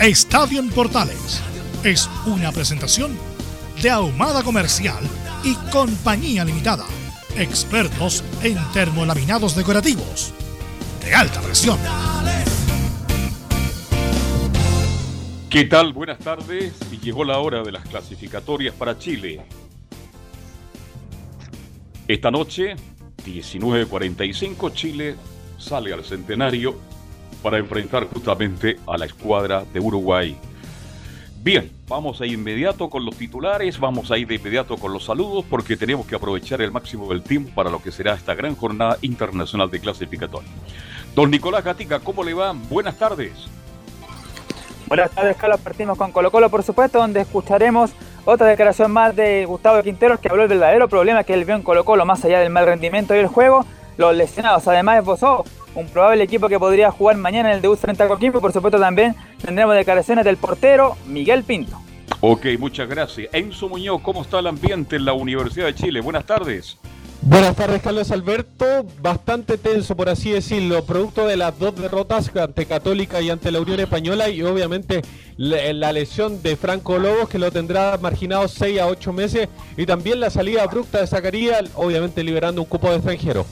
[0.00, 1.42] Estadio en Portales
[1.82, 3.16] es una presentación
[3.80, 5.02] de Ahumada Comercial
[5.42, 6.84] y Compañía Limitada.
[7.34, 10.34] Expertos en termolaminados decorativos
[11.02, 11.78] de alta presión.
[15.48, 15.94] ¿Qué tal?
[15.94, 16.74] Buenas tardes.
[16.92, 19.46] Y llegó la hora de las clasificatorias para Chile.
[22.06, 22.76] Esta noche,
[23.24, 25.16] 19.45, Chile
[25.56, 26.95] sale al centenario
[27.42, 30.36] para enfrentar justamente a la escuadra de Uruguay.
[31.42, 35.04] Bien, vamos a ir inmediato con los titulares, vamos a ir de inmediato con los
[35.04, 38.56] saludos porque tenemos que aprovechar el máximo del tiempo para lo que será esta gran
[38.56, 40.48] jornada internacional de clasificatoria.
[41.14, 42.52] Don Nicolás Gatica, ¿cómo le va?
[42.52, 43.32] Buenas tardes.
[44.88, 45.60] Buenas tardes, Carlos.
[45.60, 47.92] Partimos con Colo Colo, por supuesto, donde escucharemos
[48.24, 51.62] otra declaración más de Gustavo Quinteros que habló del verdadero problema que él vio en
[51.62, 53.64] Colo Colo, más allá del mal rendimiento y el juego,
[53.96, 54.66] los lesionados.
[54.66, 55.44] Además, esbozó
[55.76, 58.40] un probable equipo que podría jugar mañana en el debut frente a Coquimbo.
[58.40, 61.80] Por supuesto, también tendremos declaraciones del portero Miguel Pinto.
[62.20, 63.28] Ok, muchas gracias.
[63.32, 66.00] Enzo Muñoz, ¿cómo está el ambiente en la Universidad de Chile?
[66.00, 66.78] Buenas tardes.
[67.22, 68.86] Buenas tardes, Carlos Alberto.
[69.00, 73.60] Bastante tenso, por así decirlo, producto de las dos derrotas ante Católica y ante la
[73.60, 75.02] Unión Española y obviamente
[75.36, 80.20] la lesión de Franco Lobos que lo tendrá marginado 6 a 8 meses y también
[80.20, 83.44] la salida abrupta de Zacarías, obviamente liberando un cupo de extranjero.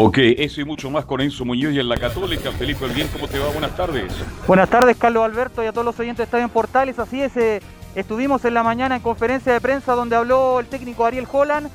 [0.00, 2.52] Ok, eso y mucho más con Enzo Muñoz y en la Católica.
[2.52, 3.48] Felipe bien, ¿cómo te va?
[3.48, 4.04] Buenas tardes.
[4.46, 7.00] Buenas tardes, Carlos Alberto, y a todos los oyentes de Estadio en Portales.
[7.00, 7.60] Así es, eh,
[7.96, 11.68] estuvimos en la mañana en conferencia de prensa donde habló el técnico Ariel Holland,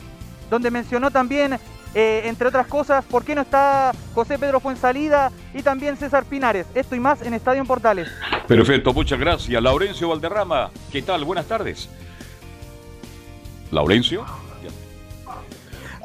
[0.50, 1.60] donde mencionó también,
[1.96, 6.66] eh, entre otras cosas, por qué no está José Pedro Fuensalida y también César Pinares.
[6.76, 8.08] Esto y más en Estadio en Portales.
[8.48, 9.62] Perfecto, muchas gracias.
[9.62, 11.26] Laurencio Valderrama, ¿qué tal?
[11.26, 11.90] Buenas tardes.
[13.70, 14.24] Laurencio.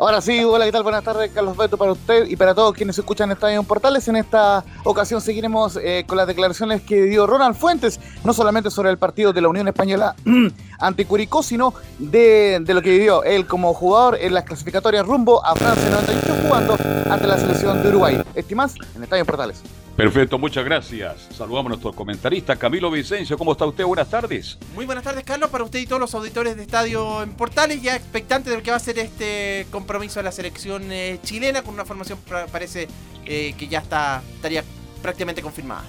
[0.00, 0.84] Ahora sí, hola, ¿qué tal?
[0.84, 4.06] Buenas tardes, Carlos Beto, para usted y para todos quienes escuchan Estadio en Portales.
[4.06, 8.90] En esta ocasión seguiremos eh, con las declaraciones que dio Ronald Fuentes, no solamente sobre
[8.90, 10.14] el partido de la Unión Española
[10.78, 15.56] ante Curicó, sino de, lo que vivió él como jugador en las clasificatorias rumbo a
[15.56, 16.76] Francia 98 jugando
[17.10, 18.22] ante la selección de Uruguay.
[18.36, 19.64] Estimas en Estadio en Portales.
[19.98, 21.26] Perfecto, muchas gracias.
[21.36, 23.36] Saludamos a nuestro comentarista Camilo Vicencio.
[23.36, 23.84] ¿Cómo está usted?
[23.84, 24.56] Buenas tardes.
[24.72, 27.82] Muy buenas tardes, Carlos, para usted y todos los auditores de Estadio en Portales.
[27.82, 31.62] Ya expectante de lo que va a ser este compromiso de la selección eh, chilena
[31.62, 32.16] con una formación
[32.52, 32.86] parece
[33.26, 34.62] eh, que ya está estaría
[35.02, 35.82] prácticamente confirmada.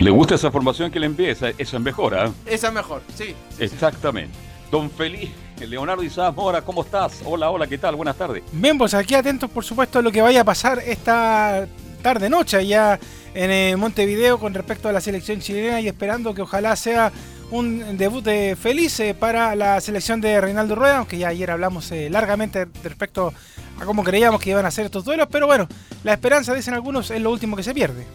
[0.00, 1.30] ¿Le gusta esa formación que le envíe?
[1.30, 2.30] Esa, esa es mejor, ¿ah?
[2.44, 3.34] Esa es mejor, sí.
[3.58, 4.36] Exactamente.
[4.70, 5.30] Don Feliz,
[5.66, 7.22] Leonardo Isaac Mora, ¿cómo estás?
[7.24, 7.96] Hola, hola, ¿qué tal?
[7.96, 8.42] Buenas tardes.
[8.52, 11.66] Bien, pues aquí atentos, por supuesto, a lo que vaya a pasar esta
[12.02, 13.00] tarde-noche ya
[13.36, 17.12] en eh, Montevideo con respecto a la selección chilena y esperando que ojalá sea
[17.50, 21.92] un debut eh, feliz eh, para la selección de Reinaldo Rueda, aunque ya ayer hablamos
[22.10, 23.32] largamente respecto
[23.78, 25.68] a cómo creíamos que iban a ser estos duelos, pero bueno,
[26.02, 28.06] la esperanza, dicen algunos, es lo último que se pierde.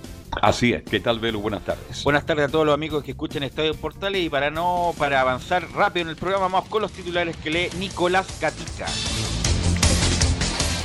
[0.41, 1.39] Así es, ¿qué tal Velo?
[1.39, 2.03] Buenas tardes.
[2.03, 5.69] Buenas tardes a todos los amigos que escuchan Estadio Portales y para no, para avanzar
[5.71, 8.87] rápido en el programa, vamos con los titulares que lee Nicolás Gatica.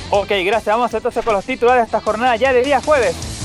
[0.09, 0.75] Ok, gracias.
[0.75, 3.36] Vamos entonces con los titulares de esta jornada ya de día jueves.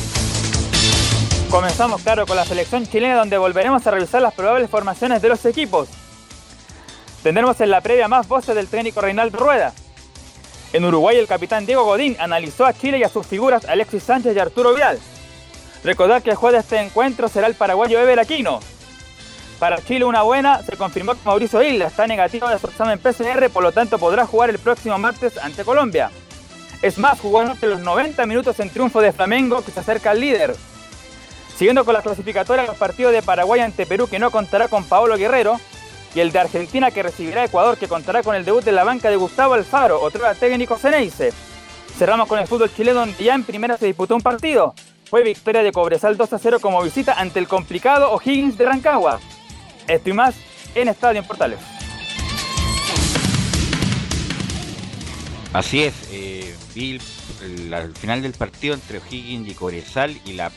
[1.53, 5.45] Comenzamos, claro, con la selección chilena donde volveremos a revisar las probables formaciones de los
[5.45, 5.87] equipos.
[7.23, 9.75] Tendremos en la previa más voces del técnico Reinaldo Rueda.
[10.73, 14.35] En Uruguay el capitán Diego Godín analizó a Chile y a sus figuras Alexis Sánchez
[14.35, 14.99] y Arturo Vial.
[15.85, 18.61] Recordar que el juez de este encuentro será el paraguayo Eber Aquino.
[19.59, 23.51] Para Chile una buena, se confirmó que Mauricio Isla está negativo de su examen PCR,
[23.51, 26.11] por lo tanto podrá jugar el próximo martes ante Colombia.
[26.81, 30.21] Es más, jugó entre los 90 minutos en triunfo de Flamengo que se acerca al
[30.21, 30.57] líder.
[31.63, 35.17] Siguiendo con la clasificatoria, los partidos de Paraguay ante Perú que no contará con Paolo
[35.17, 35.61] Guerrero
[36.13, 39.11] y el de Argentina que recibirá Ecuador que contará con el debut de la banca
[39.11, 41.33] de Gustavo Alfaro, otro técnico Ceneice.
[41.97, 44.75] Cerramos con el fútbol chileno donde ya en primera se disputó un partido.
[45.09, 49.21] fue victoria de Cobresal 2 a 0 como visita ante el complicado O'Higgins de Rancagua.
[49.87, 50.35] Esto y más
[50.75, 51.61] en Estadio en Portales.
[55.53, 57.03] Así es, eh, vi el,
[57.67, 60.51] el- al final del partido entre O'Higgins y Cobresal y la,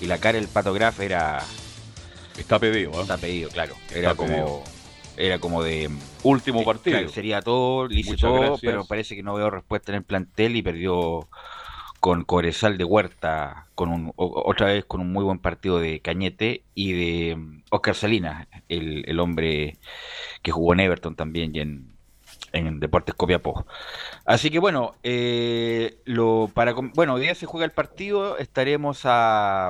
[0.00, 1.42] y la cara del Pato Graf era
[2.38, 3.02] Está pedido, ¿ah?
[3.02, 3.74] está pedido, claro.
[3.94, 4.44] Era pedido.
[4.44, 4.64] como
[5.16, 5.90] era como de
[6.22, 6.98] Último partido.
[6.98, 8.60] Claro, sería todo, le hice Muchas todo, gracias.
[8.60, 11.26] pero parece que no veo respuesta en el plantel y perdió
[12.00, 16.00] con Cobresal de Huerta, con un, o- otra vez con un muy buen partido de
[16.00, 19.78] Cañete y de mm, Oscar Salinas, el, el hombre
[20.42, 21.95] que jugó en Everton también y en,
[22.56, 23.66] en Deportes Copiapó.
[24.24, 25.98] Así que bueno, eh,
[26.54, 29.68] para bueno, hoy día se juega el partido, estaremos a,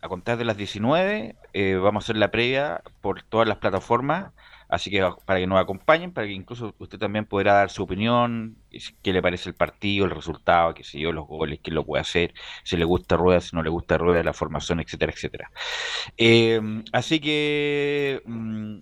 [0.00, 4.32] a contar de las 19, eh, vamos a hacer la previa por todas las plataformas.
[4.68, 8.56] Así que para que nos acompañen, para que incluso usted también podrá dar su opinión,
[9.02, 12.02] qué le parece el partido, el resultado, qué sé yo, los goles, quién lo puede
[12.02, 15.50] hacer, si le gusta Rueda, si no le gusta Rueda, la formación, etcétera, etcétera.
[16.16, 16.60] Eh,
[16.92, 18.76] así que, mm,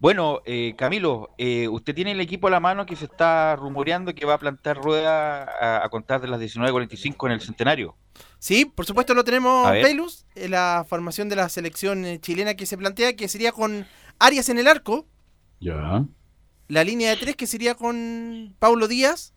[0.00, 4.14] bueno, eh, Camilo, eh, usted tiene el equipo a la mano que se está rumoreando
[4.14, 7.96] que va a plantar Rueda a, a contar de las 19.45 en el centenario.
[8.38, 9.70] Sí, por supuesto lo tenemos.
[9.70, 13.86] Velus, en la formación de la selección eh, chilena que se plantea, que sería con
[14.18, 15.06] Arias en el arco,
[15.60, 16.04] Ya.
[16.68, 19.34] la línea de tres que sería con Paulo Díaz.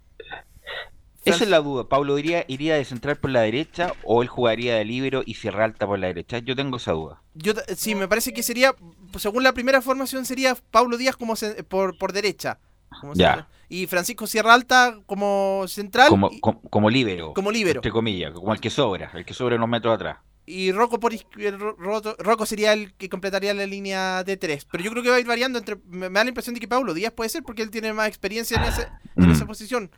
[1.25, 1.87] Esa es la duda.
[1.87, 5.65] ¿Pablo iría, iría de central por la derecha o él jugaría de libero y Sierra
[5.65, 6.39] Alta por la derecha?
[6.39, 7.21] Yo tengo esa duda.
[7.33, 8.75] Yo, sí, me parece que sería,
[9.17, 12.59] según la primera formación, sería Paulo Díaz como ce- por, por derecha.
[13.01, 13.27] como Ya.
[13.35, 13.47] central.
[13.69, 16.09] Y Francisco Sierra Alta como central.
[16.09, 17.33] Como, y, como, como líbero.
[17.33, 17.79] como líbero.
[17.79, 20.17] Entre comillas, como el que sobra, el que sobra unos metros atrás.
[20.45, 24.65] y Rocco, por, el Roto- Rocco sería el que completaría la línea de tres.
[24.69, 25.77] Pero yo creo que va a ir variando entre.
[25.87, 28.07] Me, me da la impresión de que Paulo Díaz puede ser porque él tiene más
[28.09, 29.31] experiencia en, ese- en Mm.
[29.31, 29.89] esa posición.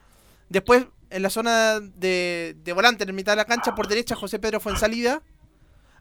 [0.50, 4.15] Después, en la zona de, de volante, en la mitad de la cancha, por derecha,
[4.15, 5.21] José Pedro fue en salida.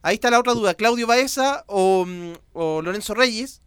[0.02, 3.62] Ahí está la otra duda: Claudio Baeza o, mm, o Lorenzo Reyes,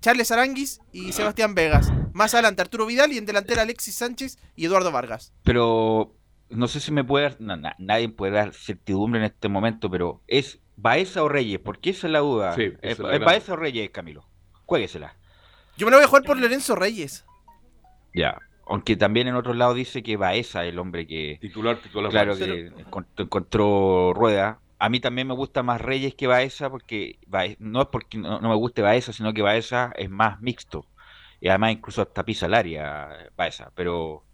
[0.00, 1.92] Charles Aranguis y Sebastián Vegas.
[2.12, 5.32] Más adelante, Arturo Vidal y en delantera Alexis Sánchez y Eduardo Vargas.
[5.44, 6.16] Pero
[6.48, 9.88] no sé si me puede dar, no, na- nadie puede dar certidumbre en este momento,
[9.90, 11.60] pero ¿es Baeza o Reyes?
[11.60, 12.54] Porque esa es la duda.
[12.56, 14.26] Sí, ¿Es, es la es gran- Baeza o Reyes, Camilo?
[14.66, 15.16] Jueguesela.
[15.76, 17.24] Yo me lo voy a jugar por Lorenzo Reyes.
[18.14, 18.36] Ya.
[18.70, 22.10] Aunque también en otro lado dice que Baeza es el hombre que, Titular, titular.
[22.10, 22.46] claro, Baeza.
[22.46, 24.60] que encont- encontró rueda.
[24.78, 28.40] A mí también me gusta más Reyes que Baeza porque Bae- no es porque no,
[28.40, 30.86] no me guste Baeza, sino que Baeza es más mixto.
[31.40, 33.72] Y además incluso hasta pisa el área Baeza.
[33.74, 34.24] Pero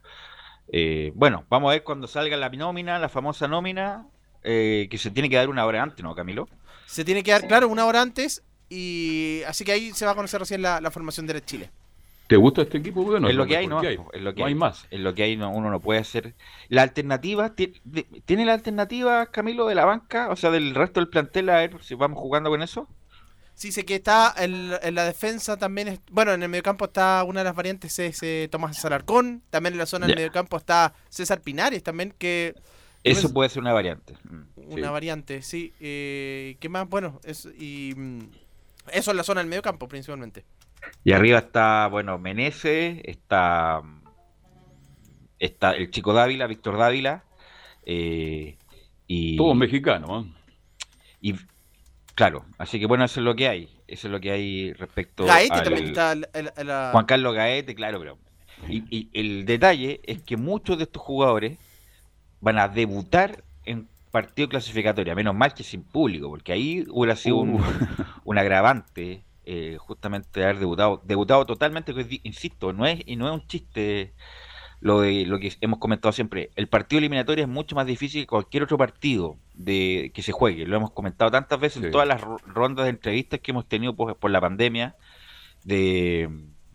[0.70, 4.06] eh, bueno, vamos a ver cuando salga la nómina, la famosa nómina,
[4.42, 6.46] eh, que se tiene que dar una hora antes, ¿no, Camilo?
[6.84, 10.14] Se tiene que dar claro una hora antes y así que ahí se va a
[10.14, 11.70] conocer recién la, la formación de Chile.
[12.28, 13.02] ¿Te gusta este equipo?
[13.04, 13.80] Bueno, es lo lo que hay, ¿no?
[13.80, 13.98] que hay.
[14.12, 14.86] Es lo que No hay más.
[14.90, 16.34] Es lo que hay, no, uno no puede hacer.
[16.68, 20.28] La alternativa, ¿tiene la alternativa, Camilo, de la banca?
[20.30, 22.88] O sea, del resto del plantel, a ver si vamos jugando con eso.
[23.54, 27.24] Sí, sé que está en, en la defensa también, es- bueno, en el mediocampo está
[27.26, 30.20] una de las variantes es eh, Tomás Alarcón, también en la zona del Ya.
[30.20, 32.54] mediocampo está César Pinares también, que
[33.02, 34.14] Eso Pues- puede ser una variante.
[34.24, 34.42] Mm.
[34.72, 34.92] una Sí.
[34.92, 35.72] variante, sí.
[35.80, 36.88] Eh, ¿Qué más?
[36.88, 38.18] Bueno, es, y mm,
[38.92, 40.44] eso en la zona del mediocampo principalmente.
[41.04, 43.82] Y arriba está, bueno, Menezes, está,
[45.38, 47.24] está el chico Dávila, Víctor Dávila.
[47.84, 48.56] eh,
[49.06, 50.30] y, Todos mexicanos, ¿eh?
[51.20, 51.34] y
[52.16, 53.68] claro, así que bueno, eso es lo que hay.
[53.86, 57.04] Eso es lo que hay respecto Gaete al- también está en- en- en la- Juan
[57.06, 58.18] Carlos Gaete, claro, pero.
[58.68, 61.58] Y, y el detalle es que muchos de estos jugadores
[62.40, 67.36] van a debutar en partido clasificatorio, menos mal que sin público, porque ahí hubiera sido
[67.36, 67.60] un, Uh.
[68.24, 73.46] un agravante eh, justamente haber debutado, debutado totalmente, insisto, no es, y no es un
[73.46, 74.12] chiste
[74.80, 76.50] lo de lo que hemos comentado siempre.
[76.54, 80.66] El partido eliminatorio es mucho más difícil que cualquier otro partido de que se juegue.
[80.66, 81.86] Lo hemos comentado tantas veces Sí.
[81.86, 84.94] en todas las ro- rondas de entrevistas que hemos tenido por, por la pandemia
[85.64, 86.28] de,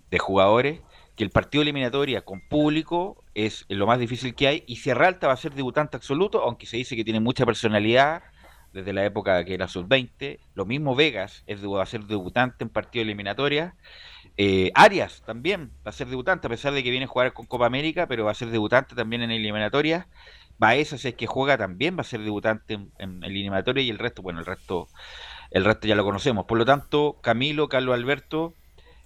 [0.09, 0.81] de jugadores,
[1.15, 5.27] que el partido eliminatorio con público es lo más difícil que hay y Sierra Alta
[5.27, 8.23] va a ser debutante absoluto, aunque se dice que tiene mucha personalidad
[8.73, 10.39] desde la época que era sub-20.
[10.53, 13.75] Lo mismo Vegas es, va a ser debutante en partido eliminatoria.
[14.37, 17.45] Eh, Arias también va a ser debutante, a pesar de que viene a jugar con
[17.45, 20.07] Copa América, pero va a ser debutante también en eliminatoria.
[20.57, 23.97] Baeza, si es que juega, también va a ser debutante en, en eliminatoria y el
[23.97, 24.87] resto, bueno, el resto,
[25.49, 26.45] el resto ya lo conocemos.
[26.45, 28.53] Por lo tanto, Camilo, Carlos Alberto,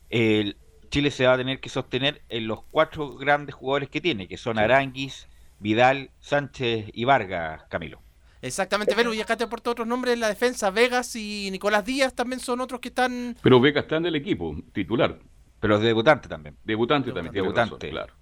[0.09, 0.57] el
[0.89, 4.37] Chile se va a tener que sostener en los cuatro grandes jugadores que tiene, que
[4.37, 5.27] son Aranguis,
[5.59, 8.04] Vidal, Sánchez y Vargas, Camilo.
[8.45, 12.13] Exactamente, Velo, y acá te aporto otros nombres en la defensa, Vegas y Nicolás Díaz
[12.13, 13.35] también son otros que están...
[13.41, 15.17] Pero Vega está en el equipo, titular.
[15.59, 16.55] Pero es debutante también.
[16.63, 17.33] Debutante también.
[17.33, 17.75] tiene Debutante.
[17.75, 18.13] razón, claro.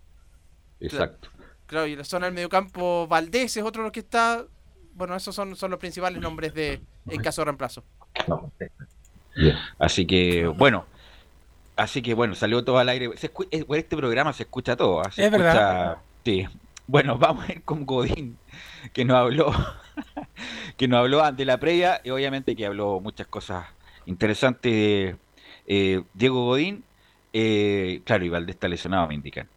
[0.80, 1.30] Exacto.
[1.66, 4.46] Claro, y en la zona del mediocampo, Valdés es otro que está...
[4.94, 7.84] bueno, esos son, son los principales nombres de en caso de reemplazo.
[9.80, 10.86] Así que, bueno,
[11.76, 13.10] así que bueno, salió todo al aire.
[13.18, 15.02] Se escu- eh, por este programa se escucha todo.
[15.02, 15.12] ¿ah?
[15.12, 15.98] Se Es verdad.
[16.24, 16.48] Sí.
[16.88, 18.38] Bueno, vamos a ir con Godín,
[18.94, 19.52] que nos habló,
[20.78, 23.66] que nos habló ante la previa y obviamente que habló muchas cosas
[24.06, 25.16] interesantes.
[25.66, 26.84] Eh, Diego Godín,
[27.34, 29.48] eh, claro, y está lesionado, me indican.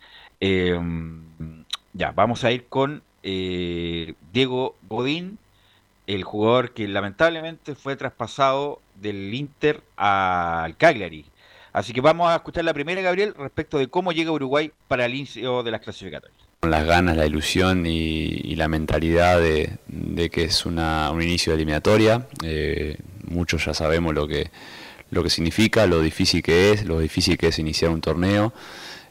[0.41, 0.79] Eh,
[1.93, 5.39] ya, vamos a ir con eh, Diego Godín,
[6.07, 11.27] el jugador que lamentablemente fue traspasado del Inter al Cagliari.
[11.73, 15.15] Así que vamos a escuchar la primera, Gabriel, respecto de cómo llega Uruguay para el
[15.15, 16.46] inicio de las clasificatorias.
[16.71, 21.57] Las ganas, la ilusión y, la mentalidad de, de que es una, un inicio de
[21.57, 22.27] eliminatoria.
[22.43, 22.97] Eh,
[23.29, 24.51] muchos ya sabemos lo que,
[25.11, 28.53] lo que significa, lo difícil que es, lo difícil que es iniciar un torneo.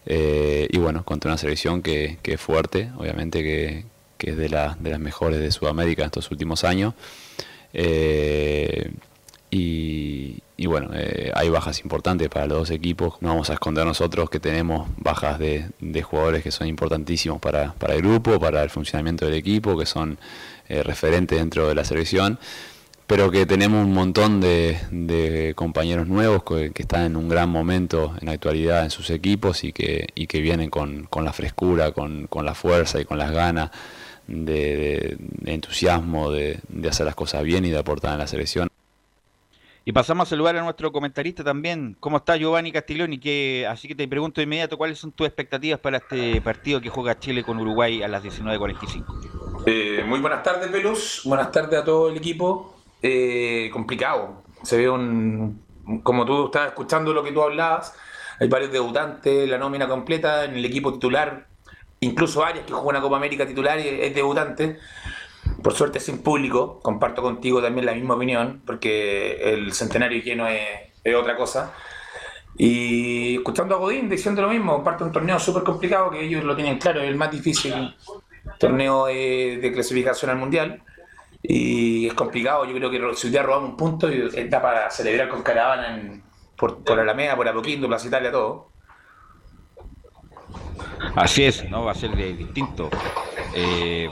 [0.07, 3.85] Eh, y bueno, contra una selección que, que es fuerte, obviamente que,
[4.17, 6.93] que es de, la- de las mejores de Sudamérica en estos últimos años.
[7.73, 8.91] Eh,
[9.51, 13.15] y, y bueno, eh, hay bajas importantes para los dos equipos.
[13.21, 17.73] No vamos a esconder nosotros que tenemos bajas de, de jugadores que son importantísimos para,
[17.73, 20.17] para el grupo, para el funcionamiento del equipo, que son
[20.69, 22.39] eh, referentes dentro de la selección,
[23.05, 28.15] pero que tenemos un montón de, compañeros nuevos que, que están en un gran momento
[28.19, 31.91] en la actualidad en sus equipos y que, y que vienen con, con la frescura,
[31.91, 33.69] con, con la fuerza y con las ganas
[34.27, 38.27] de, de- de entusiasmo de, de hacer las cosas bien y de aportar en la
[38.27, 38.69] selección.
[39.87, 41.95] Y pasamos a saludar a nuestro comentarista también.
[41.99, 43.19] ¿Cómo está Giovanni Castiglioni?
[43.19, 46.89] Que, así que te pregunto de inmediato, ¿cuáles son tus expectativas para este partido que
[46.89, 49.63] juega Chile con Uruguay a las 19.45?
[49.67, 51.21] Eh, muy buenas tardes, Pelus.
[51.23, 52.79] Buenas tardes a todo el equipo.
[52.99, 54.41] Eh, complicado.
[54.63, 55.61] Se ve un.
[56.01, 57.93] Como tú estabas escuchando lo que tú hablabas,
[58.39, 61.45] hay varios debutantes, la nómina completa en el equipo titular.
[61.99, 64.79] Incluso Arias, que jugó una Copa América titular, y es debutante.
[65.63, 66.79] Por suerte sin público.
[66.81, 70.61] Comparto contigo también la misma opinión, porque el centenario lleno es,
[71.03, 71.73] es otra cosa.
[72.57, 76.43] Y escuchando a Godín diciendo lo mismo, parte de un torneo súper complicado que ellos
[76.43, 77.95] lo tienen claro, es el más difícil
[78.59, 80.81] torneo de clasificación al mundial.
[81.47, 85.29] Y es complicado, yo creo que si día robamos un punto, y da para celebrar
[85.29, 86.23] con caravana en-
[86.57, 88.71] por, por Alameda, por Apoquindo, Plaza Italia, todo.
[91.15, 91.83] Así es, ¿no?
[91.83, 92.89] Va a ser distinto.
[93.53, 94.09] Eh,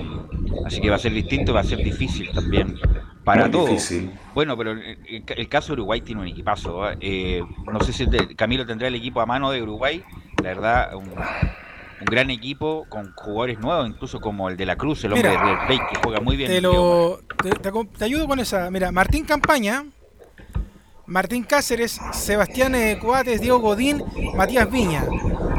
[0.65, 2.77] así que va a ser distinto, va a ser difícil también
[3.24, 3.69] para Muy todos.
[3.69, 4.12] difícil.
[4.33, 6.89] Bueno, pero el, caso de Uruguay tiene un equipazo.
[6.91, 6.98] ¿eh?
[7.01, 7.41] Eh,
[7.72, 10.03] no sé si te- Camilo tendrá el equipo a mano de Uruguay.
[10.41, 15.03] La verdad, un, un gran equipo con jugadores nuevos, incluso como el de la Cruz,
[15.05, 16.50] el hombre Mira, de River Plate, que juega muy bien.
[16.51, 18.69] Te, lo, te, te acom- te ayudo con esa.
[18.72, 19.86] Mira, Martín Campaña,
[21.05, 24.03] Martín Cáceres, Sebastián eh, Coates, Diego Godín,
[24.36, 25.05] Matías Viña,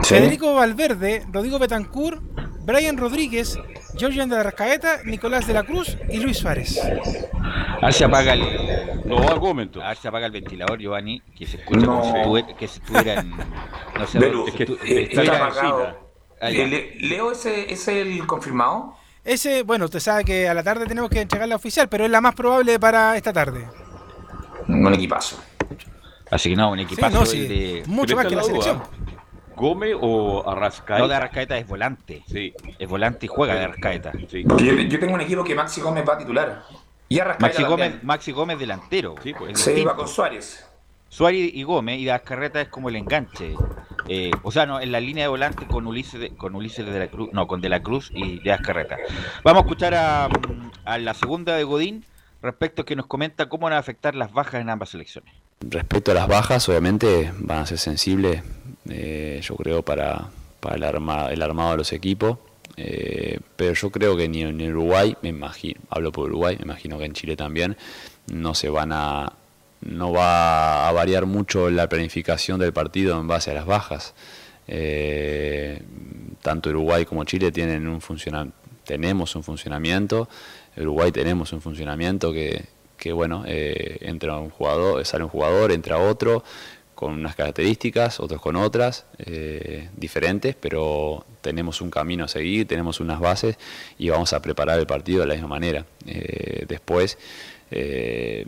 [0.03, 0.15] Sí.
[0.17, 2.21] Federico Valverde, Rodrigo Betancourt,
[2.65, 3.59] Brian Rodríguez,
[3.97, 6.81] Georgian de la Rascaeta, Nicolás de la Cruz y Luis Suárez.
[6.83, 11.59] A ver si apaga el, No a ver si apaga el ventilador, Giovanni, que se
[11.59, 12.05] escucha como No.
[12.05, 13.31] si estuviera, que si estuviera en...
[13.31, 15.87] No sé, que es que- estu- Eh, está apagado.
[16.41, 16.51] Ah.
[16.51, 18.97] Eh, Le- Leo, ese es el confirmado.
[19.25, 22.11] Ese, bueno, usted sabe que a la tarde tenemos que entregar la oficial, pero es
[22.11, 23.69] la más probable para esta tarde.
[24.69, 25.39] Un equipazo.
[26.31, 27.83] Así que no, un Sí, equipazo no, el sí, de...
[27.87, 28.63] mucho Pero más que la es la duda.
[28.65, 29.14] selección.
[29.57, 30.99] ¿Gómez o Arrascaeta?
[30.99, 32.23] No, de Arrascaeta es volante.
[32.27, 32.53] Sí.
[32.79, 34.13] Es volante y juega de Arrascaeta.
[34.31, 34.45] Sí.
[34.45, 36.63] Yo, yo tengo un equipo que Maxi Gómez va a titular.
[37.09, 37.71] Y Arrascaeta Maxi.
[37.71, 39.15] Gómez, Maxi Gómez delantero.
[39.23, 39.59] Sí, pues.
[39.61, 39.91] Se distinto.
[39.91, 40.67] va con Suárez.
[41.09, 43.55] Suárez y Gómez y Azcarreta es como el enganche.
[44.09, 46.99] Eh, o sea, no, en la línea de volante con Ulises de, con Ulises de
[46.99, 48.97] la Cruz, no, con De la Cruz y de Azcarreta.
[49.45, 50.29] Vamos a escuchar a,
[50.85, 52.05] a la segunda de Godín
[52.43, 55.33] respecto a que nos comenta cómo van a afectar las bajas en ambas selecciones.
[55.61, 58.43] Respecto a las bajas, obviamente van a ser sensibles,
[58.89, 62.39] eh, yo creo, para, para el, arma- el armado de los equipos.
[62.77, 66.99] eh, pero yo creo que ni en Uruguay, me imagino, hablo por Uruguay, me imagino
[66.99, 67.77] que en Chile también,
[68.33, 69.33] no se van a,
[69.83, 74.15] no va a variar mucho la planificación del partido en base a las bajas.
[74.67, 75.83] Eh,
[76.43, 78.01] tanto Uruguay como Chile tienen un
[78.85, 80.29] tenemos un funcionamiento,
[80.77, 82.65] Uruguay tenemos un funcionamiento que,
[82.97, 86.43] que bueno, eh, entra un jugador, sale un jugador, entra otro,
[87.05, 92.99] con unas características, otros con otras, eh, diferentes, pero tenemos un camino a seguir, tenemos
[92.99, 93.59] unas bases
[93.99, 95.85] y vamos a preparar el partido de la misma manera.
[96.07, 97.19] Eh, después,
[97.71, 98.47] eh,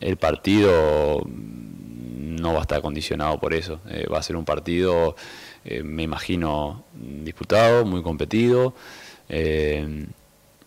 [0.00, 3.78] el partido no va a estar condicionado por eso,
[4.10, 5.14] va a ser un partido,
[5.84, 8.72] me imagino, disputado, muy competido,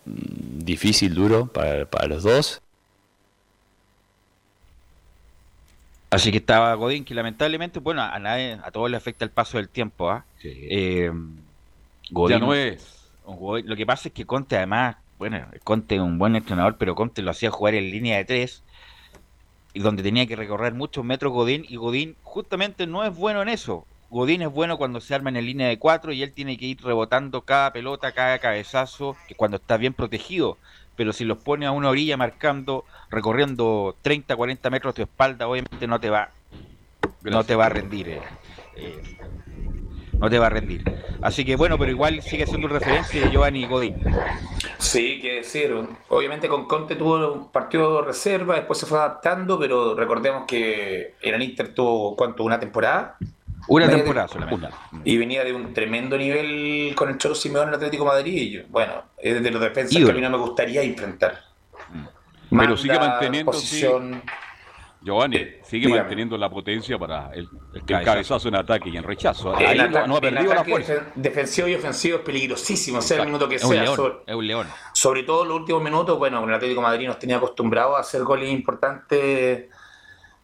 [0.04, 2.62] difícil, duro para, para los dos.
[6.14, 9.56] Así que estaba Godín, que lamentablemente, bueno, a nadie, a todos le afecta el paso
[9.58, 10.24] del tiempo, ¿ah?
[10.40, 10.52] Sí.
[10.70, 13.10] Eh, ya Godín- no es.
[13.26, 17.22] lo que pasa es que Conte además, bueno, Conte es un buen entrenador, pero Conte
[17.22, 18.62] lo hacía jugar en línea de tres,
[19.72, 23.48] y donde tenía que recorrer muchos metros Godín, y Godín justamente no es bueno en
[23.48, 23.86] eso.
[24.10, 26.80] Godín es bueno cuando se arma en línea de cuatro y él tiene que ir
[26.80, 30.56] rebotando cada pelota, cada cabezazo, que cuando está bien protegido.
[30.94, 35.86] Pero si los pone a una orilla marcando, recorriendo 30, 40 metros tu espalda, obviamente
[35.86, 36.30] no te va,
[37.22, 38.08] no te va a rendir.
[38.08, 38.20] eh.
[38.76, 39.02] Eh,
[40.18, 40.82] no te va a rendir.
[41.22, 43.96] Así que bueno, pero igual sigue siendo un referente de Giovanni Godín.
[44.78, 45.74] Sí, que decir.
[46.08, 51.14] Obviamente con Conte tuvo un partido de reserva, después se fue adaptando, pero recordemos que
[51.20, 52.44] en el Inter tuvo, ¿cuánto?
[52.44, 53.16] ¿Una temporada?
[53.66, 54.68] Una Media temporada tem- solamente.
[55.04, 58.34] Y venía de un tremendo nivel con el Cholo Simeone en el Atlético de Madrid.
[58.34, 60.06] Y yo, bueno, es de los defensas Ídolo.
[60.06, 61.40] que a mí no me gustaría enfrentar.
[62.58, 63.58] Pero sigue manteniendo, sí.
[63.60, 64.22] posición.
[65.02, 66.00] Giovanni, sigue dígame.
[66.00, 68.04] manteniendo la potencia para el, el cabezazo.
[68.04, 69.54] cabezazo en ataque y en rechazo.
[69.54, 70.94] Ahí no, ha perdido la fuerza.
[70.94, 73.82] defen- defensivo y ofensivo es peligrosísimo, sea el minuto que Es un sea.
[73.82, 74.66] león, Sobre, es un león.
[74.94, 77.98] sobre todo en los últimos minutos, bueno, con el Atlético de Madrid nos tenía acostumbrados
[77.98, 79.68] a hacer goles importantes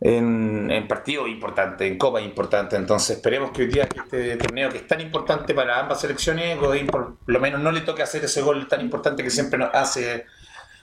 [0.02, 2.78] en, en partidos importantes, en copas importantes.
[2.78, 6.58] Entonces esperemos que hoy día que este torneo que es tan importante para ambas selecciones,
[6.60, 9.74] Godín por lo menos no le toque hacer ese gol tan importante que siempre nos
[9.74, 10.26] hace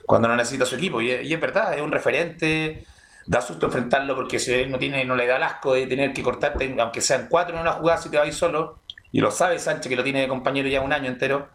[0.08, 1.00] cuando no necesita su equipo.
[1.00, 2.84] Y, es- y es verdad, es un referente.
[3.26, 6.12] Da susto enfrentarlo porque si él no tiene, no le da el asco de tener
[6.14, 8.80] que cortarte, aunque sean cuatro en una jugada, si te vas solo.
[9.12, 11.48] Y lo sabe Sánchez, que lo tiene de compañero ya un año entero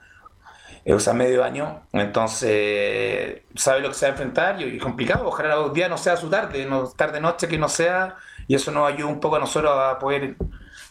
[0.85, 4.77] eh, o sea, medio año, entonces sabe lo que se va a enfrentar y, y
[4.79, 8.15] complicado, ojalá los días no sea su tarde, no, tarde noche que no sea,
[8.47, 10.35] y eso nos ayuda un poco a nosotros a poder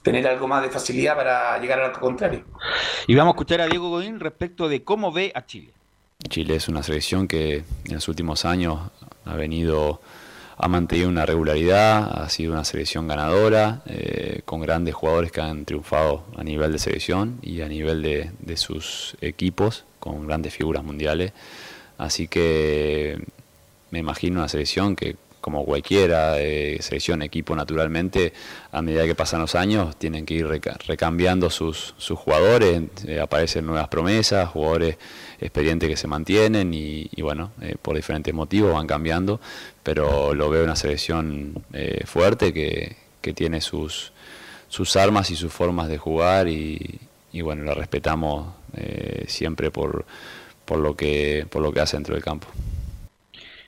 [0.02, 2.44] tener algo más de facilidad para llegar al contrario.
[3.06, 5.74] Y vamos a escuchar a Diego Godín respecto de cómo ve a Chile.
[6.28, 8.78] Chile es una selección que en los últimos años
[9.24, 10.00] ha venido,
[10.56, 15.64] ha mantenido una regularidad, ha sido una selección ganadora, eh, con grandes jugadores que han
[15.64, 20.84] triunfado a nivel de selección y a nivel de, de sus equipos, con grandes figuras
[20.84, 21.32] mundiales.
[21.98, 23.18] Así que
[23.90, 28.32] me imagino una selección que, como cualquiera eh, selección, equipo naturalmente,
[28.70, 33.20] a medida que pasan los años, tienen que ir reca- recambiando sus, sus jugadores, eh,
[33.20, 34.96] aparecen nuevas promesas, jugadores
[35.40, 39.40] expedientes que se mantienen y, y bueno, eh, por diferentes motivos van cambiando,
[39.82, 44.12] pero lo veo una selección eh, fuerte que, que tiene sus,
[44.68, 47.00] sus armas y sus formas de jugar y,
[47.32, 50.04] y bueno, la respetamos eh, siempre por,
[50.64, 52.46] por, lo que, por lo que hace dentro del campo.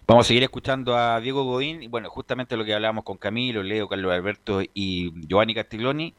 [0.06, 3.62] Vamos a seguir escuchando a Diego Godín, y bueno, justamente lo que hablábamos con Camilo,
[3.62, 6.14] Leo, Carlos Alberto y Giovanni Castiglioni.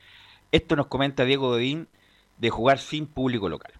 [0.51, 1.87] Esto nos comenta Diego Godín
[2.37, 3.73] de jugar sin público local.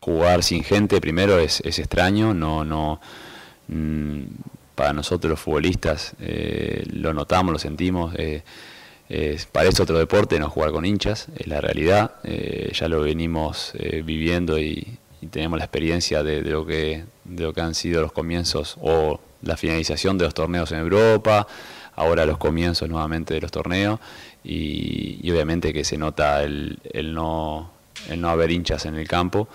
[0.00, 3.00] jugar sin gente primero es, es extraño, no, no,
[3.68, 4.22] mm,
[4.74, 8.42] para nosotros los futbolistas eh, lo notamos, lo sentimos, eh,
[9.08, 13.72] es- parece otro deporte no jugar con hinchas, es la realidad, eh, ya lo venimos
[13.74, 17.74] eh, viviendo y, y tenemos la experiencia de, de lo que, de lo que han
[17.74, 21.46] sido los comienzos o la finalización de los torneos en Europa,
[21.94, 24.00] ahora los comienzos nuevamente de los torneos
[24.44, 27.70] y, y obviamente que se nota el, el no,
[28.08, 29.48] el no haber hinchas en el campo.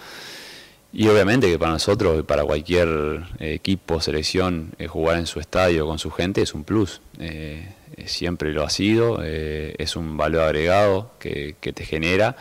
[0.93, 2.87] Y obviamente que para nosotros, para cualquier
[3.39, 7.01] eh, equipo, selección, eh, jugar en su estadio con su gente es un plus.
[7.19, 12.37] Eh, eh, siempre lo ha sido, eh, es un valor agregado que, que te genera.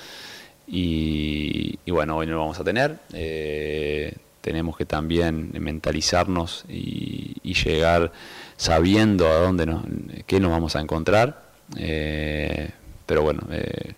[0.67, 2.99] Y, bueno, hoy no lo vamos a tener.
[3.13, 8.13] Eh, tenemos que también mentalizarnos y, llegar
[8.57, 9.83] sabiendo a dónde nos,
[10.27, 11.47] qué nos vamos a encontrar.
[11.77, 12.71] Eh,
[13.07, 13.95] pero bueno, eh,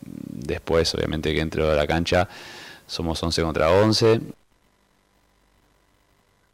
[0.00, 2.28] después obviamente que dentro de la cancha
[2.86, 4.20] somos 11 contra 11.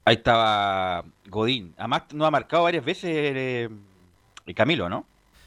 [0.05, 1.75] Ahí estaba Godín.
[1.77, 3.69] Además, nos ha marcado varias veces
[4.55, 5.05] Camilo, ¿no?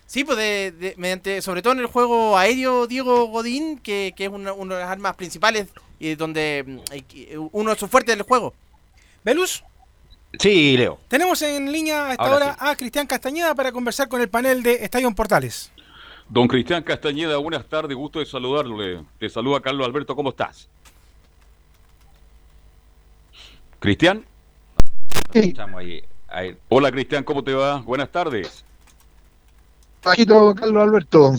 [0.09, 4.23] Sí, pues de, de- mediante, sobre todo en el juego aéreo, Diego Godín, que, que
[4.25, 5.67] es una, una de las armas principales
[5.99, 8.55] y donde mm, uno de sus fuertes del juego.
[9.23, 9.63] Velus,
[10.39, 10.97] Sí, Leo.
[11.09, 14.63] tenemos en línea a esta Ahora hora a Cristian Castañeda para conversar con el panel
[14.63, 15.71] de Estadio Portales.
[16.27, 19.03] Don Cristian Castañeda, buenas tardes, gusto de saludarle.
[19.19, 20.67] Te saluda Carlos Alberto, ¿cómo estás?
[23.79, 24.25] Cristian.
[25.35, 26.57] Ahí, ahí.
[26.69, 27.77] Hola Cristian, ¿cómo te va?
[27.81, 28.65] Buenas tardes.
[30.03, 31.33] Bajito, Carlos Alberto.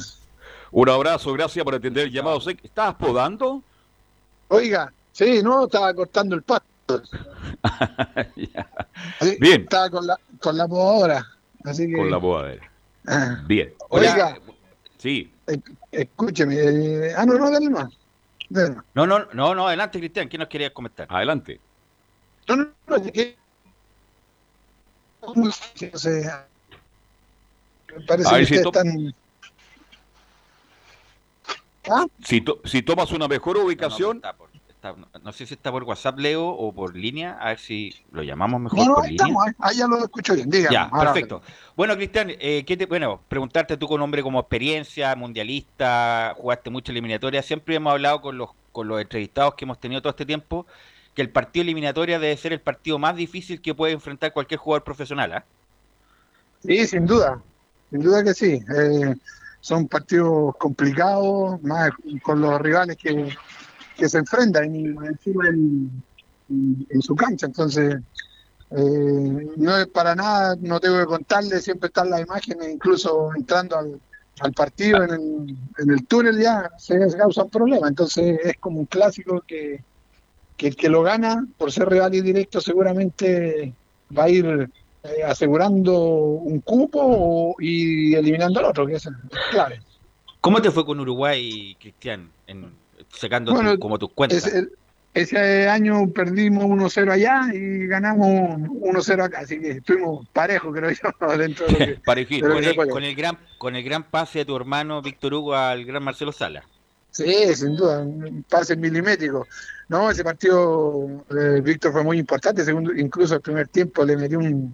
[0.72, 2.40] Un abrazo, gracias por atender el llamado.
[2.48, 3.62] ¿Estabas podando?
[4.48, 6.66] Oiga, sí, no, estaba cortando el pasto.
[9.20, 9.62] Sí, Bien.
[9.62, 11.26] Estaba con la, con la podadora.
[11.64, 11.96] Así que.
[11.96, 12.70] Con la bodadera.
[13.06, 13.72] Ah, Bien.
[13.88, 14.38] Oiga,
[14.98, 15.32] Sí.
[15.46, 16.54] esc- escúcheme.
[16.56, 17.90] eh, ah, no, no, dale más.
[18.48, 18.84] Dale más.
[18.94, 20.28] No, no, no, no, adelante, Cristian.
[20.28, 21.06] ¿Qué nos querías comentar?
[21.10, 21.60] Adelante.
[22.48, 23.36] No, no, no, es que.
[25.34, 26.46] Muy difícil, o sea,
[27.96, 29.14] me parece que si están.
[31.88, 32.06] ¿Ah?
[32.24, 34.22] Si, to- si tomas una mejor ubicación,
[34.68, 37.38] está- no sé si está por WhatsApp, Leo, o por línea.
[37.40, 39.26] A ver si lo llamamos mejor No, no, por ahí línea.
[39.26, 40.74] estamos, ahí, ahí ya lo escucho bien, dígame.
[40.74, 41.42] Ya, perfecto.
[41.76, 46.92] Bueno, Cristian, eh, ¿qué te, bueno, preguntarte tú con hombre como experiencia, mundialista, jugaste mucha
[46.92, 50.66] eliminatoria, siempre hemos hablado con los, con los entrevistados que hemos tenido todo este tiempo,
[51.14, 54.84] que el partido eliminatoria debe ser el partido más difícil que puede enfrentar cualquier jugador
[54.84, 55.44] profesional, ¿ah?
[56.62, 57.40] Sí, sin duda,
[57.90, 58.60] sin duda que sí.
[58.76, 59.14] Eh,
[59.60, 61.90] son partidos complicados, más
[62.22, 63.28] con los rivales que,
[63.96, 66.02] que se enfrentan y encima en,
[66.48, 67.46] en- en su cancha.
[67.46, 67.96] Entonces,
[68.70, 73.76] eh, no es para nada, no tengo que contarle, siempre están las imágenes, incluso entrando
[73.76, 74.00] al,
[74.40, 77.88] al partido en el, en el túnel ya se, se causa un problema.
[77.88, 79.84] Entonces, es como un clásico que,
[80.56, 83.74] que el que lo gana, por ser rival y directo, seguramente
[84.16, 84.70] va a ir
[85.02, 89.08] eh, asegurando un cupo o- y eliminando al otro, que es
[89.50, 89.80] clave.
[90.40, 92.72] ¿Cómo te fue con Uruguay, Cristian, en,
[93.08, 94.46] sacando Bueno, tu- como tus cuentas?
[94.46, 94.68] Ese,
[95.12, 101.26] ese año perdimos 1-0 allá y ganamos 1-0 acá, así que estuvimos parejos, creo yo,
[101.36, 102.00] dentro de lo que...
[102.04, 102.90] Parejito, de lo con, que se el, puede.
[102.90, 106.32] con el gran, con el gran pase de tu hermano Víctor Hugo al gran Marcelo
[106.32, 106.64] Sala.
[107.10, 109.46] Sí, sin duda, un pase milimétrico.
[109.90, 114.38] No, ese partido, eh, Víctor fue muy importante, segundo, incluso el primer tiempo le metió
[114.38, 114.72] un,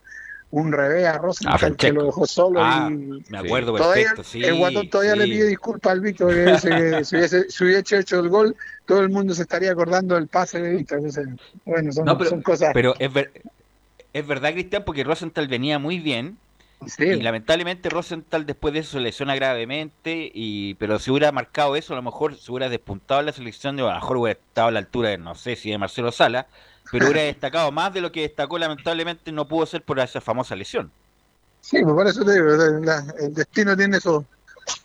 [0.51, 4.25] un revés a Rosenthal A que lo dejó solo Ah, y me acuerdo todavía, perfecto,
[4.25, 4.45] sí.
[4.45, 5.19] el guatón todavía sí.
[5.21, 9.01] le pide disculpas al Víctor, que que si hubiese, si hubiese hecho el gol, todo
[9.01, 10.99] el mundo se estaría acordando del pase de Víctor.
[10.99, 11.27] Entonces,
[11.65, 12.73] bueno, son, No, pero, son cosas...
[12.75, 13.33] pero es, ver-
[14.13, 16.37] es verdad, Cristian, porque Rosenthal venía muy bien.
[16.85, 17.05] Sí.
[17.09, 21.93] Y lamentablemente Rosenthal después de eso se lesiona gravemente, y pero si hubiera marcado eso,
[21.95, 24.69] a lo mejor se hubiera despuntado en la selección, de, a lo mejor hubiera estado
[24.69, 26.49] a la altura de, no sé si de Marcelo Sala,
[26.91, 30.57] pero hubiera destacado más de lo que destacó, lamentablemente no pudo ser por esa famosa
[30.57, 30.93] lesión.
[31.61, 32.47] Sí, pues por eso te digo,
[32.85, 33.99] la- el destino tiene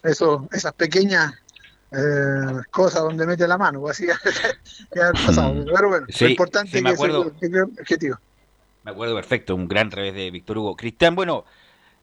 [0.04, 1.34] esas pequeñas
[1.92, 4.08] eh, cosas donde mete la mano, pues así
[4.96, 5.66] ya ha pasado.
[5.76, 7.36] Pero bueno, Sí, lo importante sí, es me que ese acuerdo.
[7.42, 8.18] es el objetivo.
[8.84, 10.76] Me acuerdo perfecto, un gran revés de Víctor Hugo.
[10.76, 11.46] Cristian, bueno,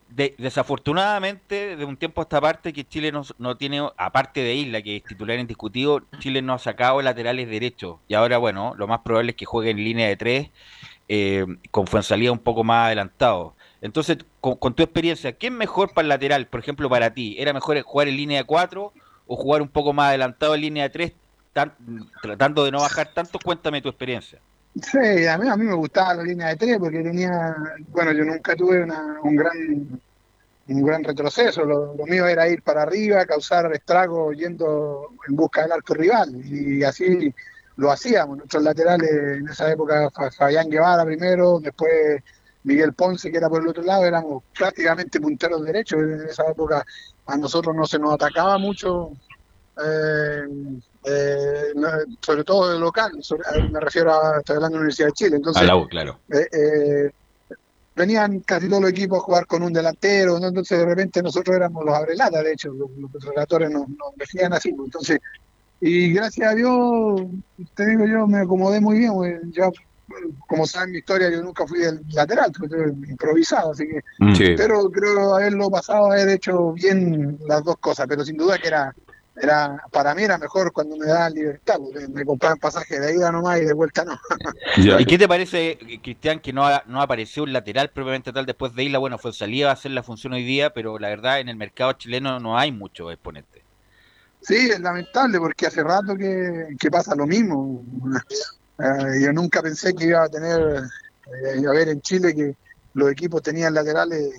[0.08, 4.82] de- desafortunadamente, de un tiempo a esta parte, que Chile no, tiene, aparte de Isla,
[4.82, 7.98] que es titular indiscutido, Chile no ha sacado laterales derechos.
[8.08, 10.50] Y ahora, bueno, lo más probable es que juegue en línea de tres,
[11.08, 13.54] eh, con Fuensalida un poco más adelantado.
[13.80, 17.36] Entonces, con, tu experiencia, ¿qué es mejor para el lateral, por ejemplo, para ti?
[17.38, 18.92] ¿Era mejor jugar en línea de cuatro
[19.26, 21.12] o jugar un poco más adelantado en línea de tres,
[21.52, 21.74] tan-
[22.22, 23.38] tratando de no bajar tanto?
[23.38, 24.40] Cuéntame tu experiencia.
[24.82, 27.54] Sí, a mí, a mí me gustaba la línea de tres porque tenía,
[27.88, 30.00] bueno, yo nunca tuve una- un gran
[30.68, 35.62] un gran retroceso, lo, lo mío era ir para arriba, causar estragos yendo en busca
[35.62, 37.34] del arco rival y así
[37.76, 38.38] lo hacíamos.
[38.38, 42.22] Nuestros laterales en esa época, Fa- Fabián Guevara primero, después
[42.64, 46.84] Miguel Ponce que era por el otro lado, éramos prácticamente punteros derechos en esa época.
[47.26, 49.12] A nosotros no se nos atacaba mucho
[49.84, 50.42] eh,
[51.04, 51.72] eh,
[52.24, 55.36] sobre todo de local, sobre- me refiero a, estoy hablando de la Universidad de Chile,
[55.36, 56.20] entonces A la U, claro.
[56.32, 57.10] eh, eh,
[57.94, 60.48] venían casi todos los equipos a jugar con un delantero, ¿no?
[60.48, 64.52] entonces de repente nosotros éramos los abrelatas, de hecho, los, los relatores nos, nos decían
[64.52, 65.18] así, entonces,
[65.80, 67.22] y gracias a Dios,
[67.74, 69.70] te digo yo, me acomodé muy bien, pues, yo,
[70.46, 72.70] como saben mi historia, yo nunca fui del lateral, pues,
[73.08, 74.00] improvisado, así que,
[74.34, 74.54] Sí.
[74.56, 78.92] pero creo haberlo pasado, haber hecho bien las dos cosas, pero sin duda que era,
[79.40, 83.30] era para mí era mejor cuando me daban libertad, porque me compraban pasaje de ida
[83.32, 84.18] nomás y de vuelta no.
[84.98, 88.74] ¿Y qué te parece, Cristian, que no, ha- no apareció un lateral propiamente tal después
[88.74, 88.98] de Isla?
[88.98, 91.92] Bueno, fue salida a hacer la función hoy día, pero la verdad en el mercado
[91.92, 93.62] chileno no hay muchos exponentes.
[94.40, 97.84] Sí, es lamentable porque hace rato que, que pasa lo mismo.
[98.80, 100.60] Eh, yo nunca pensé que iba a tener,
[101.26, 102.54] eh, a ver en Chile que
[102.94, 104.30] los equipos tenían laterales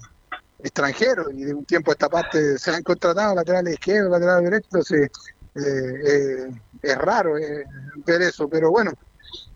[0.61, 4.91] extranjeros y de un tiempo a esta parte se han contratado laterales izquierdos, laterales derechos,
[4.91, 5.09] eh,
[5.55, 6.49] eh,
[6.81, 7.65] es raro eh,
[8.05, 8.91] ver eso, pero bueno,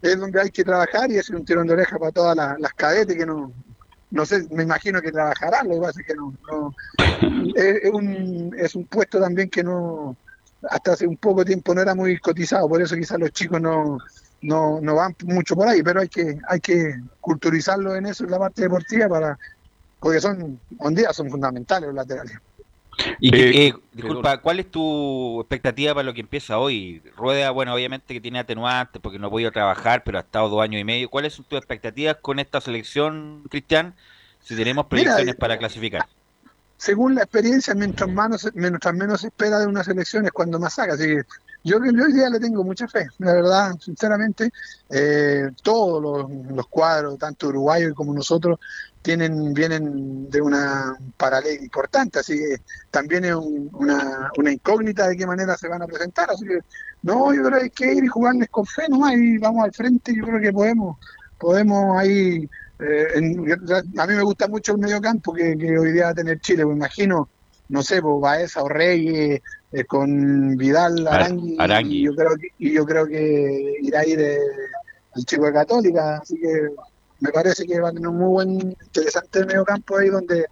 [0.01, 3.17] es donde hay que trabajar y es un tirón de oreja para todas las, cadetes
[3.17, 3.51] que no,
[4.11, 6.75] no sé, me imagino que trabajarán, lo que pasa es que no, no
[7.55, 10.15] es, es un, es un puesto también que no,
[10.69, 13.97] hasta hace un poco tiempo no era muy cotizado, por eso quizás los chicos no,
[14.41, 18.31] no, no van mucho por ahí, pero hay que, hay que culturizarlo en eso, en
[18.31, 19.39] la parte deportiva, para
[20.03, 22.37] porque son, un día son fundamentales los laterales.
[23.21, 27.01] Y que- Eh, eh, disculpa, ¿cuál es tu expectativa para lo que empieza hoy?
[27.15, 30.61] Rueda, bueno, obviamente que tiene atenuantes porque no ha podido trabajar, pero ha estado dos
[30.61, 31.09] años y medio.
[31.09, 33.95] ¿Cuáles son tus expectativas con esta selección, Cristian?
[34.41, 36.05] Si tenemos proyecciones eh, para clasificar.
[36.77, 40.73] según la experiencia, mientras menos, mientras menos se espera de una selección es cuando más
[40.73, 40.95] saca.
[40.95, 41.21] Así que
[41.63, 44.49] yo, yo hoy día le tengo mucha fe, la verdad, sinceramente.
[44.89, 48.59] Eh, todos los, los cuadros, tanto uruguayos como nosotros,
[49.03, 52.57] tienen vienen de una paralela importante, así que
[52.89, 56.31] también es un- una, una incógnita de qué manera se van a presentar.
[56.31, 56.59] Así que
[57.03, 59.73] no, yo creo que hay que ir y jugarles con fe nomás y vamos al
[59.73, 60.15] frente.
[60.15, 60.97] Yo creo que podemos
[61.37, 62.47] podemos ahí.
[62.79, 63.45] eh, en-
[63.99, 66.65] a mí me gusta mucho el mediocampo que, que hoy día va a tener Chile.
[66.65, 67.29] Me imagino,
[67.69, 69.39] no sé, pues Baeza o Reyes
[69.71, 71.97] eh, con Vidal, Ar- Arangui, Arangui.
[71.97, 74.37] Y yo creo que, y yo creo que irá a ir eh,
[75.15, 76.17] el chico de Católica.
[76.17, 76.69] Así que
[77.23, 78.49] me parece que va a tener un muy buen,
[78.85, 80.45] interesante mediocampo ahí donde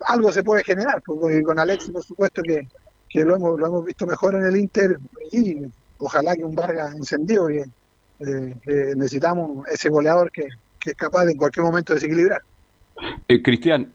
[0.00, 2.68] algo se puede generar, porque con Alexis por supuesto que,
[3.08, 4.98] que lo, hemos, lo hemos visto mejor en el Inter
[5.32, 5.56] y
[5.98, 7.64] ojalá que un Vargas encendido, que
[8.18, 12.40] eh, que necesitamos ese goleador que, que es capaz de en cualquier momento desequilibrar.
[13.28, 13.92] Eh, Cristian,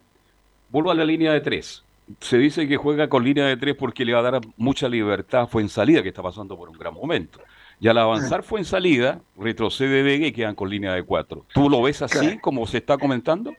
[0.70, 1.84] vuelvo a la línea de tres.
[2.20, 5.48] Se dice que juega con línea de tres porque le va a dar mucha libertad
[5.48, 7.40] fue en salida que está pasando por un gran momento.
[7.82, 11.48] Y al avanzar fue en salida, retrocede Vega y quedan con línea de cuatro.
[11.52, 12.40] ¿Tú lo ves así, Claro.
[12.40, 13.58] como se está comentando?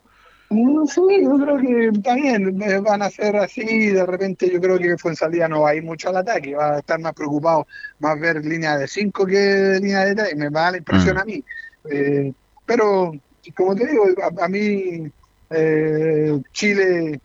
[0.49, 4.79] No sé, yo creo que bien, eh, van a ser así, de repente yo creo
[4.79, 7.67] que Fuensalida no va a ir mucho al ataque, va a estar más preocupado,
[7.99, 11.19] más ver línea de 5 que línea de 3, me da la impresión Mm.
[11.19, 11.45] a mí.
[11.91, 12.33] Eh,
[12.65, 13.13] pero,
[13.57, 15.11] como te digo, a, a mí
[15.51, 17.19] eh, Chile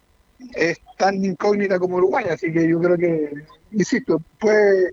[0.55, 3.33] es tan incógnita como Uruguay, así que yo creo que,
[3.71, 4.55] insisto, pues
[4.85, 4.91] eh,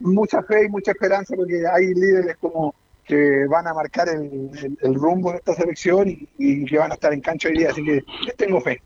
[0.00, 4.94] mucha fe y mucha esperanza porque hay líderes como que van a marcar el, el-
[4.94, 8.04] rumbo de esta selección y, que van a estar en cancha hoy día, así que
[8.36, 8.82] tengo fe.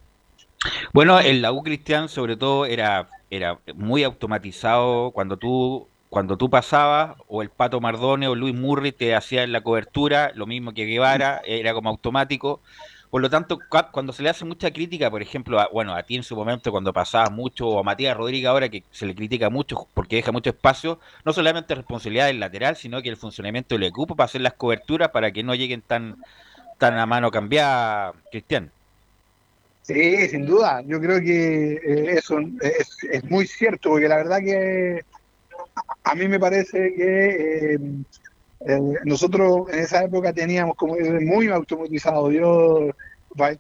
[0.93, 6.51] Bueno, el la U Cristian sobre todo era, era muy automatizado cuando tú cuando tú
[6.51, 10.85] pasabas o el Pato Mardone o Luis Murri te hacían la cobertura, lo mismo que
[10.85, 12.61] Guevara, era como automático.
[13.13, 16.03] Por lo tanto, cua- cuando se le hace mucha crítica, por ejemplo, a, bueno, a
[16.05, 19.15] ti en su momento cuando pasabas mucho, o a Matías Rodríguez ahora que se le
[19.15, 23.75] critica mucho porque deja mucho espacio, no solamente responsabilidad del lateral, sino que el funcionamiento
[23.75, 26.19] del equipo para hacer las coberturas para que no lleguen tan,
[26.79, 28.75] tan a mano cambiada, Cristian.
[29.83, 30.81] Sí, sin duda.
[30.87, 35.03] Yo creo que eh, eso es, es muy cierto, porque la verdad que
[36.05, 37.79] a mí me parece que eh,
[38.67, 42.31] eh, nosotros en esa época teníamos como muy automatizado.
[42.31, 42.91] Yo,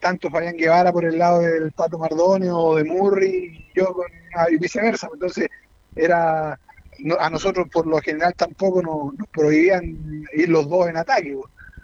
[0.00, 4.06] tanto Fabián Guevara por el lado del Pato Mardonio o de Murri, y yo con,
[4.34, 5.08] ah, y viceversa.
[5.12, 5.48] Entonces,
[5.94, 6.58] era
[6.98, 9.82] no- a nosotros por lo general tampoco nos, nos prohibían
[10.34, 11.36] ir los dos en ataque.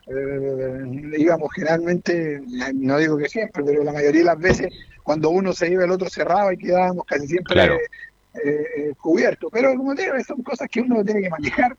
[0.07, 2.41] Eh, íbamos generalmente,
[2.75, 4.69] no digo que siempre, pero la mayoría de las veces
[5.03, 7.75] cuando uno se iba el otro cerraba y quedábamos casi siempre Claro.
[7.75, 9.51] eh, eh, cubiertos.
[9.53, 11.77] Pero como te digo, son cosas que uno tiene que manejar.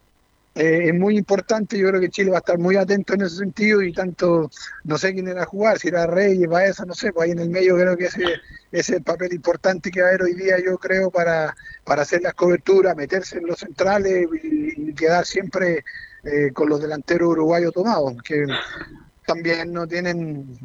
[0.56, 3.38] Eh, es muy importante, yo creo que Chile va a estar muy atento en ese
[3.38, 4.50] sentido y tanto,
[4.84, 7.40] no sé quién era a jugar, si era Reyes, Baeza, no sé, pues ahí en
[7.40, 8.36] el medio creo que ese,
[8.72, 12.22] es el papel importante que va a haber hoy día, yo creo, para, para hacer
[12.24, 15.84] las coberturas, meterse en los centrales y, y quedar siempre
[16.24, 18.46] eh, con los delanteros uruguayos tomados, que
[19.26, 20.58] también no tienen,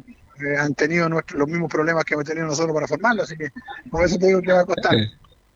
[0.43, 3.49] eh, han tenido nuestro- los mismos problemas que hemos tenido nosotros para formarlo, así que
[3.89, 4.95] por eso te digo que va a costar.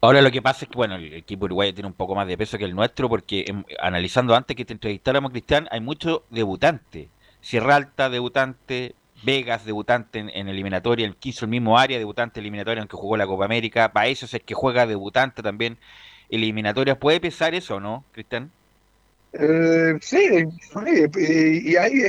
[0.02, 2.38] Ahora lo que pasa es que, bueno, el equipo uruguayo tiene un poco más de
[2.38, 7.08] peso que el nuestro porque em, analizando antes que te entrevistáramos, Cristian, hay muchos debutantes.
[7.42, 12.88] Sierra Alta, debutante, Vegas, debutante en, eliminatoria, el quiso el mismo área, debutante eliminatoria en
[12.88, 15.78] que jugó la Copa América, Países es que juega debutante también
[16.30, 16.98] eliminatorias.
[16.98, 18.52] ¿Puede pesar eso no, Cristian?
[19.34, 22.02] Eh, sí, sí, y, ahí,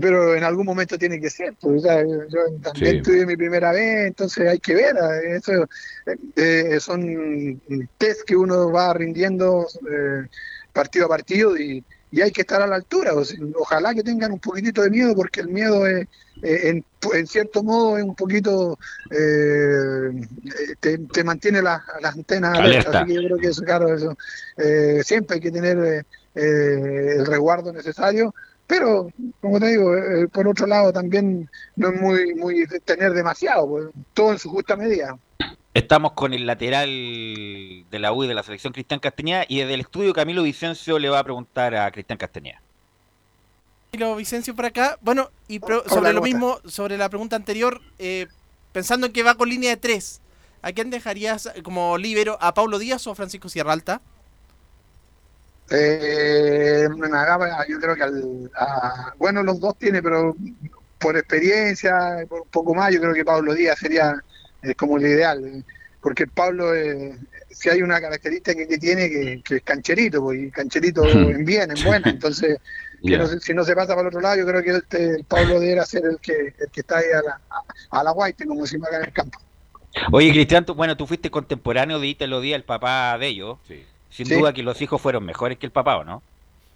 [0.00, 3.02] pero en algún momento tiene que ser, pues, yo también Sí.
[3.02, 5.52] tuve mi primera vez, entonces hay que ver, eh, eso
[6.06, 6.16] eh,
[6.74, 7.60] eh, son
[7.96, 10.26] test que uno va rindiendo eh,
[10.72, 14.02] partido a partido y, y hay que estar a la altura, o sea, ojalá que
[14.02, 16.06] tengan un poquitito de miedo, porque el miedo es,
[16.42, 18.78] en, en cierto modo es un poquito,
[19.10, 20.10] eh,
[20.80, 22.98] te, te mantiene las, las antenas alertas, Alerta.
[23.00, 24.14] así que yo creo que eso, claro, eso,
[24.58, 25.78] eh, siempre hay que tener...
[25.78, 26.02] eh,
[26.40, 28.32] el resguardo necesario,
[28.68, 33.66] pero como te digo, eh, por otro lado también no es muy, muy tener demasiado,
[33.66, 35.18] pues, todo en su justa medida.
[35.74, 39.74] Estamos con el lateral de la U y de la selección Cristian Castañeda y desde
[39.74, 42.60] el estudio Camilo Vicencio le va a preguntar a Cristian Castañeda.
[43.92, 44.98] Camilo Vicencio por acá.
[45.00, 48.26] Bueno, y pro- Hola, sobre lo ¿cómo mismo, sobre la pregunta anterior, eh,
[48.72, 50.20] pensando en que va con línea de tres,
[50.62, 52.36] ¿a quién dejarías eh, como líbero?
[52.40, 54.02] ¿A Paulo Díaz o a Francisco Sierralta?
[55.70, 60.34] Eh, nada, yo creo que al, a- bueno, los dos tiene, pero
[60.98, 64.14] por experiencia, por un poco más, yo creo que Pablo Díaz sería
[64.62, 65.64] eh, como el ideal, eh,
[66.00, 67.18] porque Pablo, eh,
[67.50, 71.70] si hay una característica que, tiene, que, que es cancherito, pues, y cancherito en bien,
[71.70, 72.58] en buena, entonces
[73.02, 75.60] no si no se pasa para el otro lado, yo creo que este, el Pablo
[75.60, 78.62] debería ser el que, el que está ahí a la, a, a la guaite, como
[78.62, 79.38] decimos acá en el campo.
[80.12, 83.58] Oye, Cristian, tú- bueno, tú fuiste contemporáneo de Ítalo Díaz, el papá de ellos.
[83.66, 83.84] Sí.
[84.18, 84.34] Sin Sí.
[84.34, 86.24] duda que los hijos fueron mejores que el papá, ¿o no?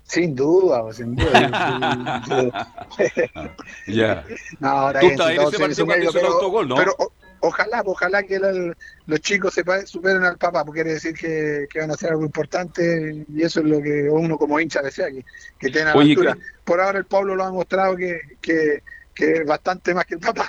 [0.05, 2.22] Sin duda, sin duda.
[3.88, 4.24] ya.
[4.61, 6.18] No, ahora Tú bien, estás si en todo ese se- partido se cuando medio, hizo
[6.18, 6.76] el pero- autogol, ¿no?
[6.76, 8.76] pero o- ojalá, ojalá que el-
[9.07, 12.22] los chicos se superen al papá, porque quiere decir que, que van a hacer algo
[12.24, 15.24] importante y eso es lo que uno como hincha desea, que,
[15.59, 16.35] que tengan Oye, altura.
[16.35, 16.40] ¿qué?
[16.64, 20.20] Por ahora el Pablo lo ha mostrado que, que, que es bastante más que el
[20.20, 20.48] papá.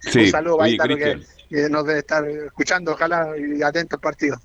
[0.00, 1.22] Sí, Un saludo, oye, que, Cristian.
[1.50, 4.36] que nos debe estar escuchando, ojalá, y atento al partido.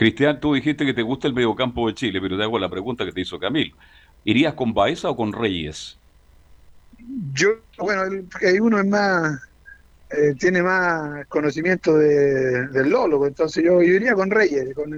[0.00, 3.04] Cristian, tú dijiste que te gusta el mediocampo de Chile, pero te hago la pregunta
[3.04, 3.76] que te hizo Camilo.
[4.24, 6.00] ¿Irías con Baeza o con Reyes?
[7.32, 9.38] Yo, bueno, el- porque uno es más,
[10.10, 14.92] eh, tiene más conocimiento de, del Lolo, pues, entonces yo, yo iría con Reyes, con,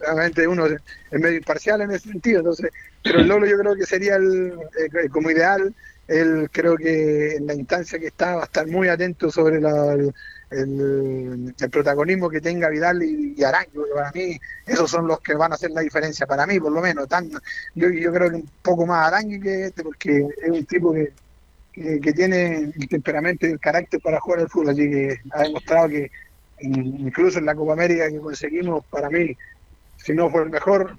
[0.00, 0.80] obviamente uno es
[1.20, 2.70] medio imparcial en ese sentido, entonces,
[3.04, 5.74] pero el Lolo yo creo que sería el, eh, como ideal,
[6.08, 9.96] él creo que en la instancia que está va a estar muy atento sobre la-
[10.50, 14.36] el, protagonismo que tenga Vidal y, y porque para mí
[14.66, 17.30] esos son los que van a hacer la diferencia, para mí por lo menos, tan,
[17.74, 21.12] yo, yo creo que un poco más Arangui que este, porque es un tipo que
[21.72, 25.88] que, tiene el temperamento y el carácter para jugar al fútbol, así que ha demostrado
[25.88, 26.10] que
[26.60, 29.36] in- incluso en la Copa América que conseguimos, para mí,
[29.96, 30.96] si no fue el mejor,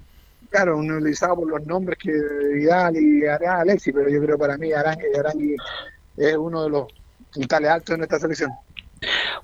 [0.49, 2.11] claro, uno analizado por los nombres que
[2.53, 5.55] Vidal y Ara- Alexis, pero yo creo para mí Arangui, Arangui
[6.17, 6.87] es uno de los
[7.33, 8.51] puntales altos de nuestra selección.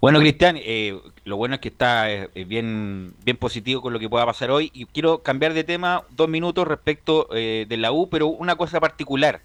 [0.01, 4.09] Bueno, Cristian, eh, lo bueno es que está eh, bien, bien positivo con lo que
[4.09, 4.69] pueda pasar hoy.
[4.73, 8.79] Y quiero cambiar de tema dos minutos respecto eh, de la U, pero una cosa
[8.79, 9.41] particular.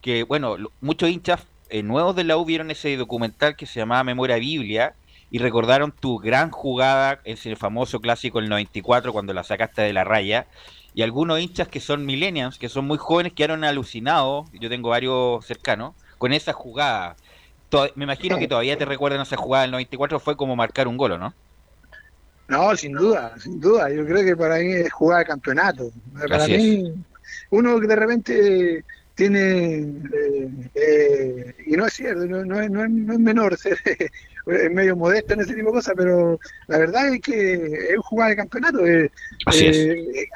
[0.00, 4.04] Que, bueno, muchos hinchas eh, nuevos de la U vieron ese documental que se llamaba
[4.04, 4.94] Memoria Biblia
[5.30, 9.92] y recordaron tu gran jugada en ese famoso clásico el 94 cuando la sacaste de
[9.92, 10.46] la raya.
[10.94, 15.46] Y algunos hinchas que son millennials, que son muy jóvenes, quedaron alucinados, yo tengo varios
[15.46, 17.16] cercanos, con esa jugada.
[17.96, 21.12] Me imagino que todavía te recuerdan esa jugada del 94, fue como marcar un gol,
[21.12, 21.34] ¿o ¿no?
[22.48, 23.88] No, sin duda, sin duda.
[23.90, 25.90] Yo creo que para mí es jugar de campeonato.
[26.28, 26.94] Para Así mí,
[27.50, 29.78] uno que de repente tiene,
[30.12, 33.78] eh, eh, y no es cierto, no, no es, no es- no es menor ser
[34.46, 38.30] es medio modesto en ese tipo de cosas, pero la verdad es que es jugar
[38.30, 38.86] de campeonato.
[38.86, 39.10] eh,
[39.46, 39.76] Así es.
[39.76, 40.28] eh,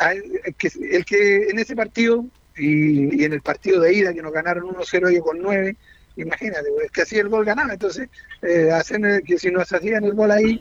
[0.45, 2.25] el, que, el que en ese partido
[2.57, 5.77] y, y en el partido de ida que nos ganaron 1-0 y con 9,
[6.17, 8.09] imagínate, es que así el gol ganaba, entonces
[8.43, 10.61] eh, hacen el- que si nos hacían el gol ahí,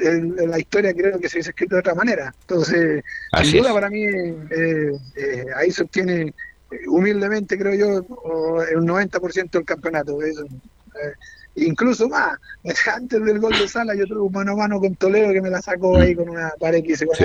[0.00, 2.32] el- la historia creo que se hubiese escrito de otra manera.
[2.40, 3.74] Entonces, Así sin duda es.
[3.74, 6.22] para mí eh, eh, ahí se obtiene
[6.70, 10.20] eh, humildemente, creo yo, o el 90% del campeonato.
[10.22, 11.12] Eso, eh,
[11.56, 12.38] incluso más,
[12.94, 15.50] antes del gol de Sala yo tuve un mano a mano con Toledo que me
[15.50, 17.24] la sacó ahí con una pared que con Sí.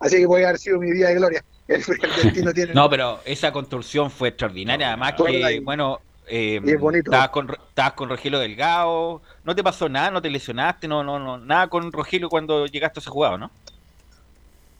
[0.00, 1.42] Así que puede haber sido mi día de gloria.
[1.68, 2.74] El, el destino tiene...
[2.74, 4.88] No, pero esa construcción fue extraordinaria.
[4.88, 7.12] Además que, bueno, eh, Y es bonito.
[7.12, 11.18] estabas con, estabas con Rogelio Delgado, no te pasó nada, no te lesionaste, no, no,
[11.18, 13.52] no, nada con Rogelio cuando llegaste a ese jugado, ¿no?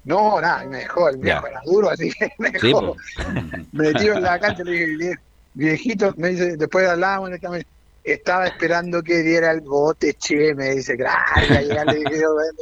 [0.03, 2.75] No, nada, me dejó, el viejo era duro, así que me Sí, dejó.
[2.75, 2.97] pues.
[3.73, 5.17] metido en la cancha, le dije, "Vie-
[5.55, 7.65] viejito, me dice, después hablábamos en el camino,
[8.03, 12.53] estaba esperando que diera el bote, che, me dice, gracias, ya le dije, yo, bueno,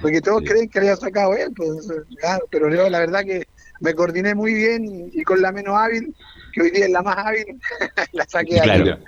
[0.00, 1.70] porque todos creen que le había sacado él, pues,
[2.18, 3.44] claro, pero yo la verdad que
[3.82, 6.14] me coordiné muy bien y, con la menos hábil,
[6.52, 7.44] que hoy día es la más hábil,
[8.12, 8.98] la saqué Claro.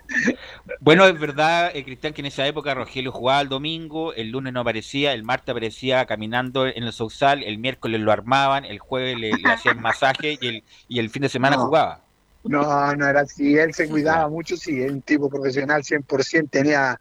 [0.81, 4.53] Bueno, es verdad, eh, Cristian, que en esa época Rogelio jugaba el domingo, el lunes
[4.53, 9.17] no aparecía, el martes aparecía caminando en el Sousal, el miércoles lo armaban, el jueves
[9.17, 11.67] le, le hacían masaje y el, y el fin de semana No.
[11.67, 12.05] jugaba.
[12.45, 13.57] No, no era así.
[13.57, 16.99] Él se cuidaba mucho, sí, era un tipo profesional 100%, tenía,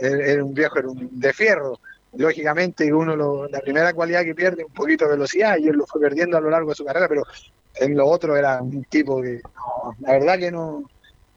[0.00, 1.78] era era un viejo, era un de fierro.
[2.14, 5.86] Lógicamente, uno lo, la primera cualidad que pierde un poquito de velocidad y él lo
[5.86, 7.22] fue perdiendo a lo largo de su carrera, pero
[7.74, 10.84] en lo otro era un tipo que, no, la verdad que no,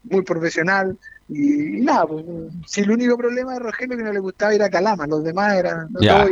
[0.04, 0.96] muy profesional.
[1.28, 2.24] Y, y nada, pues,
[2.66, 5.54] si el único problema de Rogelio que no le gustaba ir a Calama, los demás
[5.54, 6.26] eran no, Ya.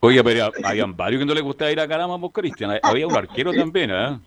[0.00, 2.78] Oye, pero habían varios que no les gustaba ir a Calama, vos, Cristian.
[2.82, 4.18] Había un arquero también, ¿eh?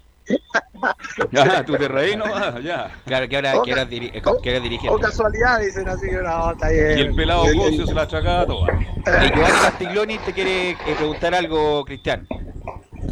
[1.32, 2.92] Ya, tú te reí nomás, ya.
[3.06, 4.90] Claro, que ahora, que ahora, diri- que ahora dirige.
[4.90, 6.98] O casualidad, dicen así, no, está bien.
[6.98, 8.74] Y el pelado El- Gocio se la achacaba toda.
[8.74, 12.28] Eh, Giovanni Castiglioni te quiere eh, preguntar algo, Cristian.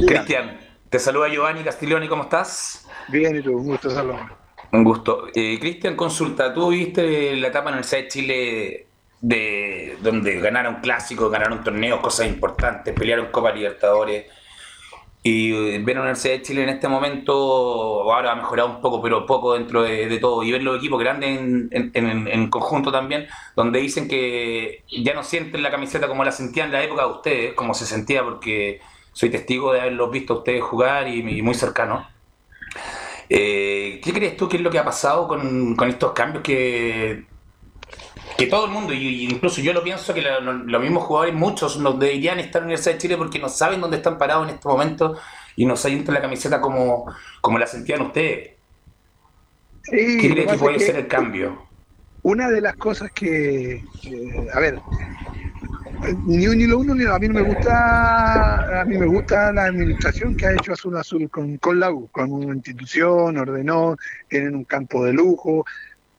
[0.08, 2.88] Cristian, te saluda Giovanni Castiglioni, ¿cómo estás?
[3.08, 4.36] Bien, y tú, un gusto saludar.
[4.72, 5.28] Un gusto.
[5.36, 8.88] Eh, Cristian, consulta, tú viste la etapa en el de Chile
[9.20, 14.26] de donde ganaron clásicos, ganaron torneos, cosas importantes, pelearon Copa Libertadores.
[15.24, 17.34] Y eh, ver a la Universidad de Chile en este momento,
[18.12, 20.42] ahora ha mejorado un poco, pero poco dentro de, todo.
[20.44, 25.62] Y ver los equipos grandes en, en- conjunto también, donde dicen que ya no sienten
[25.62, 28.82] la camiseta como la sentían en la época de ustedes, como se sentía, porque
[29.14, 32.08] soy testigo de haberlos visto ustedes jugar y, y muy cercano.
[33.30, 37.26] Eh, ¿Qué crees tú que es lo que ha pasado con, con estos cambios que,
[38.46, 41.36] que todo el mundo, y incluso yo lo pienso, que lo- lo- los mismos jugadores,
[41.36, 44.48] muchos nos deberían estar en la Universidad de Chile porque no saben dónde están parados
[44.48, 45.18] en este momento
[45.56, 47.06] y no siente la camiseta como,
[47.42, 48.52] como la sentían ustedes.
[49.84, 51.68] Sí, ¿Qué cree que puede que ser el cambio?
[52.24, 54.80] Una de las cosas que, que, a ver,
[56.26, 59.52] ni, ni lo uno ni lo a mí no me gusta, a mí me gusta
[59.54, 63.96] la administración que ha hecho Azul Azul con, con la U, con una institución, ordenó,
[64.28, 65.66] tienen un campo de lujo,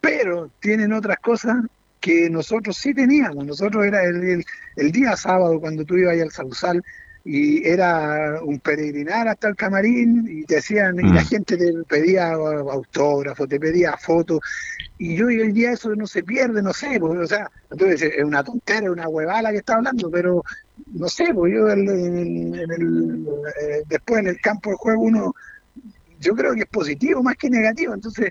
[0.00, 1.56] pero tienen otras cosas
[2.02, 3.46] que nosotros sí teníamos.
[3.46, 4.44] Nosotros era el, el,
[4.76, 6.82] el día sábado cuando tú ibas al Sausal
[7.24, 11.26] y era un peregrinar hasta el camarín y te hacían, y la Mm.
[11.26, 14.40] gente te pedía autógrafos, te pedía fotos,
[14.98, 18.02] y yo hoy el día eso no se pierde, no sé, pues, o sea, entonces
[18.16, 20.42] es una tontera, una huevada que está hablando, pero
[20.86, 23.26] no sé, pues yo el- en- en el-
[23.62, 25.32] eh, después en el campo de juego uno
[26.18, 27.94] yo creo que es positivo más que negativo.
[27.94, 28.28] Entonces,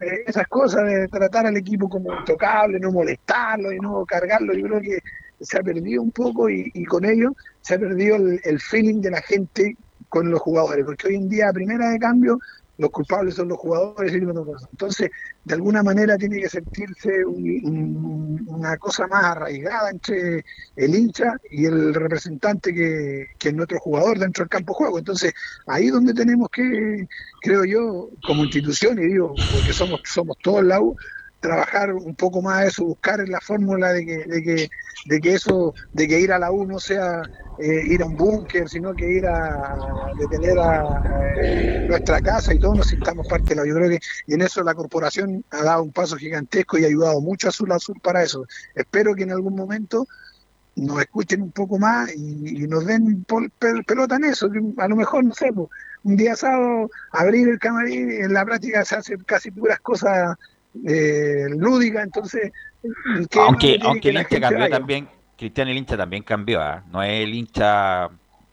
[0.00, 4.80] esas cosas de tratar al equipo como intocable, no molestarlo y no cargarlo, yo creo
[4.80, 4.98] que
[5.40, 9.00] se ha perdido un poco y, y con ello se ha perdido el, el feeling
[9.00, 9.76] de la gente
[10.08, 12.38] con los jugadores, porque hoy en día, primera de cambio,
[12.80, 14.68] los culpables son los jugadores y no cosas.
[14.72, 15.10] Entonces,
[15.44, 20.44] de alguna manera tiene que sentirse un- un- una cosa más arraigada entre
[20.76, 24.98] el hincha y el representante que, que es nuestro jugador dentro del campo juego.
[24.98, 25.32] Entonces,
[25.66, 27.06] ahí es donde tenemos que,
[27.40, 30.96] creo yo, como institución, y digo, porque somos, somos todos la U,
[31.40, 34.68] trabajar un poco más eso, buscar la fórmula de que, de que,
[35.06, 37.22] de que eso, de que ir a la U no sea
[37.58, 39.74] eh, ir a un búnker, sino que ir a,
[40.18, 40.82] de tener a,
[41.42, 43.66] eh, nuestra casa y todos nos sintamos parte de la.
[43.66, 46.88] Yo creo que y en eso la corporación ha dado un paso gigantesco y ha
[46.88, 48.44] ayudado mucho a Azul Azul para eso.
[48.74, 50.06] Espero que en algún momento
[50.76, 54.48] nos escuchen un poco más y, nos den pol- pel- pelota en eso.
[54.78, 55.68] A lo mejor, no sé, pues,
[56.04, 60.34] un día sábado abrir el camarín, en la práctica se hacen casi puras cosas
[60.86, 62.52] eh, lúdicas, entonces...
[62.82, 64.70] ¿qué más Aunque, aunque que el hincha cambió vaya?
[64.78, 66.82] también, Cristian el hincha también cambió, ¿ah?
[66.90, 68.08] no es el hincha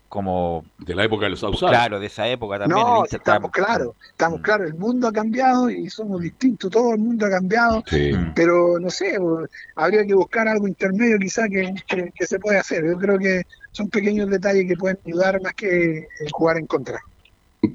[0.10, 0.64] como...
[0.80, 1.70] De la época del Sausal.
[1.70, 2.80] Claro, de esa época también.
[2.80, 6.94] el hincha estamos está- claros, estamos claros, el mundo ha cambiado y somos distintos, todo
[6.94, 8.14] el mundo ha cambiado, Sí.
[8.14, 8.34] Mm.
[8.34, 12.58] pero no sé, pues, habría que buscar algo intermedio quizá que, que, que se puede
[12.58, 12.86] hacer.
[12.86, 17.00] Yo creo que son pequeños detalles que pueden ayudar más que eh, jugar en contra.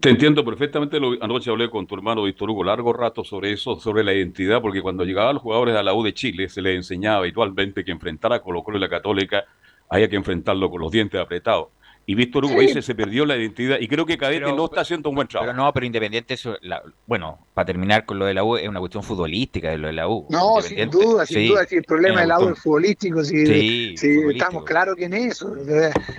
[0.00, 1.00] Te entiendo perfectamente.
[1.00, 4.60] Lo, anoche hablé con tu hermano Víctor Hugo largo rato sobre eso, sobre la identidad,
[4.60, 7.90] porque cuando llegaban los jugadores a la U de Chile se les enseñaba habitualmente que
[7.90, 9.44] enfrentar a Colo Colo y la Católica
[9.88, 11.68] había que enfrentarlo con los dientes apretados.
[12.04, 12.66] Y Víctor Hugo Sí.
[12.66, 15.28] dice se perdió la identidad y creo que Cadete Pero- no está haciendo un buen
[15.28, 15.56] Pero trabajo.
[15.56, 18.80] no, pero Independiente, eso, la- bueno, para terminar con lo de la U, es una
[18.80, 20.26] cuestión futbolística de lo de la U.
[20.28, 23.24] No, sin duda, sin sí, duda, si el problema es del una lado cuestión- futbolístico,
[23.24, 24.30] si, Sí, si futbolístico.
[24.32, 25.54] estamos claros que en eso.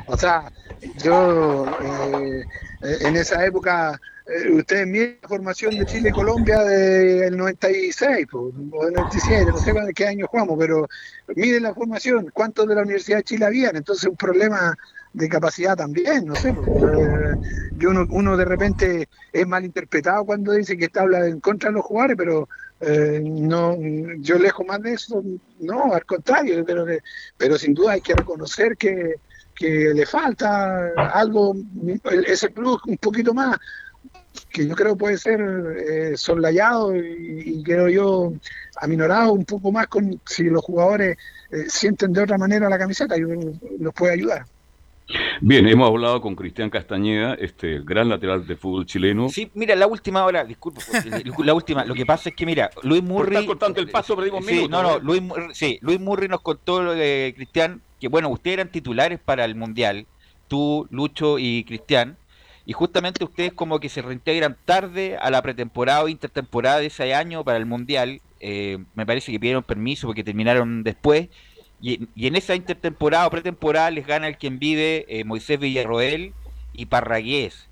[0.07, 0.51] O sea,
[1.03, 1.65] yo
[2.81, 8.25] eh, en esa época, eh, ustedes miren la formación de Chile y Colombia del 96
[8.31, 10.87] pues, o del 97, no sé qué año jugamos, pero
[11.35, 14.77] miren la formación, cuántos de la Universidad de Chile habían, entonces un problema
[15.13, 16.53] de capacidad también, no sé.
[16.53, 17.35] pues, eh,
[17.77, 21.75] yo uno, uno de repente es malinterpretado cuando dice que está habla en contra de
[21.75, 22.49] los jugadores, pero
[22.79, 23.77] eh, no,
[24.19, 25.23] yo lejos más de eso,
[25.59, 26.99] no, al contrario, yo creo que,
[27.37, 29.15] pero sin duda hay que reconocer que,
[29.55, 31.55] que le falta algo,
[32.25, 33.57] ese plus un poquito más,
[34.49, 38.33] que yo creo puede ser eh, soslayado y, y creo yo
[38.81, 41.17] aminorado un poco más con si los jugadores
[41.51, 44.45] eh, sienten de otra manera la camiseta, que los puede ayudar.
[45.41, 49.29] Bien, hemos hablado con Cristian Castañeda, este el gran lateral de fútbol chileno.
[49.29, 50.81] Sí, mira, la última hora, disculpa,
[51.43, 53.35] la última, lo que pasa es que, mira, Luis Por Murray...
[53.35, 54.99] estar cortando el paso, perdimos Sí, no, no, ¿eh?
[55.03, 59.43] Luis, Mur- sí, Luis Murray nos contó, eh, Cristian, que bueno, ustedes eran titulares para
[59.45, 60.07] el Mundial,
[60.47, 62.17] tú, Lucho y Cristian,
[62.65, 67.13] y justamente ustedes como que se reintegran tarde a la pretemporada o intertemporada de ese
[67.13, 71.27] año para el Mundial, eh, me parece que pidieron permiso porque terminaron después,
[71.83, 76.33] y, y en esa intertemporada o pretemporada les gana el quien vive eh, Moisés Villarroel
[76.71, 77.67] y Parragués.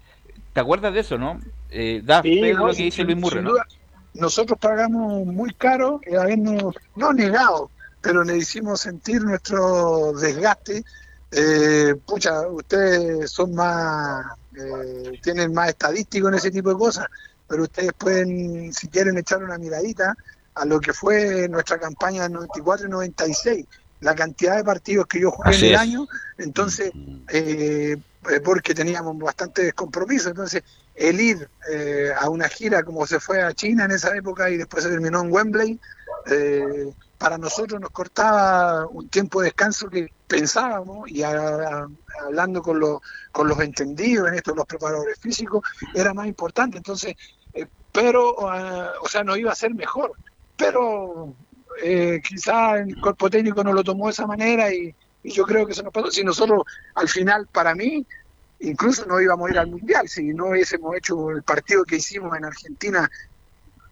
[0.53, 1.39] ¿Te acuerdas de eso, no?
[1.69, 3.51] Eh, da Sí, no, lo que dice sin- Luis Murray, sin ¿no?
[3.51, 3.65] duda.
[4.13, 10.83] Nosotros pagamos muy caro el habernos, no negado, pero le hicimos sentir nuestro desgaste.
[11.31, 14.25] Eh, pucha, ustedes son más,
[14.57, 17.05] eh, tienen más estadístico en ese tipo de cosas,
[17.47, 20.13] pero ustedes pueden, si quieren, echar una miradita
[20.55, 23.65] a lo que fue nuestra campaña del 94 y 96,
[24.01, 25.81] la cantidad de partidos que yo jugué Así en el es.
[25.81, 26.91] año, entonces,
[27.29, 27.95] eh,
[28.29, 33.41] eh, porque teníamos bastantes compromisos, entonces el ir eh, a una gira como se fue
[33.41, 35.79] a China en esa época y después se terminó en Wembley,
[36.27, 41.87] eh, para nosotros nos cortaba un tiempo de descanso que pensábamos y a- a-
[42.25, 42.99] hablando con los,
[43.31, 45.61] con los entendidos en esto, los preparadores físicos,
[45.93, 46.77] era más importante.
[46.77, 47.13] Entonces,
[47.53, 50.13] eh, pero, ah, o sea, no iba a ser mejor,
[50.55, 51.35] pero
[51.81, 54.93] eh, quizá el cuerpo técnico no lo tomó de esa manera y,
[55.23, 56.11] y yo creo que eso nos pasó.
[56.11, 56.63] Si nosotros,
[56.95, 58.05] al final, para mí,
[58.59, 62.35] incluso no íbamos a ir al Mundial si no hubiésemos hecho el partido que hicimos
[62.37, 63.09] en Argentina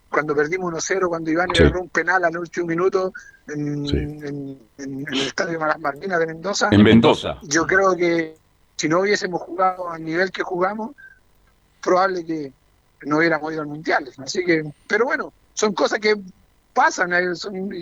[0.10, 1.64] cuando perdimos 1-0, cuando Iván Sí.
[1.64, 3.14] erró un penal al último minuto
[3.48, 3.86] en,
[4.26, 6.70] en- en el estadio Maras Malvinas de Mendoza.
[6.72, 7.38] En Mendoza.
[7.44, 8.36] Yo creo que
[8.76, 10.92] si no hubiésemos jugado al nivel que jugamos,
[11.82, 12.52] probable que
[13.04, 14.12] no hubiéramos ido al Mundial.
[14.18, 16.16] Así que, pero bueno, son cosas que
[16.74, 17.12] pasan.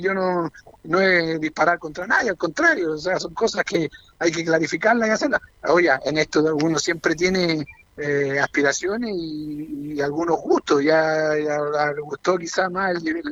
[0.02, 0.50] yo no,
[0.84, 5.08] no es disparar contra nadie, al contrario, o sea, son cosas que hay que clarificarlas
[5.08, 5.42] y hacerlas.
[5.68, 7.66] Oye, en esto uno siempre tiene
[7.98, 10.84] eh, aspiraciones y, algunos gustos.
[10.84, 13.24] Ya, le gustó quizás más el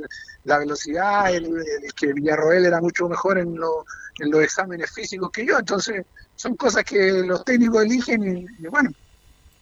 [0.43, 3.85] la velocidad, el, el que Villarroel era mucho mejor en, lo-
[4.19, 5.57] en los exámenes físicos que yo.
[5.59, 8.91] Entonces, son cosas que los técnicos eligen y, y bueno,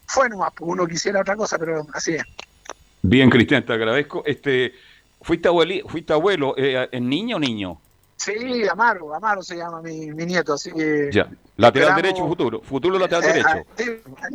[0.08, 2.24] fue nomás, pues uno quisiera otra cosa, pero así es.
[3.02, 4.24] Bien, Cristian, te agradezco.
[4.26, 4.74] Este,
[5.24, 7.80] ¿Fuiste, abueli, fuiste abuelo eh, en niño o niño?
[8.16, 11.10] Sí, Amaro, Amaro se llama mi, mi nieto, así que...
[11.12, 11.28] Ya.
[11.58, 12.62] Lateral Esperamos- derecho, futuro.
[12.62, 13.50] Futuro lateral Eh, derecho.
[13.50, 13.86] ah, sí,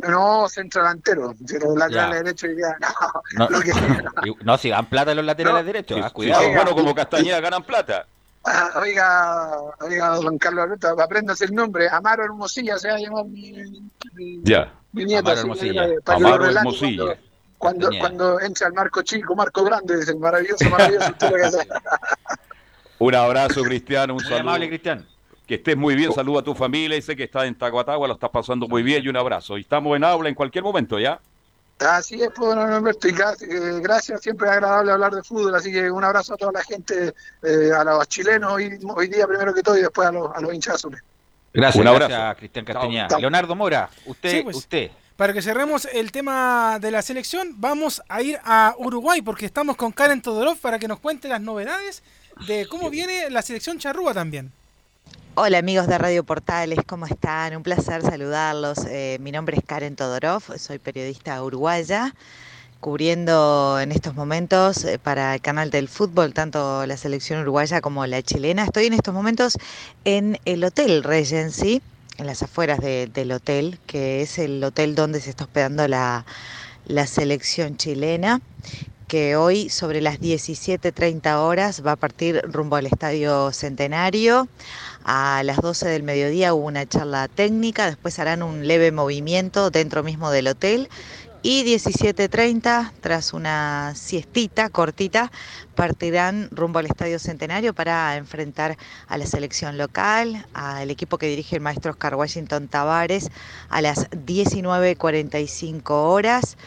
[0.07, 2.15] no, centro delantero, pero lateral Ya.
[2.23, 2.77] derecho ya,
[3.37, 3.71] No, no, lo que-
[4.29, 5.65] y- no, si dan plata los laterales No.
[5.65, 6.41] derechos, Sí, ah, sí, cuidado.
[6.43, 8.05] sí, bueno, como Castañeda ganan plata.
[8.45, 9.49] Ah, oiga,
[9.81, 13.51] oiga, don Carlos Alberto, apréndase el nombre, Amaro Hermosilla se va a llamar mi,
[14.13, 14.71] mi, Ya.
[14.93, 15.87] mi nieto, Amaro así Hermosilla.
[16.05, 17.05] Amaro Hermosilla.
[17.05, 17.21] Cuando,
[17.59, 21.59] cuando, cuando entra el marco chico, marco grande, es el maravilloso, maravilloso.
[22.99, 24.13] Un abrazo, Cristiano.
[24.13, 24.39] Un Muy saludo.
[24.41, 25.05] amable, Cristian.
[25.47, 26.11] Que estés muy bien.
[26.11, 26.97] Saluda a tu familia.
[26.97, 29.03] Y sé que estás en Taguatagua, lo estás pasando muy bien.
[29.03, 29.57] Y un abrazo.
[29.57, 31.19] Y estamos en aula en cualquier momento, ¿ya?
[31.79, 35.55] Así es, pues, don Alberto, y gracias, eh, gracias, siempre es agradable hablar de fútbol,
[35.55, 39.25] así que un abrazo a toda la gente, eh, a los chilenos hoy, hoy día
[39.25, 41.01] primero que todo y después a los, a los hinchas azules.
[41.53, 42.09] Gracias, Un abrazo.
[42.09, 43.17] gracias, Cristian Castañeda.
[43.17, 44.57] Leonardo Mora, usted, Sí, pues.
[44.57, 44.91] usted.
[45.19, 49.75] Para que cerremos el tema de la selección, vamos a ir a Uruguay porque estamos
[49.75, 52.03] con Karen Todorov para que nos cuente las novedades
[52.47, 54.49] de cómo viene la selección charrúa también.
[55.35, 57.53] Hola amigos de Radio Portales, ¿cómo están?
[57.53, 58.85] Un placer saludarlos.
[58.87, 62.15] Eh, mi nombre es Karen Todorov, soy periodista uruguaya,
[62.79, 68.05] cubriendo en estos momentos eh, para el canal del fútbol tanto la selección uruguaya como
[68.07, 68.63] la chilena.
[68.63, 69.57] Estoy en estos momentos
[70.05, 71.81] en el Hotel Regency,
[72.19, 76.25] en las afueras de- del hotel, que es el hotel donde se está hospedando la,
[76.85, 78.41] la selección chilena
[79.07, 84.47] que hoy sobre las 17.30 horas va a partir rumbo al Estadio Centenario.
[85.03, 90.03] A las 12 del mediodía hubo una charla técnica, después harán un leve movimiento dentro
[90.03, 90.89] mismo del hotel
[91.41, 95.31] y 17.30, tras una siestita cortita,
[95.73, 98.77] partirán rumbo al Estadio Centenario para enfrentar
[99.07, 103.31] a la selección local, al equipo que dirige el maestro Oscar Washington Tavares
[103.69, 106.57] a las 19.45 horas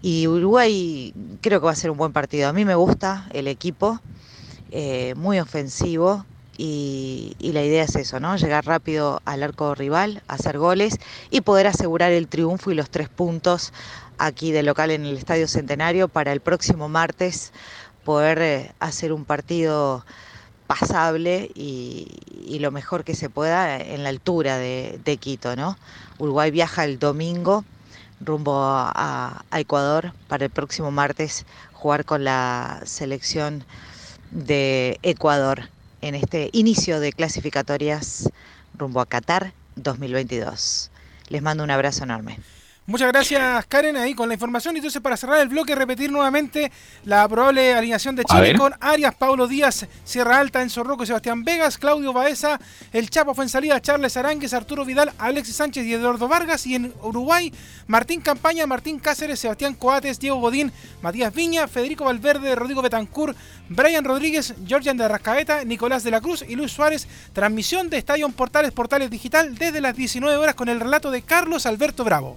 [0.00, 2.48] Y Uruguay creo que va a ser un buen partido.
[2.48, 4.00] A mí me gusta el equipo,
[4.70, 6.24] eh, muy ofensivo,
[6.56, 8.36] y, la idea es eso, ¿no?
[8.36, 10.98] Llegar rápido al arco rival, hacer goles
[11.30, 13.72] y poder asegurar el triunfo y los tres puntos
[14.18, 17.52] aquí de local en el Estadio Centenario para el próximo martes
[18.04, 20.04] poder eh, hacer un partido
[20.66, 22.08] pasable y,
[22.60, 25.76] lo mejor que se pueda en la altura de, Quito, ¿no?
[26.18, 27.64] Uruguay viaja el domingo
[28.20, 33.64] rumbo a Ecuador para el próximo martes jugar con la selección
[34.30, 35.68] de Ecuador
[36.04, 38.28] en este inicio de clasificatorias
[38.76, 40.90] rumbo a Qatar 2022.
[41.30, 42.38] Les mando un abrazo enorme.
[42.86, 44.76] Muchas gracias, Karen, ahí con la información.
[44.76, 46.70] Entonces, para cerrar el bloque, repetir nuevamente
[47.04, 51.78] la probable alineación de Chile con Arias, Paulo Díaz, Sierra Alta, Enzo Rocco, Sebastián Vegas,
[51.78, 52.60] Claudio Baeza,
[52.92, 56.66] El Chapo fue en salida, Charles Aránguez, Arturo Vidal, Alexis Sánchez y Eduardo Vargas.
[56.66, 57.50] Y en Uruguay,
[57.86, 60.70] Martín Campaña, Martín Cáceres, Sebastián Coates, Diego Godín,
[61.00, 63.34] Matías Viña, Federico Valverde, Rodrigo Betancur,
[63.70, 67.08] Brian Rodríguez, Georgian de Rascaeta, Nicolás de la Cruz y Luis Suárez.
[67.32, 71.64] Transmisión de Estadio Portales Portales Digital desde las 19 horas con el relato de Carlos
[71.64, 72.36] Alberto Bravo.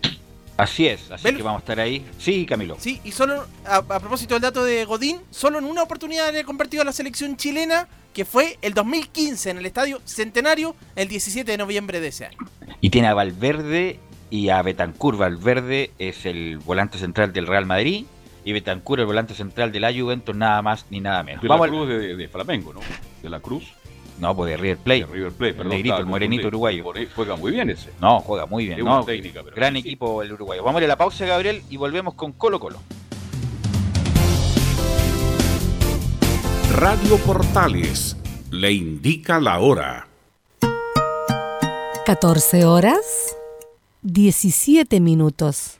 [0.58, 2.04] Así es, así que vamos a estar ahí.
[2.18, 2.78] Sí, Camilo.
[2.80, 6.82] Sí, y solo a, propósito del dato de Godín, solo en una oportunidad le convertido
[6.82, 11.58] a la selección chilena, que fue el 2015 en el Estadio Centenario, el 17 de
[11.58, 12.38] noviembre de ese año.
[12.82, 14.00] Y tiene a Valverde
[14.32, 15.16] y a Betancur.
[15.18, 18.06] Valverde es el volante central del Real Madrid
[18.44, 21.44] y Betancur el volante central de la Juventus, nada más ni nada menos.
[21.44, 22.80] De la Cruz de Flamengo, ¿no?
[23.22, 23.74] De la Cruz.
[24.20, 25.06] No, pues de River Plate.
[25.06, 26.84] River Plate, el negrito, el morenito uruguayo.
[27.16, 27.92] Juega muy bien ese.
[28.02, 28.84] No, juega muy bien.
[28.84, 29.06] No,
[29.56, 30.64] gran equipo el uruguayo.
[30.64, 32.80] Vamos a ir a la pausa, Gabriel, y volvemos con Colo Colo.
[36.74, 38.18] Radio Portales
[38.52, 40.08] le indica la hora.
[42.06, 43.36] 14 horas,
[44.04, 45.80] 17 minutos.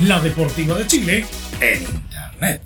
[0.00, 1.26] la Deportiva de Chile
[1.60, 2.62] en Internet.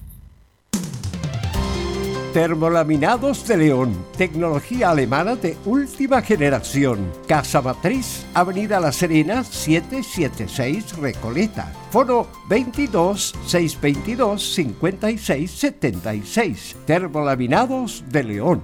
[2.33, 7.11] Termolaminados de León, tecnología alemana de última generación.
[7.27, 11.73] Casa Matriz, Avenida La Serena, 776 Recoleta.
[11.91, 16.77] Foro 22 622 56 76.
[16.87, 18.63] Termolaminados de León.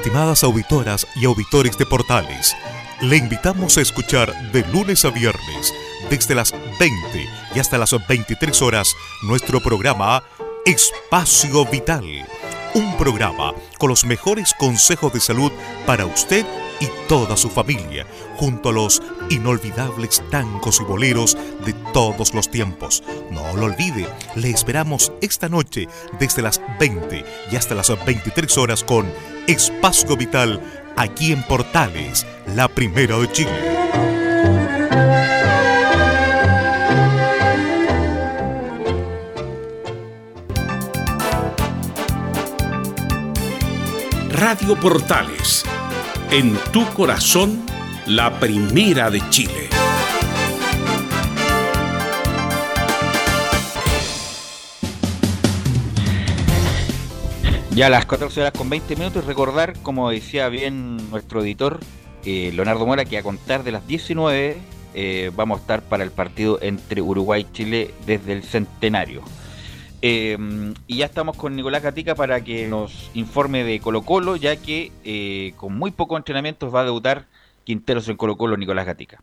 [0.00, 2.56] Estimadas auditoras y auditores de Portales,
[3.02, 5.74] le invitamos a escuchar de lunes a viernes,
[6.08, 6.88] desde las 20
[7.54, 8.94] y hasta las 23 horas,
[9.24, 10.24] nuestro programa
[10.64, 12.26] Espacio Vital.
[12.72, 15.52] Un programa con los mejores consejos de salud
[15.84, 16.46] para usted
[16.80, 18.06] y toda su familia,
[18.40, 21.36] junto a los inolvidables tancos y boleros
[21.66, 23.02] de todos los tiempos.
[23.30, 25.88] No lo olvide, le esperamos esta noche
[26.18, 27.22] desde las 20
[27.52, 29.12] y hasta las 23 horas con
[29.46, 30.58] Espacio Vital
[30.96, 32.26] aquí en Portales,
[32.56, 33.76] la primera de Chile.
[44.30, 45.62] Radio Portales,
[46.30, 47.69] en tu corazón,
[48.06, 49.68] la primera de Chile.
[57.72, 61.80] Ya a las 14 horas con 20 minutos, recordar, como decía bien nuestro editor,
[62.24, 64.58] Leonardo Mora, que a contar de las 19
[64.92, 69.22] eh, vamos a estar para el partido entre Uruguay y Chile desde el centenario.
[70.02, 70.36] Eh,
[70.86, 74.90] y ya estamos con Nicolás Gatica para que nos informe de Colo Colo, ya que
[75.04, 77.26] eh, con muy poco entrenamiento va a debutar
[77.64, 79.22] Quinteros en Colo Colo Nicolás Gatica.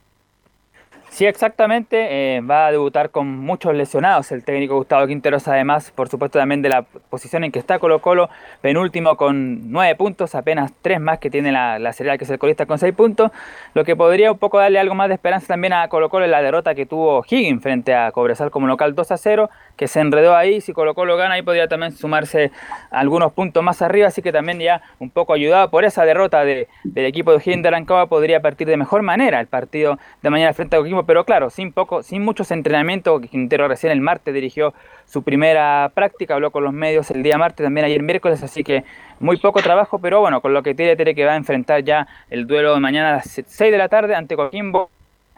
[1.17, 2.35] Sí, exactamente.
[2.35, 6.61] Eh, va a debutar con muchos lesionados el técnico Gustavo Quinteros, además, por supuesto, también
[6.61, 8.29] de la posición en que está Colo Colo,
[8.61, 12.37] penúltimo con nueve puntos, apenas tres más que tiene la, la Serial, que es el
[12.37, 13.31] colista con seis puntos.
[13.73, 16.29] Lo que podría un poco darle algo más de esperanza también a Colo Colo es
[16.29, 20.01] la derrota que tuvo Higgins frente a Cobresal como local 2 a 0, que se
[20.01, 20.61] enredó ahí.
[20.61, 22.51] Si Colo Colo gana, ahí podría también sumarse
[22.91, 26.67] algunos puntos más arriba, así que también ya un poco ayudado por esa derrota de,
[26.83, 30.53] del equipo de Higgins de Rancagua, podría partir de mejor manera el partido de mañana
[30.53, 34.73] frente a Coquimbo pero claro, sin poco, sin muchos entrenamientos, Quintero recién el martes dirigió
[35.05, 38.83] su primera práctica, habló con los medios el día martes, también ayer miércoles, así que
[39.19, 42.45] muy poco trabajo, pero bueno, con lo que tiene, que va a enfrentar ya el
[42.45, 44.91] duelo de mañana a las 6 de la tarde ante Coquimbo,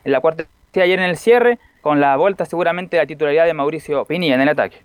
[0.03, 0.45] en la cuarta
[0.75, 4.41] ayer en el cierre, con la vuelta seguramente de la titularidad de Mauricio Pinilla en
[4.41, 4.77] el ataque.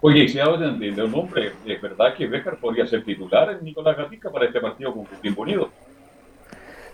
[0.00, 3.96] Oye, si ahora entiende un nombre, ¿es verdad que Becker podría ser titular en Nicolás
[3.96, 5.70] Gatica para este partido con Coquimbo Unido?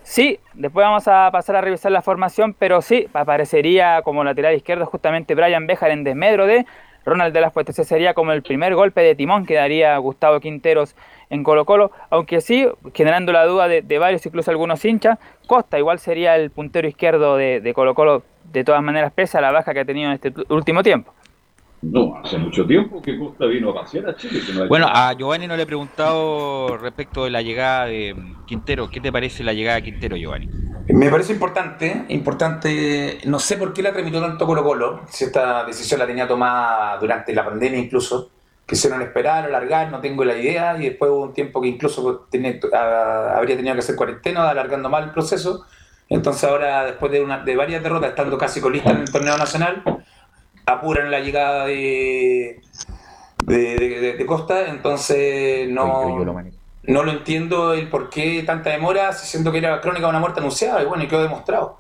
[0.03, 4.87] Sí, después vamos a pasar a revisar la formación, pero sí, aparecería como lateral izquierdo
[4.87, 6.67] justamente Brian Bejar en desmedro de
[7.05, 7.79] Ronald de las Fuentes.
[7.79, 10.97] Ese sería como el primer golpe de timón que daría Gustavo Quinteros
[11.29, 15.99] en Colo Colo, aunque sí, generando la duda de, varios, incluso algunos hinchas, Costa igual
[15.99, 19.73] sería el puntero izquierdo de, de Colo Colo, de todas maneras, pese a la baja
[19.73, 21.13] que ha tenido en este último tiempo.
[21.83, 24.41] No, hace mucho tiempo que Costa vino a pasear a Chile.
[24.47, 28.15] que no ha Bueno, a Giovanni no le he preguntado respecto de la llegada de
[28.47, 28.91] Quintero.
[28.91, 30.49] ¿Qué te parece la llegada de Quintero, Giovanni?
[30.89, 35.65] Me parece importante, importante, no sé por qué la tramitó tanto Colo Colo, si esta
[35.65, 38.31] decisión la tenía tomada durante la pandemia incluso,
[38.67, 42.59] quisieron esperar, alargar, no tengo la idea, y después hubo un tiempo que incluso tenía-
[42.75, 45.65] a- habría tenido que hacer cuarentena, alargando mal el proceso,
[46.09, 49.83] entonces ahora después de, una, de varias derrotas, estando casi colista en el torneo nacional,
[50.73, 52.61] apuran la llegada de,
[53.45, 56.03] de, de- de Costa, entonces no,
[56.85, 60.21] no lo entiendo el por qué tanta demora, si siento que era crónica de una
[60.21, 61.79] muerte anunciada, y bueno, y quedó demostrado.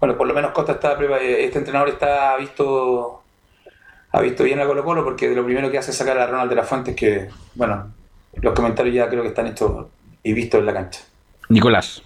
[0.00, 3.22] Bueno, por lo menos Costa está, prepa- este entrenador está visto,
[4.12, 6.50] ha visto bien a Colo Colo, porque lo primero que hace es sacar a Ronald
[6.50, 7.92] de la Fuentes, que, bueno,
[8.40, 9.86] los comentarios ya creo que están hechos
[10.22, 11.00] y vistos en la cancha.
[11.48, 12.02] Nicolás.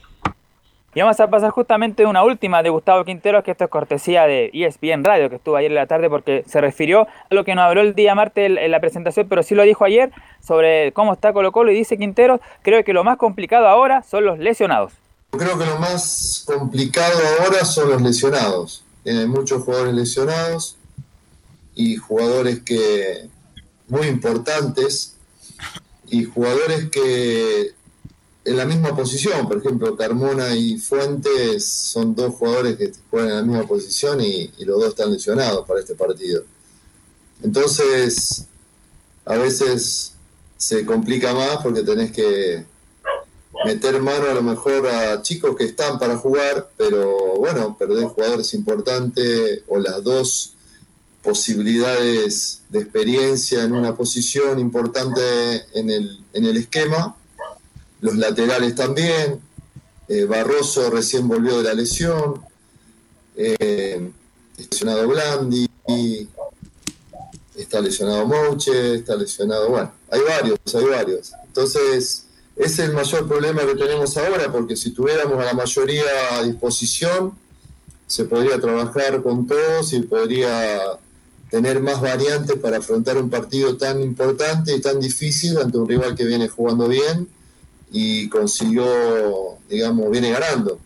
[0.96, 4.50] Y vamos a pasar justamente una última de Gustavo Quinteros, que esto es cortesía de
[4.54, 7.64] ESPN Radio, que estuvo ayer en la tarde, porque se refirió a lo que nos
[7.66, 10.10] habló el día martes en- la presentación, pero sí lo dijo ayer
[10.42, 14.24] sobre cómo está Colo Colo, y dice Quinteros, creo que lo más complicado ahora son
[14.24, 14.94] los lesionados.
[15.32, 18.82] Creo que lo más complicado ahora son los lesionados.
[19.04, 20.78] Tienen muchos jugadores lesionados
[21.74, 23.28] y jugadores que
[23.88, 25.18] muy importantes
[26.08, 27.72] y jugadores que
[28.46, 33.36] en la misma posición, por ejemplo, Carmona y Fuentes son dos jugadores que juegan en
[33.36, 36.44] la misma posición y, los dos están lesionados para este partido.
[37.42, 38.44] Entonces,
[39.24, 40.12] a veces
[40.56, 42.64] se complica más porque tenés que
[43.64, 48.54] meter mano a lo mejor a chicos que están para jugar, pero bueno, perder jugadores
[48.54, 50.52] importantes o las dos
[51.20, 55.20] posibilidades de experiencia en una posición importante
[55.74, 57.16] en el esquema.
[58.00, 59.40] Los laterales también.
[60.08, 62.40] Eh, Barroso recién volvió de la lesión.
[63.36, 64.10] Eh,
[64.56, 65.68] lesionado Blandi.
[67.54, 68.96] Está lesionado Mouche.
[68.96, 69.70] Está lesionado.
[69.70, 71.32] Bueno, hay varios, hay varios.
[71.46, 72.26] Entonces,
[72.56, 76.42] ese es el mayor problema que tenemos ahora, porque si tuviéramos a la mayoría a
[76.42, 77.32] disposición,
[78.06, 80.80] se podría trabajar con todos y podría
[81.50, 86.14] tener más variantes para afrontar un partido tan importante y tan difícil ante un rival
[86.14, 87.28] que viene jugando bien
[87.90, 88.84] y consiguió,
[89.68, 90.80] digamos, viene ganando.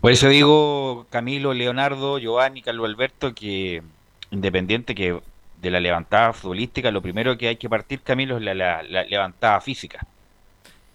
[0.00, 3.82] Por eso digo, Camilo, Leonardo, Giovanni, Carlos Alberto, que
[4.30, 5.20] independiente que
[5.60, 9.04] de la levantada futbolística, lo primero que hay que partir, Camilo, es la, la- la
[9.04, 10.06] levantada física.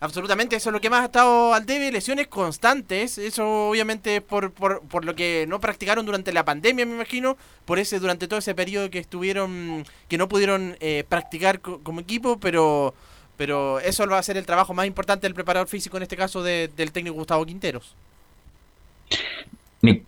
[0.01, 4.51] Absolutamente, eso es lo que más ha estado al debe, lesiones constantes, eso obviamente por,
[4.51, 8.37] por, por lo que no practicaron durante la pandemia, me imagino, por ese durante todo
[8.39, 12.93] ese periodo que estuvieron, que no pudieron eh, practicar co- como equipo, pero
[13.37, 16.43] pero eso va a ser el trabajo más importante del preparador físico, en este caso
[16.43, 17.95] de- del técnico Gustavo Quinteros.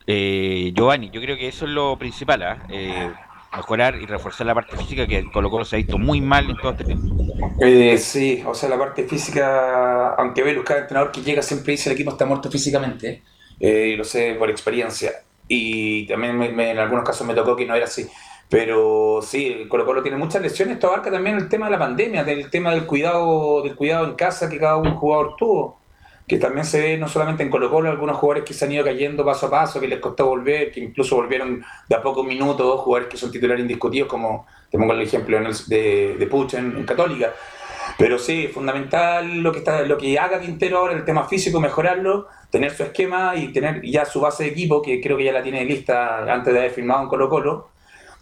[0.08, 2.66] Eh, Giovanni, yo creo que eso es lo principal, ¿ah?
[2.70, 3.12] Eh,
[3.56, 6.58] mejorar y reforzar la parte física que Colo Colo se ha visto muy mal en
[6.58, 7.16] todo este tiempo.
[7.62, 11.90] Eh, sí, o sea, la parte física, aunque Velus, cada entrenador que llega siempre dice
[11.90, 13.24] el equipo está muerto físicamente,
[13.60, 15.12] eh, y lo sé por experiencia,
[15.48, 18.08] y también me- me- en algunos casos me tocó que no era así.
[18.50, 21.80] Pero sí, el Colo Colo tiene muchas lesiones, esto abarca también el tema de la
[21.80, 25.80] pandemia, del tema del cuidado, del cuidado en casa que cada un jugador tuvo.
[26.28, 28.84] que también se ve no solamente en Colo Colo, algunos jugadores que se han ido
[28.84, 32.82] cayendo paso a paso, que les costó volver, que incluso volvieron de a pocos minutos,
[32.82, 37.34] jugadores que son titulares indiscutidos, como te pongo el ejemplo de, de Puch en, Católica.
[37.98, 42.28] Pero sí, fundamental lo que, está, lo que haga Quintero ahora, el tema físico, mejorarlo,
[42.50, 45.44] tener su esquema y tener ya su base de equipo, que creo que ya la
[45.44, 47.70] tiene lista antes de haber firmado en Colo Colo,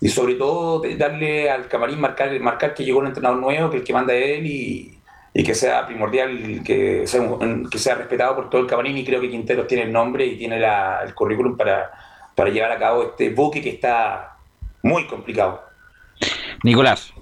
[0.02, 3.84] y sobre todo darle al camarín marcar, marcar que llegó un entrenador nuevo, que el
[3.84, 5.00] que manda él y,
[5.34, 7.22] y que sea primordial, que sea,
[7.70, 10.38] que sea respetado por todo el camarín y creo que Quinteros tiene el nombre y
[10.38, 11.92] tiene el currículum para,
[12.36, 14.38] para llevar a cabo este buque que está
[14.84, 15.62] muy complicado.
[16.64, 17.14] Nicolás.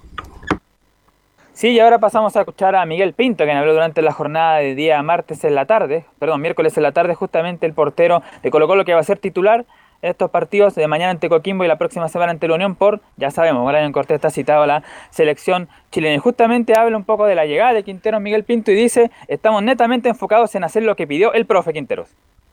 [1.54, 4.74] Sí, y ahora pasamos a escuchar a Miguel Pinto, quien habló durante la jornada de
[4.74, 8.66] día martes en la tarde, perdón, miércoles en la tarde, justamente el portero de Colo
[8.66, 9.64] Colo que va a ser titular
[10.02, 13.30] estos partidos de mañana ante Coquimbo y la próxima semana ante la Unión por, ya
[13.30, 16.16] sabemos, Brian Cortés está citado a la selección chilena.
[16.16, 19.62] Y justamente habla un poco de la llegada de Quinteros Miguel Pinto y dice, estamos
[19.62, 22.08] netamente enfocados en hacer lo que pidió el profe Quinteros.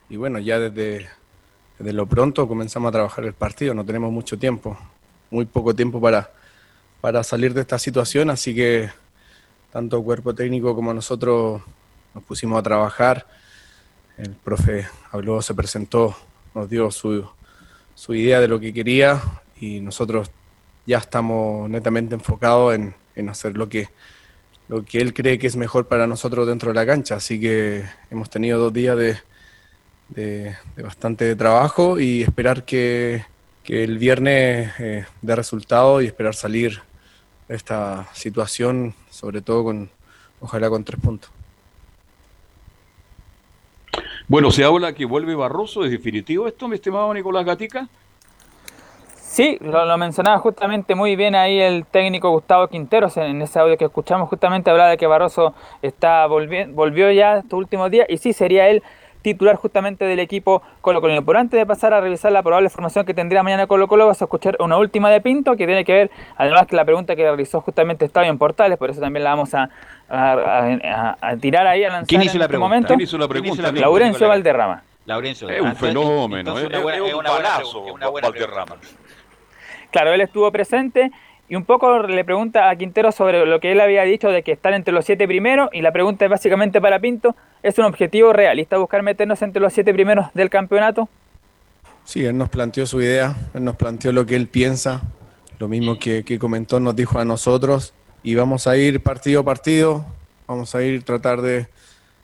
[0.09, 1.07] Y bueno, ya desde,
[1.77, 4.77] desde lo pronto comenzamos a trabajar el partido, no tenemos mucho tiempo,
[5.29, 6.29] muy poco tiempo para
[7.01, 8.91] para salir de esta situación, así que
[9.71, 11.61] tanto cuerpo técnico como nosotros
[12.13, 13.25] nos pusimos a trabajar.
[14.17, 16.15] El profe habló, se presentó,
[16.53, 17.25] nos dio su,
[17.95, 19.21] su idea de lo que quería
[19.59, 20.31] y nosotros
[20.85, 23.89] ya estamos netamente enfocados en, en, hacer lo que,
[24.67, 27.15] lo que él cree que es mejor para nosotros dentro de la cancha.
[27.15, 29.17] Así que hemos tenido dos días de,
[30.09, 33.25] de, bastante trabajo y esperar que,
[33.63, 36.81] que el viernes eh, dé resultado y esperar salir
[37.47, 39.89] esta situación, sobre todo con,
[40.39, 41.29] ojalá con tres puntos.
[44.31, 47.89] Bueno, se habla que vuelve Barroso, ¿es definitivo esto, mi estimado Nicolás Gatica?
[49.17, 53.83] Sí, lo, mencionaba justamente muy bien ahí el técnico Gustavo Quinteros en ese audio que
[53.83, 58.69] escuchamos, justamente hablaba de que Barroso está volvió ya estos últimos días y sí sería
[58.69, 58.81] él
[59.21, 61.23] titular justamente del equipo Colo Colo.
[61.23, 64.21] Pero antes de pasar a revisar la probable formación que tendría mañana Colo Colo, vas
[64.21, 67.23] a escuchar una última de Pinto que tiene que ver, además que la pregunta que
[67.23, 69.69] realizó justamente estaba en Portales, por eso también la vamos a,
[71.39, 72.69] tirar ahí a lanzar ¿Quién hizo, en la este pregunta?
[72.69, 72.87] momento.
[72.89, 73.71] ¿Quién hizo la pregunta?
[73.71, 74.83] Laurencio Valderrama.
[75.05, 76.67] Laurencio, es un fenómeno, entonces, ¿eh?
[76.67, 78.75] una buena- es un una buena palazo, es buena Valderrama.
[79.91, 81.11] Claro, él estuvo presente
[81.49, 84.51] y un poco le pregunta a Quintero sobre lo que él había dicho de que
[84.53, 88.31] están entre los siete primeros y la pregunta es básicamente para Pinto, ¿es un objetivo
[88.31, 91.09] realista buscar meternos entre los siete primeros del campeonato?
[92.05, 95.01] Sí, él nos planteó su idea, él nos planteó lo que él piensa,
[95.59, 97.93] lo mismo que, que comentó, nos dijo a nosotros,
[98.23, 100.05] y vamos a ir partido a partido,
[100.47, 101.67] vamos a ir tratar de...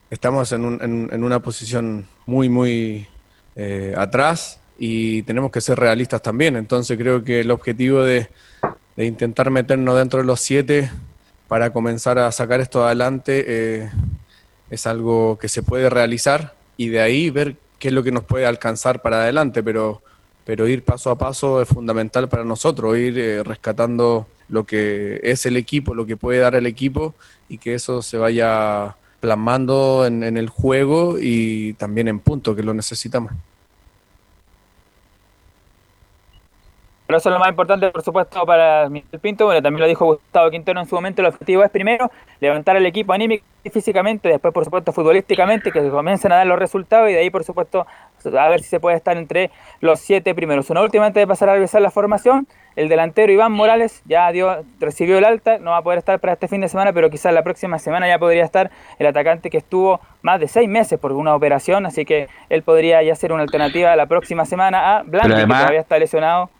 [0.09, 3.07] Estamos en, un- en- una posición muy, muy
[3.55, 8.29] eh, atrás y tenemos que ser realistas también, entonces creo que el objetivo de,
[8.95, 10.89] de intentar meternos dentro de los siete
[11.49, 13.89] para comenzar a sacar esto adelante eh,
[14.69, 18.23] es algo que se puede realizar y de ahí ver qué es lo que nos
[18.23, 20.01] puede alcanzar para adelante, pero,
[20.45, 25.45] pero ir paso a paso es fundamental para nosotros, ir eh, rescatando lo que es
[25.45, 27.13] el equipo, lo que puede dar el equipo
[27.49, 32.63] y que eso se vaya plasmando en, en el juego y también en punto, que
[32.63, 33.31] lo necesitamos.
[37.07, 39.45] Pero eso es lo más importante, por supuesto, para Miguel Pinto.
[39.45, 41.21] Bueno, también lo dijo Gustavo Quintero en su momento.
[41.21, 45.89] El objetivo es primero levantar el equipo anímico y físicamente, después, por supuesto, futbolísticamente, que
[45.89, 47.87] comiencen a dar los resultados y de ahí, por supuesto,
[48.35, 50.69] a ver si se puede estar entre los siete primeros.
[50.69, 52.47] Una última antes de pasar a revisar la formación.
[52.75, 56.33] El delantero Iván Morales ya dio, recibió el alta, no va a poder estar para
[56.33, 58.69] este fin de semana, pero quizás la próxima semana ya podría estar
[58.99, 63.01] el atacante que estuvo más de seis meses por una operación, así que él podría
[63.01, 66.51] ya ser una alternativa la próxima semana a además- que todavía está lesionado.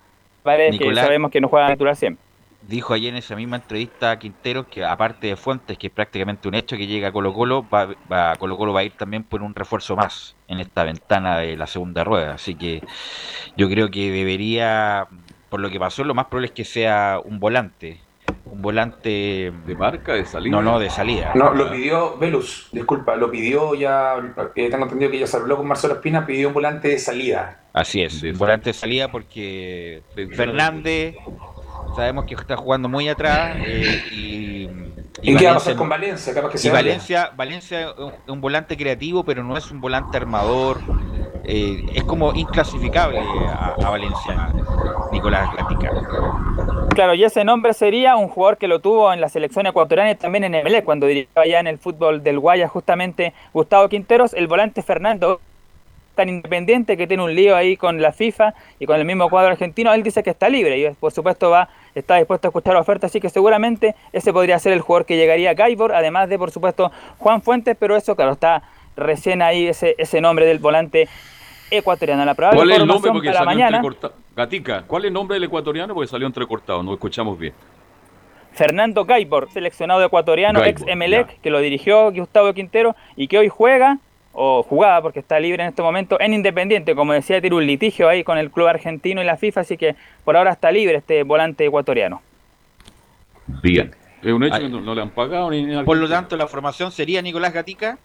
[0.43, 2.26] Vale, que sabemos que no juega natural siempre.
[2.67, 6.49] Dijo ayer en esa misma entrevista a Quinteros que aparte de Fuentes, que es prácticamente
[6.49, 9.23] un hecho que llega a Colo Colo, va, va- Colo Colo va a ir también
[9.23, 12.33] por un refuerzo más en esta ventana de la segunda rueda.
[12.33, 12.83] Así que
[13.55, 15.07] yo creo que debería,
[15.49, 18.01] por lo que pasó, lo más probable es que sea un volante.
[18.43, 19.53] Un volante...
[19.65, 20.51] ¿De marca, de salida?
[20.55, 21.31] No, no, de salida.
[21.35, 24.15] No, lo pidió Velus, disculpa, lo pidió ya,
[24.55, 27.61] eh, tengo entendido que ya se habló con Marcelo Espina, pidió un volante de salida.
[27.71, 30.01] Así es, un volante de salida porque
[30.35, 31.15] Fernández
[31.97, 34.69] sabemos que está jugando muy atrás eh, y,
[35.23, 36.33] ¿Y, qué va a pasar con Valencia?
[36.33, 36.83] Capaz que y se vaya.
[36.83, 37.95] Valencia, Valencia es
[38.27, 40.79] un- volante creativo, pero no es un volante armador.
[41.43, 44.49] eh, es como inclasificable a, a Valencia,
[45.11, 45.91] Nicolás Gatica.
[46.93, 50.15] Claro, y ese nombre sería un jugador que lo tuvo en la selección ecuatoriana y
[50.15, 54.47] también en MLE, cuando dirigió allá en el fútbol del Guaya, justamente Gustavo Quinteros, el
[54.47, 55.39] volante Fernando
[56.15, 59.51] tan independiente que tiene un lío ahí con la FIFA y con el mismo cuadro
[59.51, 61.69] argentino, él dice que está libre y por supuesto va
[61.99, 65.51] está dispuesto a escuchar ofertas, así que seguramente ese podría ser el jugador que llegaría
[65.51, 68.63] a Gaibor, además de por supuesto Juan Fuentes, pero eso claro, está
[68.95, 71.07] recién ahí ese, ese nombre del volante
[71.71, 72.23] ecuatoriano.
[72.25, 73.11] La probable ¿Cuál es el nombre?
[73.11, 73.81] Porque para salió mañana.
[74.35, 75.93] Gatica, ¿cuál es el nombre del ecuatoriano?
[75.93, 77.53] Porque salió entrecortado, no escuchamos bien.
[78.51, 83.49] Fernando Gaibor, seleccionado ecuatoriano, Gaibor, ex Emelec, que lo dirigió Gustavo Quintero y que hoy
[83.49, 83.99] juega
[84.39, 88.07] o jugaba porque está libre en este momento en Independiente, como decía, tiene un litigio
[88.07, 91.23] ahí con el club argentino y la FIFA, así que por ahora está libre este
[91.23, 92.21] volante ecuatoriano.
[93.63, 93.95] Bien.
[94.21, 95.83] Es un hecho que no, no le han pagado ni nada.
[95.83, 97.97] Por lo tanto, la formación sería Nicolás Gatica.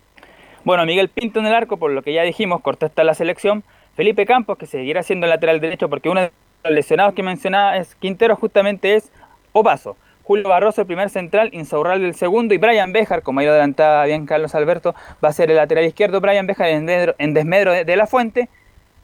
[0.64, 3.62] Bueno, Miguel Pinto en el arco, por lo que ya dijimos, cortó está la selección.
[3.94, 6.32] Felipe Campos, que seguirá siendo lateral derecho, porque uno de
[6.64, 9.12] los lesionados que mencionaba es Quintero, justamente es
[9.52, 9.98] Opaso.
[10.22, 14.04] Julio Barroso, el primer central, Insaurralde el segundo, y Brian Bejar, como ahí lo adelantaba
[14.04, 16.20] bien Carlos Alberto, va a ser el lateral izquierdo.
[16.20, 18.48] Brian Bejar en desmedro, de la fuente.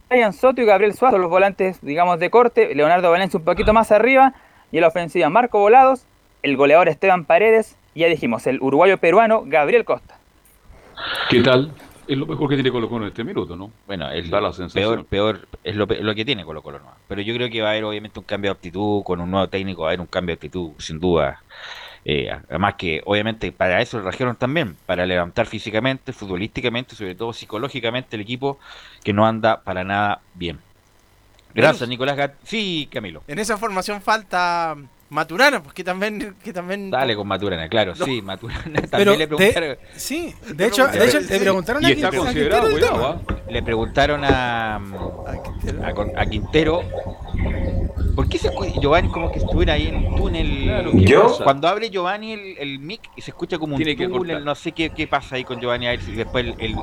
[0.09, 2.75] Brian Soto y Gabriel Suazo, los volantes, digamos, de corte.
[2.75, 4.33] Leonardo Valencia un poquito más arriba.
[4.71, 6.07] Y en la ofensiva, Marco Volados,
[6.43, 10.17] el goleador Esteban Paredes, y ya dijimos, el uruguayo peruano Gabriel Costa.
[11.31, 11.73] ¿Qué tal?
[12.09, 13.71] Es lo mejor que tiene Colo Colo en este minuto, ¿no?
[13.87, 15.05] Bueno, el Da la sensación.
[15.05, 16.79] peor, peor es lo, lo que tiene Colo Colo.
[16.79, 16.91] ¿no?
[17.07, 19.49] Pero yo creo que va a haber obviamente un cambio de actitud con un nuevo
[19.49, 21.43] técnico, va a haber un cambio de actitud, sin duda.
[22.05, 27.35] Eh, además que obviamente para eso lo trajeron también, para levantar físicamente, futbolísticamente, sobre todo
[27.35, 28.59] psicológicamente el equipo
[29.05, 30.61] que no anda para nada bien.
[31.55, 31.89] Gracias.
[31.89, 32.35] Nicolás Gat.
[32.45, 33.23] Sí, Camilo.
[33.27, 34.77] En esa formación falta
[35.11, 38.05] Maturana, pues que también, que también Dale con Maturana, claro, No.
[38.05, 39.77] sí, Maturana Pero también le de- preguntaron.
[39.97, 42.93] sí, de hecho, de hecho le preguntaron a Y está Quintero- a considerado, Quintero el
[42.99, 43.37] cuidado, tema.
[43.47, 43.51] ¿ah?
[43.51, 44.77] Le preguntaron a,
[46.17, 46.83] a, Quintero
[48.15, 50.63] ¿Por qué se escucha Giovanni como que estuviera ahí en un túnel?
[50.65, 51.23] Claro, ¿qué ¿Yo?
[51.29, 51.45] pasa?
[51.45, 54.73] Cuando abre Giovanni el, el mic y se escucha como un Tiene túnel, no sé
[54.73, 56.83] qué, qué pasa ahí con Giovanni a ver si después el, el, un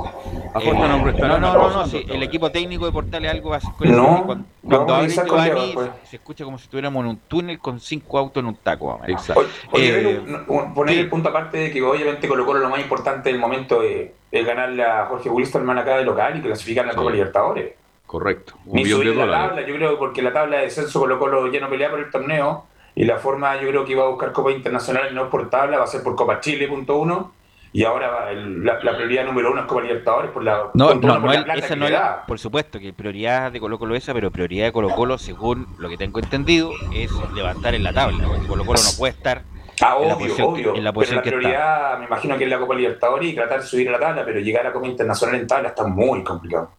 [0.80, 3.92] no, no, no, no, sí, el equipo técnico de Portales algo va a hacer con
[3.92, 5.90] No, y Cuando, no, cuando abre Giovanni pues.
[6.06, 8.88] se, se escucha como si estuviéramos en un túnel con cinco autos en un taco.
[8.88, 9.22] más o menos.
[9.22, 9.50] Exacto.
[9.72, 12.70] Oye, Eh, Belu, un- un- poner el punto aparte de que obviamente Colo Colo lo
[12.70, 16.84] más importante del momento es, es ganarle a Jorge Wilstermann acá de local y clasificar
[16.86, 16.98] a la Sí.
[17.00, 17.74] Copa Libertadores.
[18.06, 18.54] Correcto.
[18.66, 19.48] Un Ni millón de subir la dólares.
[19.50, 22.10] tabla, yo creo, porque la tabla de descenso Colo Colo ya no pelea por el
[22.12, 25.78] torneo y la forma yo creo que iba a buscar Copa Internacional no por tabla,
[25.80, 27.34] va a ser por Copa Chile, punto uno.
[27.76, 30.94] Y ahora va el- la, la prioridad número uno es Copa Libertadores por la, No,
[30.94, 32.24] no, por no, la el- plata esa que no da.
[32.26, 35.90] por supuesto que prioridad de Colo Colo esa, pero prioridad de Colo Colo, según lo
[35.90, 39.42] que tengo entendido, es levantar en la tabla, porque Colo Colo no puede estar
[39.82, 40.76] Ah, en la obvio, posición, obvio.
[40.76, 41.38] en la pero posición la que está.
[41.40, 44.24] prioridad, me imagino que es la Copa Libertadores y tratar de subir a la tabla,
[44.24, 46.72] pero llegar a Copa Internacional en tabla está muy complicado.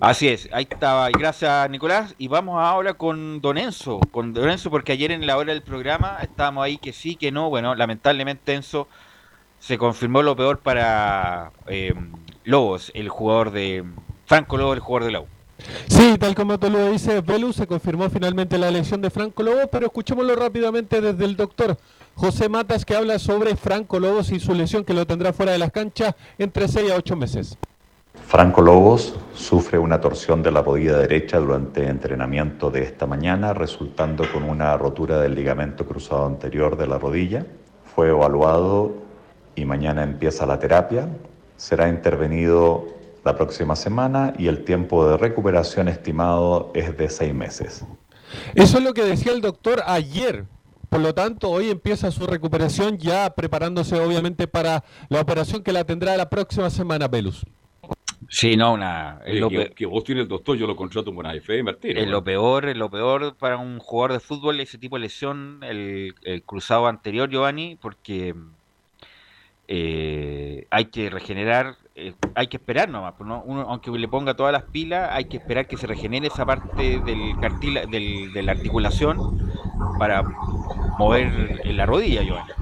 [0.00, 1.10] Así es, ahí estaba.
[1.10, 2.14] Y gracias, Nicolás.
[2.16, 3.98] Y vamos ahora con Don Enzo.
[4.12, 7.30] Con Don Enzo, porque ayer en la hora del programa estábamos ahí que sí, que
[7.32, 7.50] no.
[7.50, 8.86] Bueno, lamentablemente Enzo
[9.60, 11.94] se confirmó lo peor para eh,
[12.44, 13.84] Lobos, el jugador de.
[14.26, 15.26] Franco Lobos, el jugador de la U.
[15.88, 19.68] Sí, tal como tú lo dices, Velus, se confirmó finalmente la elección de Franco Lobos,
[19.70, 21.76] pero escuchémoslo rápidamente desde el doctor
[22.14, 25.58] José Matas, que habla sobre Franco Lobos y su lesión que lo tendrá fuera de
[25.58, 27.58] las canchas entre 6 a 8 meses.
[28.26, 34.24] Franco Lobos sufre una torsión de la rodilla derecha durante entrenamiento de esta mañana, resultando
[34.32, 37.44] con una rotura del ligamento cruzado anterior de la rodilla.
[37.94, 39.09] Fue evaluado
[39.54, 41.08] y mañana empieza la terapia.
[41.56, 42.86] Será intervenido
[43.24, 47.84] la próxima semana y el tiempo de recuperación estimado es de seis meses.
[48.54, 50.44] Eso es lo que decía el doctor ayer.
[50.88, 55.84] Por lo tanto, hoy empieza su recuperación ya preparándose obviamente para la operación que la
[55.84, 57.44] tendrá la próxima semana, Velus.
[58.28, 59.20] Sí, no, una.
[59.24, 61.64] es Oye, lo que, que vos tienes el doctor, yo lo contrato en una FM,
[61.64, 61.96] Martín.
[61.96, 65.60] Es lo peor, es lo peor para un jugador de fútbol, ese tipo de lesión,
[65.62, 68.34] el, el cruzado anterior, Giovanni, porque
[69.70, 73.42] eh, hay que regenerar, eh, hay que esperar nomás, pues, ¿no?
[73.44, 77.00] Uno, aunque le ponga todas las pilas, hay que esperar que se regenere esa parte
[77.02, 79.26] del cartila, del, de la articulación
[79.96, 80.24] para
[80.96, 82.52] mover la rodilla, Giovanni.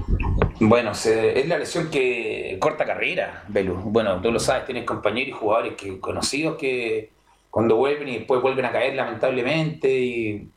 [0.61, 3.75] Bueno, se- es la lesión que corta carrera, Belu.
[3.75, 7.15] Bueno, tú lo sabes, tienes compañeros y jugadores que, conocidos que
[7.49, 10.53] cuando vuelven y después vuelven a caer lamentablemente y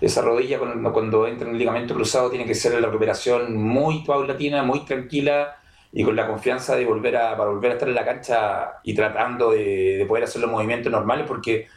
[0.00, 4.04] esa rodilla cuando, cuando entra en el ligamento cruzado tiene que ser la recuperación muy
[4.04, 5.56] paulatina, muy tranquila
[5.98, 8.94] y con la confianza de volver a, para volver a estar en la cancha y
[8.94, 11.68] tratando de, de poder hacer los movimientos normales porque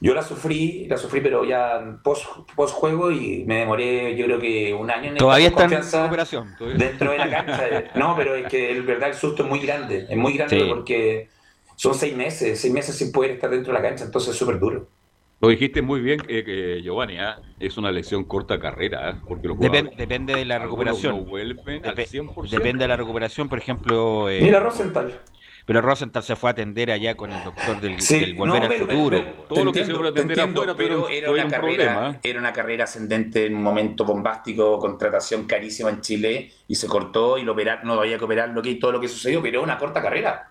[0.00, 2.26] yo la sufrí, la sufrí pero ya post,
[2.56, 6.76] post juego y me demoré yo creo que un año en Todavía está en todavía.
[6.76, 7.68] dentro de la cancha.
[7.94, 10.66] No, pero es que el verdad el susto es muy grande, es muy grande Sí.
[10.68, 11.28] porque
[11.76, 14.58] son seis meses, seis meses sin poder estar dentro de la cancha, entonces es súper
[14.58, 14.88] duro.
[15.40, 17.38] Lo dijiste muy bien, eh, que, Giovanni, ¿ah?
[17.60, 19.22] es una lesión corta carrera, ¿ah?
[19.26, 21.16] porque los Depen- depende de la recuperación.
[21.16, 22.50] no vuelven al Depe- 100%.
[22.50, 24.28] Depende de la recuperación, por ejemplo.
[24.28, 25.14] eh, Mira Rosenthal.
[25.64, 28.62] Pero Rosenthal se fue a atender allá con el doctor del, Sí, del Volver no,
[28.64, 29.18] al pero- Futuro.
[29.20, 31.34] pero- Todo te lo que se puede te atender entiendo, afuera, pero pero era fue
[31.36, 32.20] una, un carrera, problema, ¿eh?
[32.24, 37.38] era una carrera ascendente en un momento bombástico, contratación carísima en Chile y se cortó
[37.38, 39.64] y lo operar, no había que operar lo que, todo lo que sucedió, pero era
[39.64, 40.50] una corta carrera.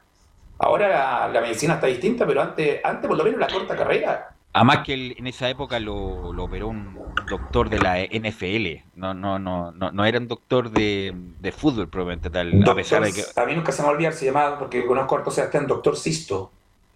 [0.59, 4.29] Ahora la, la medicina está distinta, pero antes, antes por lo menos la corta carrera
[4.57, 6.97] Además que él, en esa época lo, lo, operó un
[7.29, 11.89] doctor de la NFL, no no no no, no era un doctor de, de fútbol
[11.89, 13.21] probablemente tal, doctor, a pesar de que...
[13.35, 15.67] A mí nunca se me va a olvidar, se llamaba, porque conozco a Arto Sebastián,
[15.67, 16.51] doctor Sisto.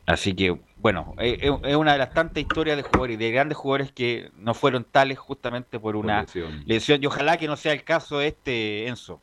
[0.07, 3.91] Así que, bueno, es, es, una de las tantas historias de jugadores, de grandes jugadores
[3.91, 6.64] que no fueron tales justamente por una lesión.
[6.66, 7.03] lesión.
[7.03, 9.22] Y ojalá que no sea el caso este, Enzo.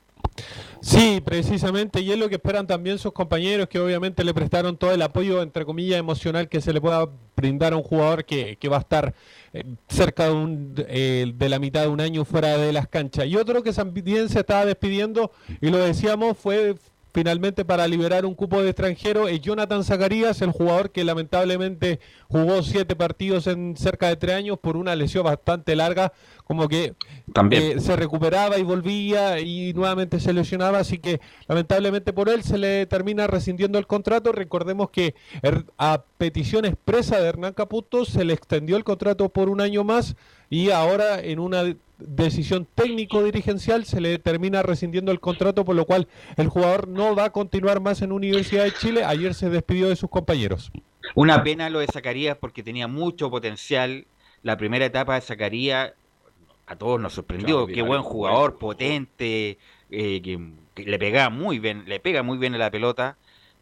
[0.80, 4.92] Sí, precisamente, y es lo que esperan también sus compañeros, que obviamente le prestaron todo
[4.92, 8.68] el apoyo, entre comillas, emocional que se le pueda brindar a un jugador que, que
[8.68, 9.14] va a estar
[9.52, 13.26] eh, cerca de, un, eh, de, la mitad de un año fuera de las canchas.
[13.26, 16.76] Y otro que también se estaba despidiendo, y lo decíamos, fue
[17.12, 22.62] finalmente para liberar un cupo de extranjero es Jonathan Zacarías, el jugador que lamentablemente jugó
[22.62, 26.12] siete partidos en cerca de tres años por una lesión bastante larga,
[26.44, 26.94] como que
[27.32, 27.78] También.
[27.78, 32.58] Eh, se recuperaba y volvía y nuevamente se lesionaba, así que lamentablemente por él se
[32.58, 34.32] le termina rescindiendo el contrato.
[34.32, 39.48] Recordemos que er, a petición expresa de Hernán Caputo se le extendió el contrato por
[39.48, 40.16] un año más
[40.50, 46.08] y ahora en una decisión técnico-dirigencial se le termina rescindiendo el contrato, por lo cual
[46.36, 49.04] el jugador no va a continuar más en Universidad de Chile.
[49.04, 50.70] Ayer se despidió de sus compañeros.
[51.14, 54.06] Una pena lo de Zacarías porque tenía mucho potencial.
[54.42, 55.92] La primera etapa de Zacarías
[56.66, 57.66] a todos nos sorprendió.
[57.66, 59.58] Claro, Qué buen jugador, potente,
[59.90, 60.38] eh, que,
[60.74, 63.16] que, le pegaba muy bien, le pega muy bien a la pelota.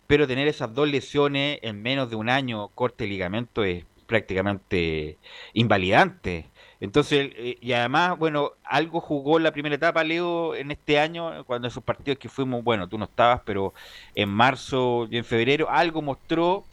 [0.07, 5.19] Pero tener esas dos lesiones en menos de un año, corte de ligamento, es prácticamente
[5.53, 6.47] invalidante.
[6.81, 11.69] Entonces, eh, y además, bueno, algo jugó la primera etapa, Leo, en este año, cuando
[11.69, 13.73] esos partidos que fuimos, bueno, tú no estabas, pero
[14.15, 16.65] en marzo y en febrero, algo mostró,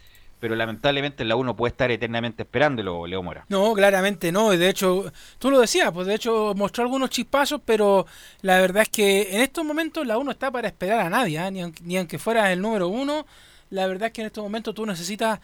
[0.43, 3.45] pero lamentablemente la uno puede estar eternamente esperándolo, Leo Mora.
[3.47, 8.05] No, claramente no, de hecho, tú lo decías, pues de hecho mostró algunos chispazos, pero
[8.41, 11.49] la verdad es que en estos momentos la uno está para esperar a nadie, ¿eh?
[11.49, 13.25] ni, aunque, ni aunque fuera el número uno,
[13.73, 15.39] la verdad es que en estos momentos tú necesitas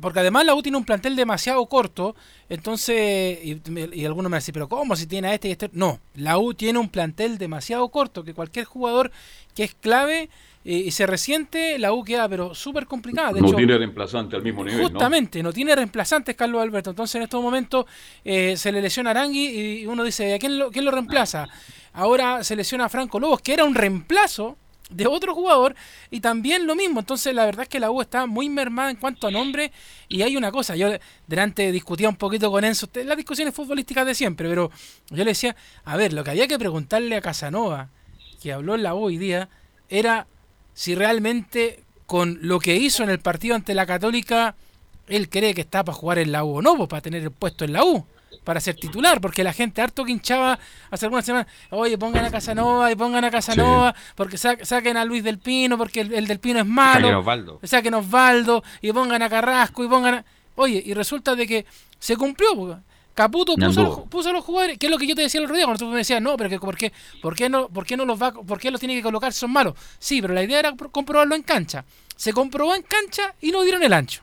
[0.00, 2.16] porque además la U tiene un plantel demasiado corto,
[2.48, 3.60] entonces, y,
[3.92, 5.70] y algunos me dicen, pero ¿cómo si tiene a este y este?
[5.72, 9.12] No, la U tiene un plantel demasiado corto, que cualquier jugador
[9.54, 10.28] que es clave
[10.64, 13.32] eh, y se resiente, la U queda pero súper complicada.
[13.32, 14.82] De no hecho, tiene reemplazante al mismo nivel.
[14.82, 17.86] Justamente, no, no tiene reemplazantes Carlos Alberto, entonces en estos momentos
[18.24, 21.48] eh, se le lesiona Arangui y uno dice, ¿a quién lo, quién lo reemplaza?
[21.92, 24.56] Ahora se lesiona a Franco Lobos, que era un reemplazo
[24.90, 25.74] de otro jugador
[26.10, 27.00] y también lo mismo.
[27.00, 29.72] Entonces la verdad es que la U está muy mermada en cuanto a nombre
[30.08, 30.88] y hay una cosa, yo
[31.26, 34.70] delante discutía un poquito con Enzo, las discusiones futbolísticas de siempre, pero
[35.10, 37.88] yo le decía, a ver, lo que había que preguntarle a Casanova,
[38.42, 39.48] que habló en la U hoy día,
[39.88, 40.26] era
[40.74, 44.56] si realmente con lo que hizo en el partido ante la Católica,
[45.06, 47.30] él cree que está para jugar en la U o no, pues, para tener el
[47.30, 48.04] puesto en la U
[48.44, 50.58] para ser titular, porque la gente harto que hinchaba
[50.90, 54.12] hace algunas semanas, oye, pongan a Casanova y pongan a Casanova, sí.
[54.14, 57.14] porque sa saquen a Luis del Pino, porque el, el del Pino es malo, saquen
[57.14, 57.60] Osvaldo.
[57.62, 60.24] saquen Osvaldo, y pongan a Carrasco, y pongan a...
[60.56, 61.66] Oye, y resulta de que
[61.98, 62.80] se cumplió,
[63.14, 65.44] Caputo puso, los, puso a los jugadores, que es lo que yo te decía el
[65.44, 67.84] otro día, cuando tú me decías, no, pero que, ¿por, qué, ¿por, qué no, ¿por
[67.84, 69.74] qué no los va, por qué los tiene que colocar si son malos?
[69.98, 71.84] Sí, pero la idea era comprobarlo en cancha.
[72.16, 74.22] Se comprobó en cancha y no dieron el ancho.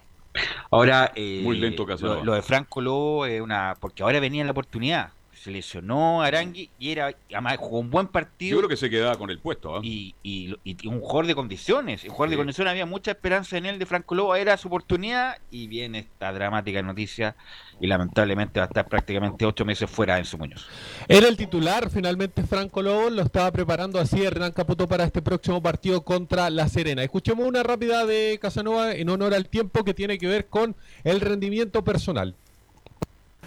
[0.71, 3.75] Ahora, eh, muy lento lo, lo, de Franco Lobo es una.
[3.79, 5.11] Porque ahora venía la oportunidad.
[5.43, 7.15] Se lesionó Arangui y era.
[7.31, 8.55] Además, jugó un buen partido.
[8.55, 9.77] Yo creo que se quedaba con el puesto.
[9.77, 9.81] ¿eh?
[9.83, 12.03] Y, y, y, un jugador de condiciones.
[12.03, 12.31] Un jugador sí.
[12.31, 12.71] de condiciones.
[12.71, 14.35] Había mucha esperanza en él de Franco Lobo.
[14.35, 15.37] Era su oportunidad.
[15.51, 17.35] Y viene esta dramática noticia.
[17.79, 20.67] Y lamentablemente va a estar prácticamente ocho meses fuera en su Muñoz.
[21.07, 21.89] Era el titular.
[21.89, 26.67] Finalmente, Franco Lobo lo estaba preparando así Hernán Caputo para este próximo partido contra La
[26.67, 27.03] Serena.
[27.03, 31.21] Escuchemos una rápida de Casanova en honor al tiempo que tiene que ver con el
[31.21, 32.35] rendimiento personal.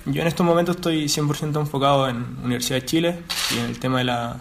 [0.06, 3.18] Yo en estos momentos estoy 100% enfocado en Universidad de Chile
[3.54, 4.36] y en el tema de las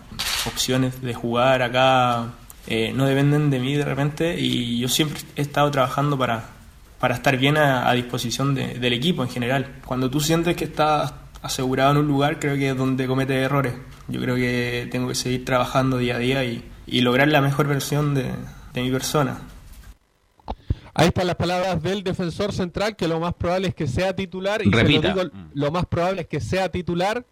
[0.46, 2.34] opciones de jugar acá
[2.68, 6.46] eh, no dependen de mí de repente y yo siempre he estado trabajando para,
[7.00, 9.76] para estar bien a, disposición de, del equipo en general.
[9.86, 13.74] Cuando tú sientes que estás asegurado en un lugar creo que es donde cometes errores.
[14.08, 16.64] Yo creo que tengo que seguir trabajando día a día y,
[17.02, 18.34] lograr la mejor versión de
[18.74, 19.40] mi persona.
[21.00, 24.66] Ahí están las palabras del defensor central, que lo más probable es que sea titular.
[24.66, 25.14] Y Repita.
[25.14, 27.26] Lo, digo, lo más probable es que sea titular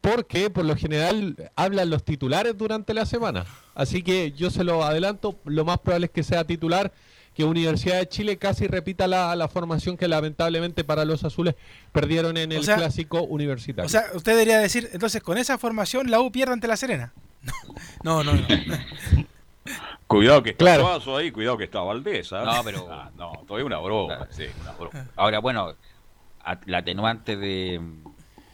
[0.00, 3.44] porque por lo general hablan los titulares durante la semana.
[3.74, 6.92] Así que yo se lo adelanto, lo más probable es que sea titular,
[7.34, 11.54] que Universidad de Chile casi repita la, la formación que lamentablemente para los azules
[11.92, 13.86] perdieron en el O sea, clásico universitario.
[13.86, 17.12] O sea, usted debería decir, entonces con esa formación la U pierde ante la Serena.
[18.02, 18.46] No, no, no.
[20.08, 20.82] Cuidado que está Claro.
[20.84, 22.28] Suazo ahí, cuidado que está Valdés.
[22.28, 22.46] ¿sabes?
[22.52, 24.26] No, pero- Ah, no, todavía una broma.
[24.30, 25.06] Sí, una broma.
[25.16, 25.74] Ahora, bueno,
[26.66, 27.80] la atenuante de,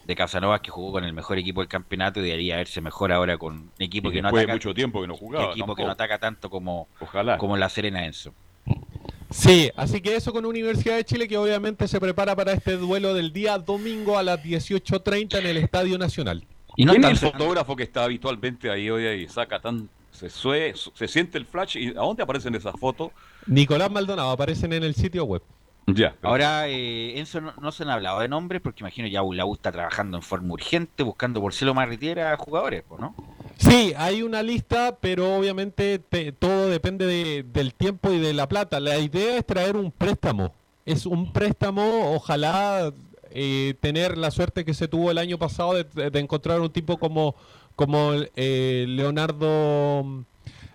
[0.07, 3.39] de Casanova que jugó con el mejor equipo del campeonato y debería verse mejor ahora
[3.39, 4.53] con un equipo Y que no ataca.
[4.53, 7.39] mucho tiempo que no jugaba, equipo que no ataca tanto como, Ojalá.
[7.39, 8.35] como la Serena Enzo.
[9.31, 13.15] Sí, así que eso con Universidad de Chile que obviamente se prepara para este duelo
[13.15, 16.45] del día domingo a las 18.30 en el Estadio Nacional.
[16.77, 20.31] ¿Y no ¿Quién es el fotógrafo que está habitualmente ahí hoy y saca tan se
[20.31, 23.11] sue, se siente el flash y ¿a dónde aparecen esas fotos?
[23.47, 25.43] Nicolás Maldonado aparecen en el sitio web.
[25.87, 26.15] Ya.
[26.23, 29.71] Ahora, eh, Enzo, no, se han hablado de nombres porque imagino ya la U está
[29.71, 33.15] trabajando en forma urgente, buscando por cielo marritiera a jugadores, ¿no?
[33.59, 35.99] Sí, hay una lista, pero obviamente
[36.39, 38.81] todo depende del tiempo y de la plata.
[38.81, 40.55] La idea es traer un préstamo.
[40.87, 42.93] Es un préstamo, ojalá
[43.37, 47.35] eh, tener la suerte que se tuvo el año pasado de, encontrar un tipo como,
[47.77, 50.25] como eh, Leonardo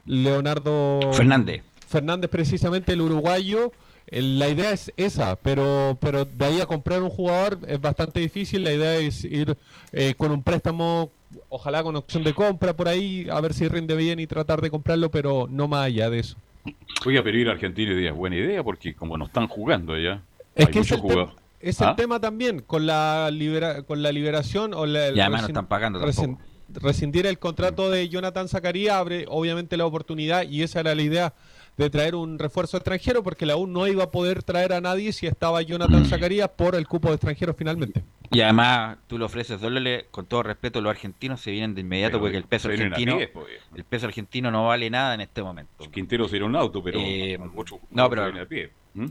[0.05, 1.63] Leonardo Fernández.
[1.87, 3.71] Fernández, precisamente el uruguayo.
[4.11, 8.63] La idea es esa, pero, pero de ahí a comprar un jugador es bastante difícil.
[8.63, 9.55] La idea es ir
[9.91, 11.11] eh, con un préstamo,
[11.49, 14.71] ojalá con opción de compra por ahí, a ver si rinde bien y tratar de
[14.71, 16.37] comprarlo, pero no más allá de eso.
[17.05, 20.23] Voy a pedir a Argentina y es buena idea porque como no están jugando ya.
[20.55, 21.01] Es que es el,
[21.59, 21.95] es el ¿Ah?
[21.95, 25.99] tema también con la libera, con la liberación o la, y además no están pagando
[25.99, 26.39] tampoco.
[26.73, 31.33] Rescindir el contrato de Jonathan Zacarías abre obviamente la oportunidad y esa era la idea
[31.77, 35.13] de traer un refuerzo extranjero porque la U no iba a poder traer a nadie
[35.13, 36.05] si estaba Jonathan mm.
[36.05, 38.03] Zacarías por el cupo de extranjeros finalmente.
[38.31, 42.19] Y además tú le ofreces dólares, con todo respeto, los argentinos se vienen de inmediato
[42.19, 43.47] porque el peso argentino pues.
[43.75, 45.89] el peso argentino no vale nada en este momento.
[45.91, 47.39] Quintero sería un auto, pero eh,
[47.91, 48.31] no, pero,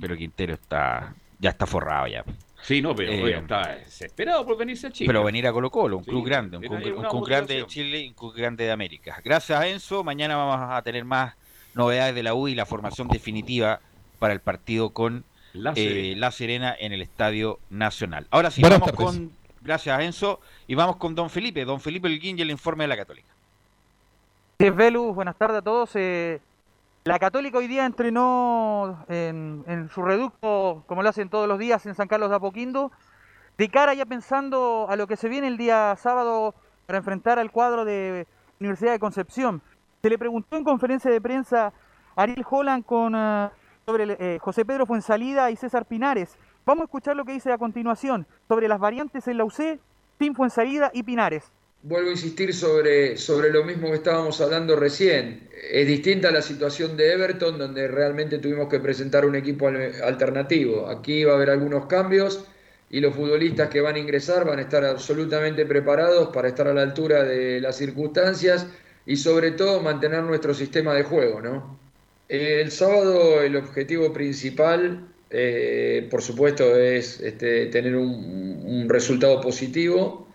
[0.01, 2.25] pero Quintero está ya está forrado ya.
[2.63, 5.09] Sí, no, pero eh, está desesperado por venirse a Chile.
[5.09, 8.15] Pero venir a Colo Colo, un club grande, un, club, grande de Chile y un
[8.15, 9.21] club grande de América.
[9.25, 11.35] Gracias Enzo, mañana vamos a tener más
[11.75, 13.81] novedades de la U y la formación definitiva
[14.19, 18.27] para el partido con La eh, Serena, en el Estadio Nacional.
[18.31, 19.31] Ahora sí, vamos con,
[19.63, 22.97] gracias Enzo, y vamos con Don Felipe, Don Felipe Elguín y el informe de la
[22.97, 23.29] Católica.
[24.59, 25.91] Sí, Velus, buenas tardes a todos.
[25.95, 26.41] Eh,
[27.09, 31.95] la Católica hoy día entrenó en, su reducto, como lo hacen todos los días, en
[31.95, 32.93] San Carlos de Apoquindo,
[33.57, 36.55] de cara ya pensando a lo que se viene el día sábado
[36.85, 38.27] para enfrentar al cuadro de
[38.61, 39.63] Universidad de Concepción.
[40.03, 41.73] Se le preguntó en conferencia de prensa
[42.15, 43.49] a Ariel Holland con, eh,
[43.87, 46.37] sobre eh, José Pedro Fuensalida y César Pinares.
[46.67, 49.81] Vamos a escuchar lo que dice a continuación sobre las variantes en la UC,
[50.19, 51.51] Tim Fuensalida y Pinares.
[51.83, 55.49] Vuelvo a insistir sobre, sobre lo mismo que estábamos hablando recién.
[55.71, 60.89] Es distinta la situación de Everton, donde realmente tuvimos que presentar un equipo alternativo.
[60.89, 62.45] Aquí va a haber algunos cambios
[62.91, 66.75] y los futbolistas que van a ingresar van a estar absolutamente preparados para estar a
[66.75, 68.67] la altura de las circunstancias
[69.07, 71.79] y sobre todo mantener nuestro sistema de juego, ¿no?
[72.29, 80.28] El sábado el objetivo principal, eh, por supuesto, es este, tener un, resultado positivo,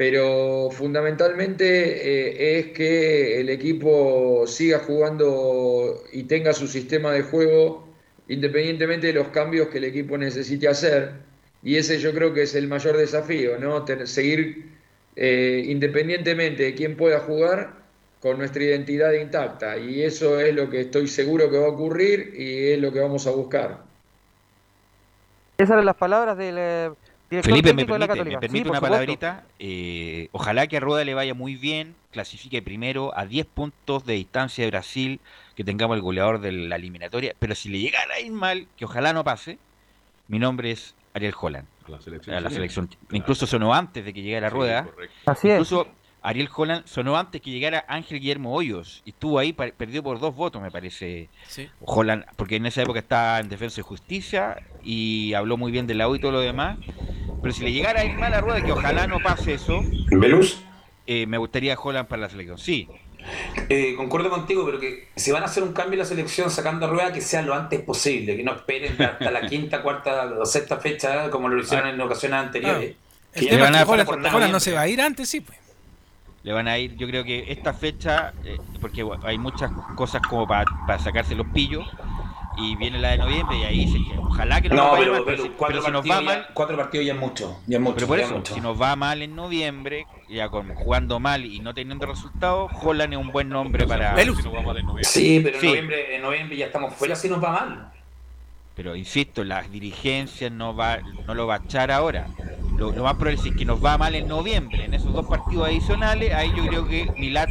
[0.00, 7.86] pero fundamentalmente eh, es que el equipo siga jugando y tenga su sistema de juego
[8.26, 11.12] independientemente de los cambios que el equipo necesite hacer.
[11.62, 13.84] Y ese yo creo que es el mayor desafío, ¿no?
[14.06, 14.70] seguir
[15.16, 17.74] eh, independientemente de quién pueda jugar,
[18.22, 22.32] con nuestra identidad intacta y eso es lo que estoy seguro que va a ocurrir
[22.38, 23.82] y es lo que vamos a buscar.
[25.58, 26.56] Esas eran las palabras del
[27.30, 29.44] Felipe, me permite, una palabrita.
[29.60, 34.14] Eh, ojalá que a Rueda le vaya muy bien, clasifique primero a 10 puntos de
[34.14, 35.20] distancia de Brasil,
[35.54, 38.84] que tengamos el goleador de la eliminatoria, pero si le llegara a ir mal, que
[38.84, 39.58] ojalá no pase,
[40.26, 41.68] mi nombre es Ariel Holland.
[41.86, 42.88] A la selección.
[43.12, 44.88] Incluso sonó antes de que llegara Rueda.
[45.26, 45.86] Así incluso
[46.22, 50.34] Ariel Holland sonó antes que llegara Ángel Guillermo Hoyos y estuvo ahí, perdió por dos
[50.34, 51.28] votos, me parece.
[51.80, 55.94] Holland, porque en esa época estaba en Defensa y Justicia y habló muy bien de
[55.94, 56.78] la U y todo lo demás.
[57.42, 59.80] Pero si le llegara a ir mal a Rueda, que ojalá no pase eso.
[60.10, 60.62] ¿Velus?
[61.06, 62.86] Eh, me gustaría Holland para la selección, sí.
[63.68, 66.86] Eh, concuerdo contigo, pero que si van a hacer un cambio en la selección sacando
[66.86, 70.44] a Rueda, que sea lo antes posible, que no esperen hasta la quinta, cuarta o
[70.44, 71.90] sexta fecha, como lo hicieron ah.
[71.90, 72.94] en ocasiones anteriores.
[73.32, 75.58] El tema es que Holland, no se va a ir antes, sí, pues
[76.42, 80.46] le van a ir, yo creo que esta fecha, eh, porque hay muchas cosas como
[80.46, 81.86] para sacarse los pillos,
[82.56, 85.82] y viene la de noviembre y ahí se, ojalá que no, no pero, pero, cuatro,
[85.82, 88.34] si nos va mal, cuatro partidos ya es mucho, ya es mucho pero por eso
[88.36, 88.54] mucho.
[88.54, 93.12] si nos va mal en noviembre ya con, jugando mal y no teniendo resultados Holland
[93.14, 94.14] es un buen nombre para
[95.02, 97.92] sí pero en, Noviembre, en noviembre ya estamos fuera si nos va mal
[98.80, 102.28] pero insisto las dirigencias no va no lo va a echar ahora.
[102.78, 106.32] Lo, más probable es que nos va mal en noviembre, en esos dos partidos adicionales,
[106.32, 107.50] ahí yo creo que Milat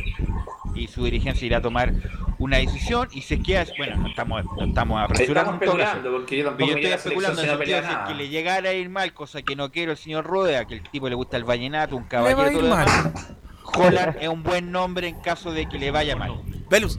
[0.74, 1.94] y su dirigencia irá a tomar
[2.40, 6.46] una decisión y se queda, bueno, no estamos, no estamos apresurando, estamos especulando porque yo
[6.46, 9.56] tampoco estoy especulando en el sentido de que le llegara a ir mal, cosa que
[9.56, 12.76] no quiero el señor Rodea, que el tipo le gusta el vallenato, un caballero todo
[13.76, 16.42] Holland es un buen nombre en caso de que le vaya mal.
[16.72, 16.98] Velus,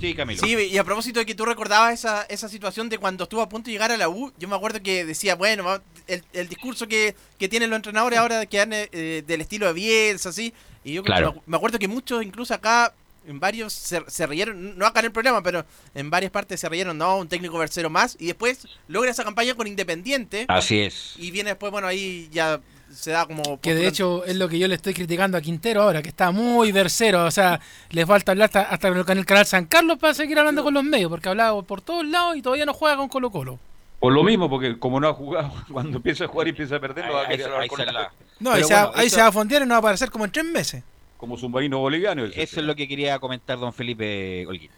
[0.00, 0.40] Sí, Camilo.
[0.42, 3.48] Sí, y a propósito de que tú recordabas esa, esa situación de cuando estuvo a
[3.48, 6.86] punto de llegar a la U, yo me acuerdo que decía, bueno, el, el discurso
[6.88, 10.52] que, que tienen los entrenadores ahora de que han, eh, del estilo de Bielsa, así,
[10.84, 11.34] y yo Claro.
[11.34, 12.92] me, me acuerdo que muchos, incluso acá,
[13.26, 16.68] en varios, se, se rieron, no acá en el programa, pero en varias partes se
[16.68, 21.14] rieron, no, un técnico versero más, y después logra esa campaña con Independiente, Así es.
[21.16, 22.60] y viene después, bueno, ahí ya
[22.94, 23.60] se da como...
[23.60, 26.30] Que de hecho es lo que yo le estoy criticando a Quintero ahora, que está
[26.30, 27.24] muy versero.
[27.24, 27.60] O sea,
[27.90, 30.84] les falta hablar hasta, hasta con el canal San Carlos para seguir hablando con los
[30.84, 33.58] medios, porque ha hablado por todos lados y todavía no juega con Colo Colo.
[34.00, 36.80] Por lo mismo, porque como no ha jugado, cuando empieza a jugar y empieza a
[36.80, 38.08] perder, no va a querer hablar con nadie.
[38.40, 39.78] No, ahí, se, va- bueno, ahí eso- se va a fondear y no va a
[39.78, 40.82] aparecer como en tres meses.
[41.16, 42.24] Como submarino boliviano.
[42.24, 44.70] Eso es lo que quería comentar don Felipe Holguín.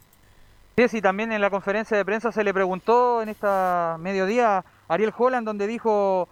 [0.78, 4.64] Sí, sí, también en la conferencia de prensa se le preguntó en esta mediodía a
[4.88, 6.28] Ariel Holland, donde dijo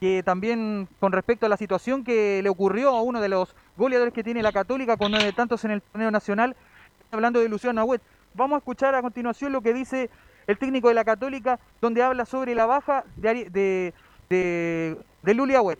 [0.00, 4.14] que también con respecto a la situación que le ocurrió a uno de los goleadores
[4.14, 6.56] que tiene la Católica con nueve tantos en el torneo nacional,
[7.10, 8.00] hablando de Luciano Agüet.
[8.34, 10.10] Vamos a escuchar a continuación lo que dice
[10.46, 13.94] el técnico de la Católica, donde habla sobre la baja de, de,
[14.30, 15.78] de, de Luli Agüet.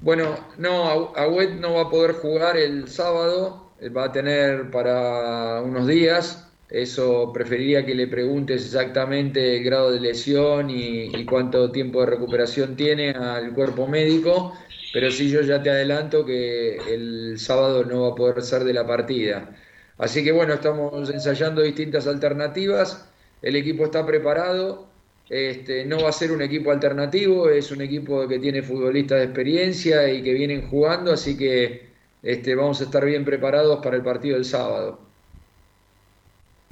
[0.00, 5.60] Bueno, no, Agüet no va a poder jugar el sábado, eh, va a tener para
[5.62, 6.49] unos días.
[6.70, 12.76] Eso preferiría que le preguntes exactamente el grado de lesión y, cuánto tiempo de recuperación
[12.76, 14.54] tiene al cuerpo médico,
[14.92, 18.72] pero sí yo ya te adelanto que el sábado no va a poder ser de
[18.72, 19.50] la partida.
[19.98, 23.10] Así que bueno, estamos ensayando distintas alternativas,
[23.42, 24.88] el equipo está preparado,
[25.28, 29.24] este, no va a ser un equipo alternativo, es un equipo que tiene futbolistas de
[29.24, 31.90] experiencia y que vienen jugando, así que
[32.22, 35.09] este, vamos a estar bien preparados para el partido del sábado.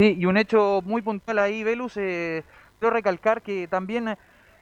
[0.01, 2.45] Sí, y un hecho muy puntual ahí, Velus, eh,
[2.79, 4.15] quiero recalcar que también,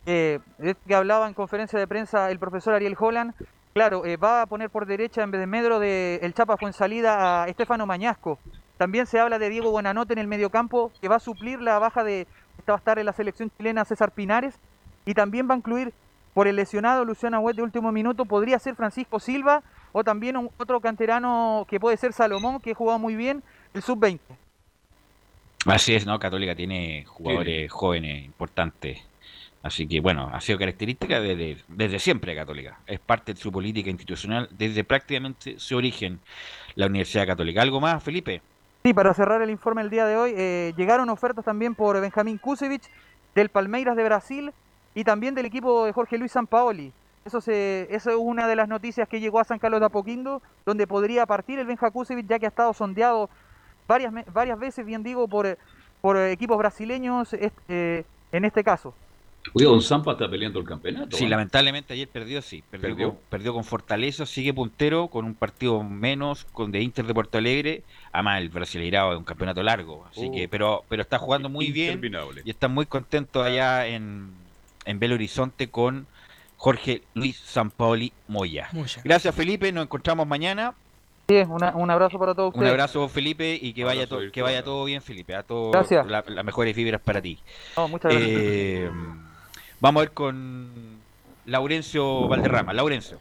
[0.08, 0.40] eh,
[0.88, 3.36] que hablaba en conferencia de prensa el profesor Ariel Holland,
[3.72, 7.44] claro, eh, va a poner por derecha en vez de Medro de el Chapa Fuensalida
[7.44, 8.40] a Estefano Mañasco.
[8.78, 12.04] También se habla de Diego Buenanote en el mediocampo, que va a suplir la baja
[12.04, 12.22] de,
[12.58, 14.56] esta va a estar en la selección chilena César Pinares,
[15.06, 15.94] y también va a incluir
[16.34, 19.62] por el lesionado Luciano Agüet de último minuto, podría ser Francisco Silva,
[19.92, 23.44] o también un- otro canterano que puede ser Salomón, que ha jugado muy bien,
[23.76, 24.20] el sub-20.
[25.66, 26.20] Así es, ¿no?
[26.20, 29.00] Católica tiene jugadores jóvenes importantes.
[29.64, 32.80] Así que, bueno, ha sido característica desde, desde siempre Católica.
[32.86, 36.20] Es parte de su política institucional desde prácticamente su origen,
[36.76, 37.62] la Universidad Católica.
[37.62, 38.42] ¿Algo más, Felipe?
[38.84, 42.38] Sí, para cerrar el informe el día de hoy, eh, llegaron ofertas también por Benjamín
[42.38, 42.90] Kusevich,
[43.36, 44.54] del Palmeiras de Brasil
[44.96, 46.94] y también del equipo de Jorge Luis Sampaoli.
[47.26, 50.42] Eso, se, eso es una de las noticias que llegó a San Carlos de Apoquindo,
[50.66, 53.30] donde podría partir el Benja Kusevich, ya que ha estado sondeado
[53.88, 55.58] varias, me- varias veces, bien digo, por, eh,
[56.02, 58.94] por eh, equipos brasileños eh, en este caso.
[59.54, 61.16] Oye, Don Zampa está peleando el campeonato.
[61.16, 61.30] Sí, ¿eh?
[61.30, 62.62] lamentablemente ayer perdió, sí.
[62.70, 63.10] Perdió, Perdió.
[63.12, 67.38] Con, perdió con Fortaleza, sigue puntero con un partido menos con de Inter de Porto
[67.38, 67.84] Alegre.
[68.12, 70.32] Además, el Brasileirao es un campeonato largo, así Oh.
[70.34, 72.02] que, pero, pero está jugando muy bien
[72.44, 74.32] y está muy contento allá en,
[74.84, 76.08] en Belo Horizonte con
[76.58, 78.68] Jorge Luis Sampaoli Moya.
[78.74, 79.02] Moya.
[79.06, 79.72] Gracias, Felipe.
[79.72, 80.74] Nos encontramos mañana.
[81.30, 82.72] Sí, una- un abrazo para todos Un ustedes.
[82.72, 84.32] abrazo, Felipe, y que vaya, Abrazo to- virtual.
[84.32, 85.36] que vaya todo bien, Felipe.
[85.36, 86.08] A todo, Gracias.
[86.08, 87.38] la- las mejores vibras para ti.
[87.76, 88.32] No, muchas gracias.
[88.34, 88.90] Eh,
[89.82, 90.70] vamos a ver con
[91.46, 92.72] Laurencio Valderrama.
[92.72, 93.18] Laurencio.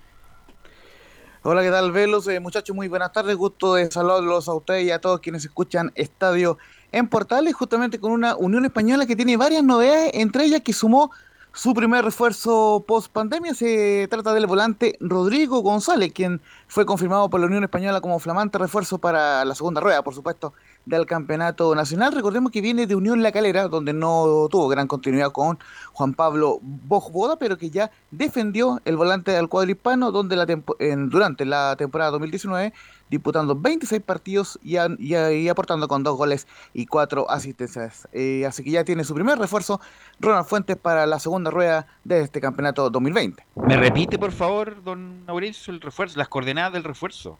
[1.42, 2.28] Hola, ¿qué tal, Velos?
[2.28, 3.34] Eh, muchachos, muy buenas tardes.
[3.36, 6.58] Gusto de saludarlos a ustedes y a todos quienes escuchan Estadio
[6.92, 11.10] en Portales, justamente con una Unión Española que tiene varias novedades, entre ellas que sumó
[11.56, 13.54] su primer refuerzo post pandemia.
[13.54, 18.58] Se trata del volante Rodrigo González, quien fue confirmado por la Unión Española como flamante
[18.58, 20.52] refuerzo para la segunda rueda, por supuesto,
[20.84, 22.12] del campeonato nacional.
[22.12, 25.58] Recordemos que viene de Unión La Calera, donde no tuvo gran continuidad con
[25.94, 30.76] Juan Pablo Bojboda, pero que ya defendió el volante del cuadro hispano donde la tempo-
[30.78, 32.74] en- durante la temporada 2019,
[33.10, 34.88] disputando 26 partidos y, a-
[35.32, 38.08] y aportando con dos goles y cuatro asistencias.
[38.12, 39.80] Eh, así que ya tiene su primer refuerzo,
[40.20, 43.44] Ronald Fuentes, para la segunda rueda de este campeonato 2020.
[43.66, 47.38] ¿Me repite, por favor, don Laurencio, el refuerzo, las coordenadas del refuerzo?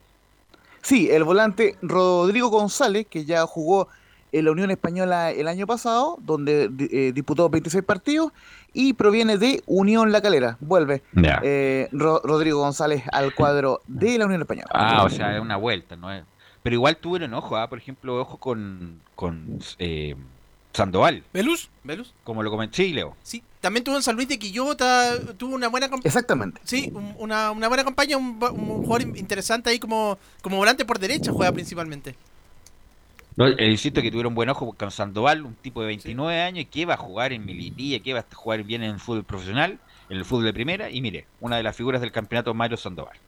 [0.82, 3.88] Sí, el volante Rodrigo González, que ya jugó
[4.32, 8.32] en la Unión Española el año pasado, donde eh, disputó 26 partidos,
[8.72, 10.56] y proviene de Unión La Calera.
[10.60, 11.02] Vuelve
[11.42, 14.68] eh, Ro- Rodrigo González al cuadro de la Unión Española.
[14.74, 16.24] Ah, o sea, es una vuelta, ¿no es?
[16.62, 17.68] Pero igual tuvieron ojo, ¿ah?
[17.68, 20.16] por ejemplo, ojo con, con eh,
[20.72, 21.22] Sandoval.
[21.32, 21.70] ¿Velus?
[21.84, 22.12] ¿Velus?
[22.24, 23.16] Como lo comenté, sí, Leo.
[23.22, 26.08] Sí, también tuvo en San Luis de Quillota, tuvo una buena campaña.
[26.08, 26.60] Exactamente.
[26.64, 30.98] Sí, un- una, una buena campaña, un, un jugador interesante ahí como, como volante por
[30.98, 32.14] derecha juega principalmente.
[33.36, 36.86] No, eh, insisto que tuvieron buen ojo con Sandoval, un tipo de 29 años, que
[36.86, 40.16] va a jugar en Milipilla, que va a jugar bien en el fútbol profesional, en
[40.16, 43.18] el fútbol de primera, y mire, una de las figuras del campeonato, Mario Sandoval.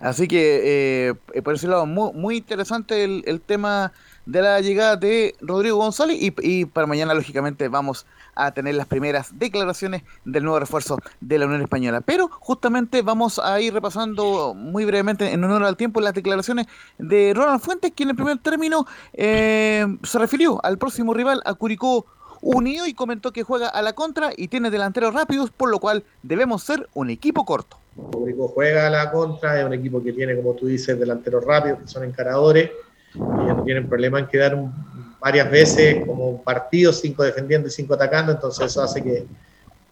[0.00, 3.92] Así que eh, por ese lado, muy, muy interesante el, el, tema
[4.28, 9.38] de la llegada de Rodrigo González y, para mañana, lógicamente, vamos a tener las primeras
[9.38, 12.02] declaraciones del nuevo refuerzo de la Unión Española.
[12.02, 16.66] Pero justamente vamos a ir repasando muy brevemente, en honor al tiempo, las declaraciones
[16.98, 21.54] de Ronald Fuentes, quien en el primer término eh, se refirió al próximo rival, a
[21.54, 22.04] Curicó
[22.42, 26.04] Unido, y comentó que juega a la contra y tiene delanteros rápidos, por lo cual
[26.22, 27.78] debemos ser un equipo corto.
[28.12, 31.80] Curicó juega a la contra, es un equipo que tiene, como tú dices, delanteros rápidos,
[31.80, 32.70] que son encaradores,
[33.14, 34.72] y no tienen problema en quedar un
[35.20, 39.26] varias veces como partidos, cinco defendiendo y cinco atacando, entonces eso hace que,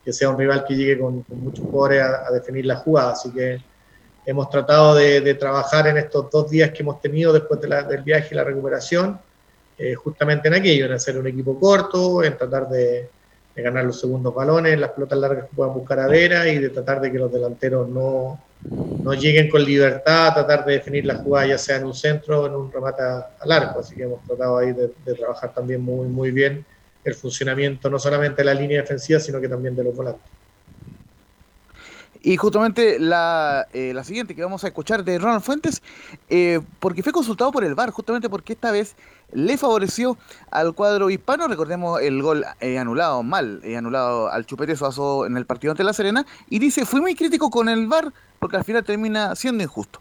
[0.05, 3.13] que sea un rival que llegue con, con muchos jugadores a, a, definir la jugada.
[3.13, 3.61] Así que
[4.25, 7.83] hemos tratado de, de, trabajar en estos dos días que hemos tenido después de la,
[7.83, 9.19] del viaje y la recuperación,
[9.79, 13.09] eh, justamente en aquello, en hacer un equipo corto, en tratar de,
[13.55, 16.71] de, ganar los segundos balones, las pelotas largas que puedan buscar a Vera y de
[16.71, 21.17] tratar de que los delanteros no, no lleguen con libertad a tratar de definir la
[21.17, 23.81] jugada, ya sea en un centro o en un remate al arco.
[23.81, 26.65] Así que hemos tratado ahí de, trabajar también muy, muy bien
[27.05, 30.23] el funcionamiento, no solamente de la línea defensiva, sino que también de los volantes.
[32.21, 35.81] Y justamente la, eh, la siguiente que vamos a escuchar de Ronald Fuentes,
[36.29, 38.97] eh, porque fue consultado por el VAR, justamente porque esta vez
[39.33, 40.19] le favoreció
[40.51, 41.47] al cuadro hispano.
[41.47, 45.93] Recordemos el gol eh, anulado mal, anulado al Chupete Suazo en el partido ante La
[45.93, 46.27] Serena.
[46.51, 50.01] Y dice, fui muy crítico con el VAR porque al final termina siendo injusto.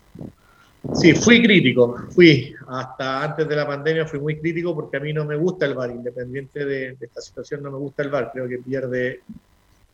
[0.93, 2.53] Sí, fui crítico, fui.
[2.67, 5.73] Hasta antes de la pandemia fui muy crítico porque a mí no me gusta el
[5.73, 8.29] VAR, independiente de, de esta situación no me gusta el VAR.
[8.31, 9.21] Creo que pierde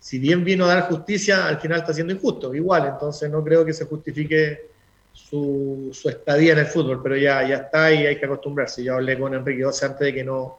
[0.01, 3.63] si bien vino a dar justicia, al final está siendo injusto, igual, entonces no creo
[3.63, 4.71] que se justifique
[5.13, 8.83] su, su, estadía en el fútbol, pero ya, ya está y hay que acostumbrarse.
[8.83, 10.57] Yo hablé con Enrique José antes de que no,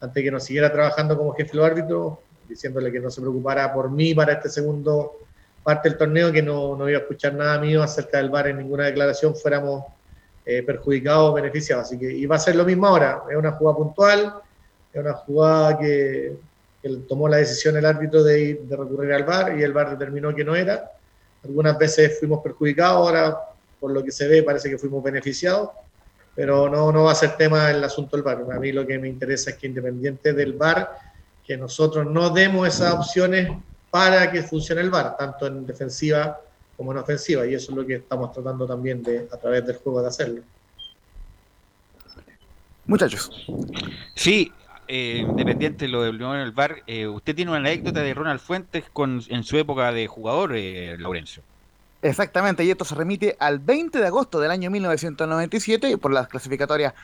[0.00, 3.72] antes de que no siguiera trabajando como jefe de árbitro, diciéndole que no se preocupara
[3.72, 5.19] por mí para este segundo
[5.62, 8.58] parte del torneo, que no, no iba a escuchar nada mío acerca del VAR en
[8.58, 9.84] ninguna declaración, fuéramos
[10.44, 11.86] eh, perjudicados o beneficiados.
[11.86, 14.34] Así que y va a ser lo mismo ahora, es una jugada puntual,
[14.92, 16.36] es una jugada que,
[16.82, 20.34] que tomó la decisión el árbitro de, de, recurrir al VAR y el VAR determinó
[20.34, 20.90] que no era.
[21.44, 23.38] Algunas veces fuimos perjudicados, ahora
[23.78, 25.70] por lo que se ve parece que fuimos beneficiados,
[26.34, 28.44] pero no, no va a ser tema el asunto del VAR.
[28.52, 30.90] A mí lo que me interesa es que independiente del VAR,
[31.46, 33.50] que nosotros no demos esas opciones
[33.90, 36.40] para que funcione el VAR, tanto en defensiva
[36.76, 39.76] como en ofensiva, y eso es lo que estamos tratando también de, a través del
[39.76, 40.42] juego de hacerlo.
[42.86, 43.30] Muchachos.
[44.14, 44.52] Sí,
[44.88, 48.40] eh, independiente de lo del en el bar, eh, usted tiene una anécdota de Ronald
[48.40, 51.42] Fuentes con, en su época de jugador, eh, Laurencio.
[52.02, 56.94] Exactamente, y esto se remite al 20 de agosto del año 1997 por las clasificatorias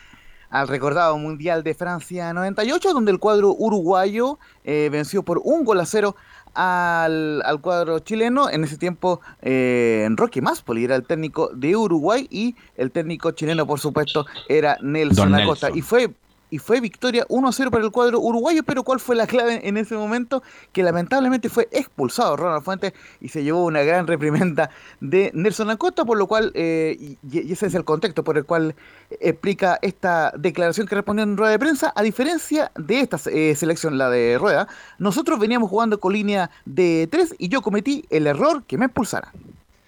[0.49, 5.79] al recordado Mundial de Francia 98, donde el cuadro uruguayo eh, venció por un gol
[5.79, 6.15] a cero
[6.53, 8.49] al, al, cuadro chileno.
[8.49, 13.65] En ese tiempo, eh, Rocky Maspoli era el técnico de Uruguay y el técnico chileno,
[13.65, 15.67] por supuesto, era Nelson Don Acosta.
[15.67, 15.79] Nelson.
[15.79, 16.13] Y fue
[16.49, 19.95] y fue victoria 1-0 para el cuadro uruguayo, pero ¿cuál fue la clave en ese
[19.95, 20.43] momento?
[20.71, 24.69] Que lamentablemente fue expulsado Ronald Fuentes y se llevó una gran reprimenda
[25.01, 28.75] de Nelson Acosta, por lo cual, eh, y, ese es el contexto por el cual
[29.19, 33.97] explica esta declaración que respondió en rueda de prensa, a diferencia de esta eh, selección,
[33.97, 34.67] la de rueda,
[34.97, 39.31] nosotros veníamos jugando con línea de 3 y yo cometí el error que me expulsara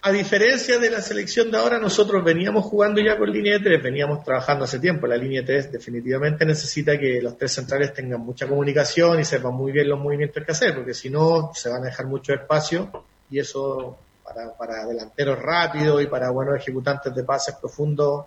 [0.02, 3.82] a diferencia de la selección de ahora, nosotros veníamos jugando ya con línea de tres,
[3.82, 5.06] veníamos trabajando hace tiempo.
[5.06, 9.54] La línea de tres definitivamente necesita que los tres centrales tengan mucha comunicación y sepan
[9.54, 13.04] muy bien los movimientos que hacer, porque si no, se van a dejar mucho espacio
[13.30, 18.24] y eso para, para delanteros rápidos y para buenos ejecutantes de pases profundos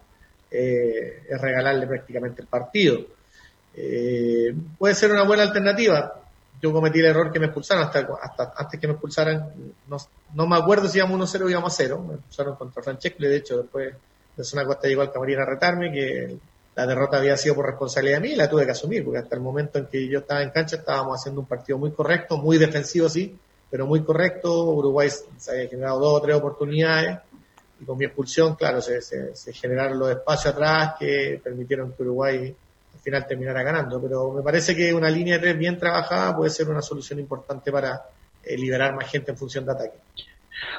[0.52, 3.00] eh, es regalarle prácticamente el partido.
[3.76, 6.23] Eh, puede ser una buena alternativa
[6.64, 9.52] yo cometí el error que me expulsaron hasta, hasta antes que me expulsaran,
[9.85, 9.98] no,
[10.34, 13.35] no me acuerdo si íbamos 1-0 o íbamos a 0, me expulsaron contra Francesco, de
[13.35, 13.94] hecho después
[14.38, 16.38] de Zona Costa llegó al camarín a retarme, que
[16.73, 19.35] la derrota había sido por responsabilidad de mí y la tuve que asumir, porque hasta
[19.35, 22.57] el momento en que yo estaba en cancha estábamos haciendo un partido muy correcto, muy
[22.57, 23.38] defensivo sí,
[23.69, 27.19] pero muy correcto, Uruguay se había generado dos o tres oportunidades,
[27.81, 32.03] y con mi expulsión, claro, se, se, se generaron los espacios atrás que permitieron que
[32.03, 32.56] Uruguay
[33.04, 34.02] final terminará ganando.
[34.02, 37.72] Pero me parece que una línea de tres bien trabajada puede ser una solución importante
[37.72, 38.02] para
[38.44, 39.98] eh, liberar más gente en función de ataque.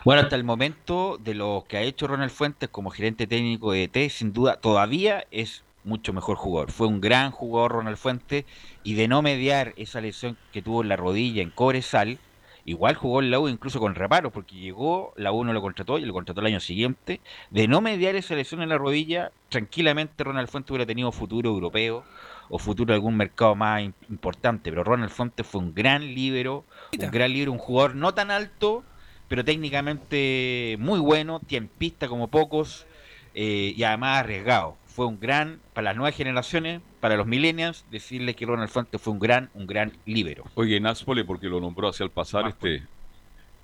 [0.04, 3.84] Bueno, hasta el momento de lo que ha hecho Ronald Fuentes como gerente técnico de
[3.84, 6.70] ET, sin duda todavía es mucho mejor jugador.
[6.70, 8.44] Fue un gran jugador Ronald Fuentes
[8.82, 12.18] y de no mediar esa lesión que tuvo en la rodilla en Cobresal,
[12.64, 15.98] igual jugó en la U incluso con reparos porque llegó, la U no lo contrató
[15.98, 17.20] y lo contrató el año siguiente.
[17.50, 22.04] De no mediar esa lesión en la rodilla, tranquilamente Ronald Fuentes hubiera tenido futuro europeo
[22.48, 26.64] o futuro de algún mercado más importante, pero Ronald Fuentes fue un gran líbero,
[26.98, 28.84] un gran líbero, un jugador no tan alto,
[29.28, 32.86] pero técnicamente muy bueno, tiempista como pocos,
[33.34, 34.76] eh, y además arriesgado.
[34.94, 39.12] Fue un gran, para las nuevas generaciones, para los millennials, decirle que Ronald Fuentes fue
[39.12, 40.44] un gran, un gran líbero.
[40.54, 42.84] Oye, Náspoli, porque lo nombró hacia el pasar este.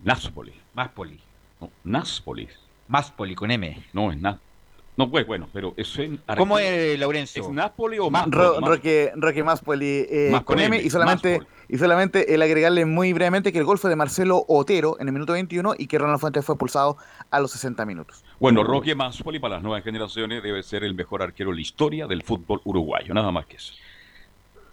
[0.03, 0.53] Náspoli.
[0.75, 1.21] Máspoli.
[1.61, 2.49] No, Náspoli.
[2.89, 3.81] Máspoli con M.
[3.93, 4.50] No, es Náspoli.
[4.97, 6.11] No, pues bueno, pero eso es.
[6.37, 7.43] ¿Cómo es, Laurencio?
[7.43, 8.11] ¿Es Nápoli o?
[8.11, 11.65] Ro- Roque, Roque Maspoli eh, Más con M y solamente, Maspoli.
[11.69, 15.13] y solamente el agregarle muy brevemente que el gol fue de Marcelo Otero en el
[15.15, 16.99] minuto 21 y que Ronald Fuentes fue expulsado
[17.31, 18.23] a los 60 minutos.
[18.39, 22.07] Bueno, Roque Máspoli para las nuevas generaciones debe ser el mejor arquero de la historia
[22.07, 23.73] del fútbol uruguayo, nada más que eso.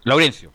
[0.03, 0.51] Laurencio.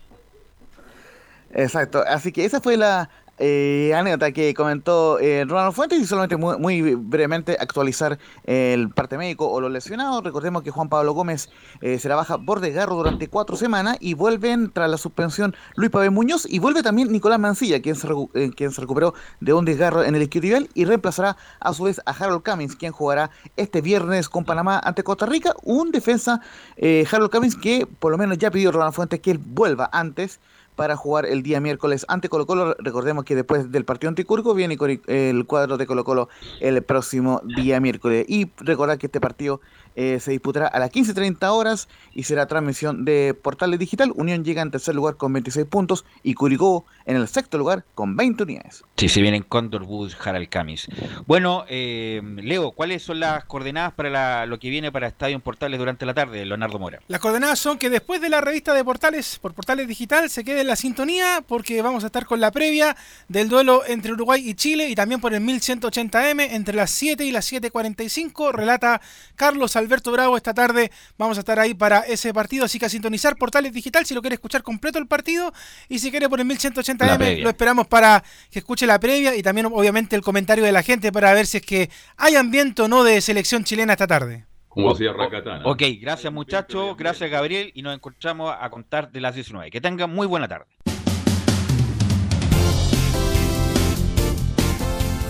[1.54, 3.10] Exacto, así que esa fue la
[3.44, 9.60] eh, anécdota que comentó eh, Fuentes y solamente muy, brevemente actualizar el parte médico o
[9.60, 10.22] los lesionados.
[10.22, 11.50] Recordemos que Juan Pablo Gómez
[11.80, 15.90] eh, se la baja por desgarro durante cuatro semanas y vuelven tras la suspensión Luis
[15.90, 19.64] Pabé Muñoz y vuelve también Nicolás Mancilla, quien se, eh, quien se recuperó de un
[19.64, 23.80] desgarro en el isquiotibial y reemplazará a su vez a Harold Cummings, quien jugará este
[23.80, 25.54] viernes con Panamá ante Costa Rica.
[25.64, 26.40] Un defensa,
[26.76, 30.38] eh, Harold Cummings, que por lo menos ya pidió Ronald Fuentes que él vuelva antes
[30.76, 32.74] para jugar el día miércoles ante Colo Colo.
[32.78, 36.28] Recordemos que después del partido ante Curco viene el cuadro de Colo Colo
[36.60, 38.24] el próximo día miércoles.
[38.28, 39.60] Y recordar que este partido
[39.96, 44.12] eh, se disputará a las 15.30 horas y será transmisión de Portales Digital.
[44.14, 48.16] Unión llega en tercer lugar con 26 puntos y Curicó en el sexto lugar con
[48.16, 48.84] 20 unidades.
[48.96, 50.86] Sí, se vienen Condor Bus, Harald Camis.
[51.26, 55.78] Bueno, eh, Leo, ¿cuáles son las coordenadas para la- lo que viene para Estadio Portales
[55.78, 57.00] durante la tarde, Leonardo Mora?
[57.08, 60.60] Las coordenadas son que después de la revista de Portales, por Portales Digital, se quede
[60.62, 62.96] en la sintonía porque vamos a estar con la previa
[63.28, 67.30] del duelo entre Uruguay y Chile y también por el 1180M entre las 7 y
[67.32, 68.52] las 7.45.
[68.52, 69.00] Relata
[69.36, 70.90] Carlos Alberto Bravo esta tarde.
[71.18, 74.20] Vamos a estar ahí para ese partido, así que a sintonizar Portales Digital si lo
[74.20, 75.52] quiere escuchar completo el partido
[75.88, 77.44] y si quiere por el La 1180M previa.
[77.44, 81.12] lo esperamos para que escuche la previa y también obviamente el comentario de la gente
[81.12, 84.46] para ver si es que hay ambiente o no de selección chilena esta tarde.
[84.68, 85.66] Como decía Racatana.
[85.66, 89.70] Ok, gracias muchachos, gracias Gabriel y nos encontramos a contar de las 19.
[89.70, 90.66] Que tengan muy buena tarde.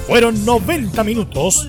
[0.07, 1.69] Fueron 90 minutos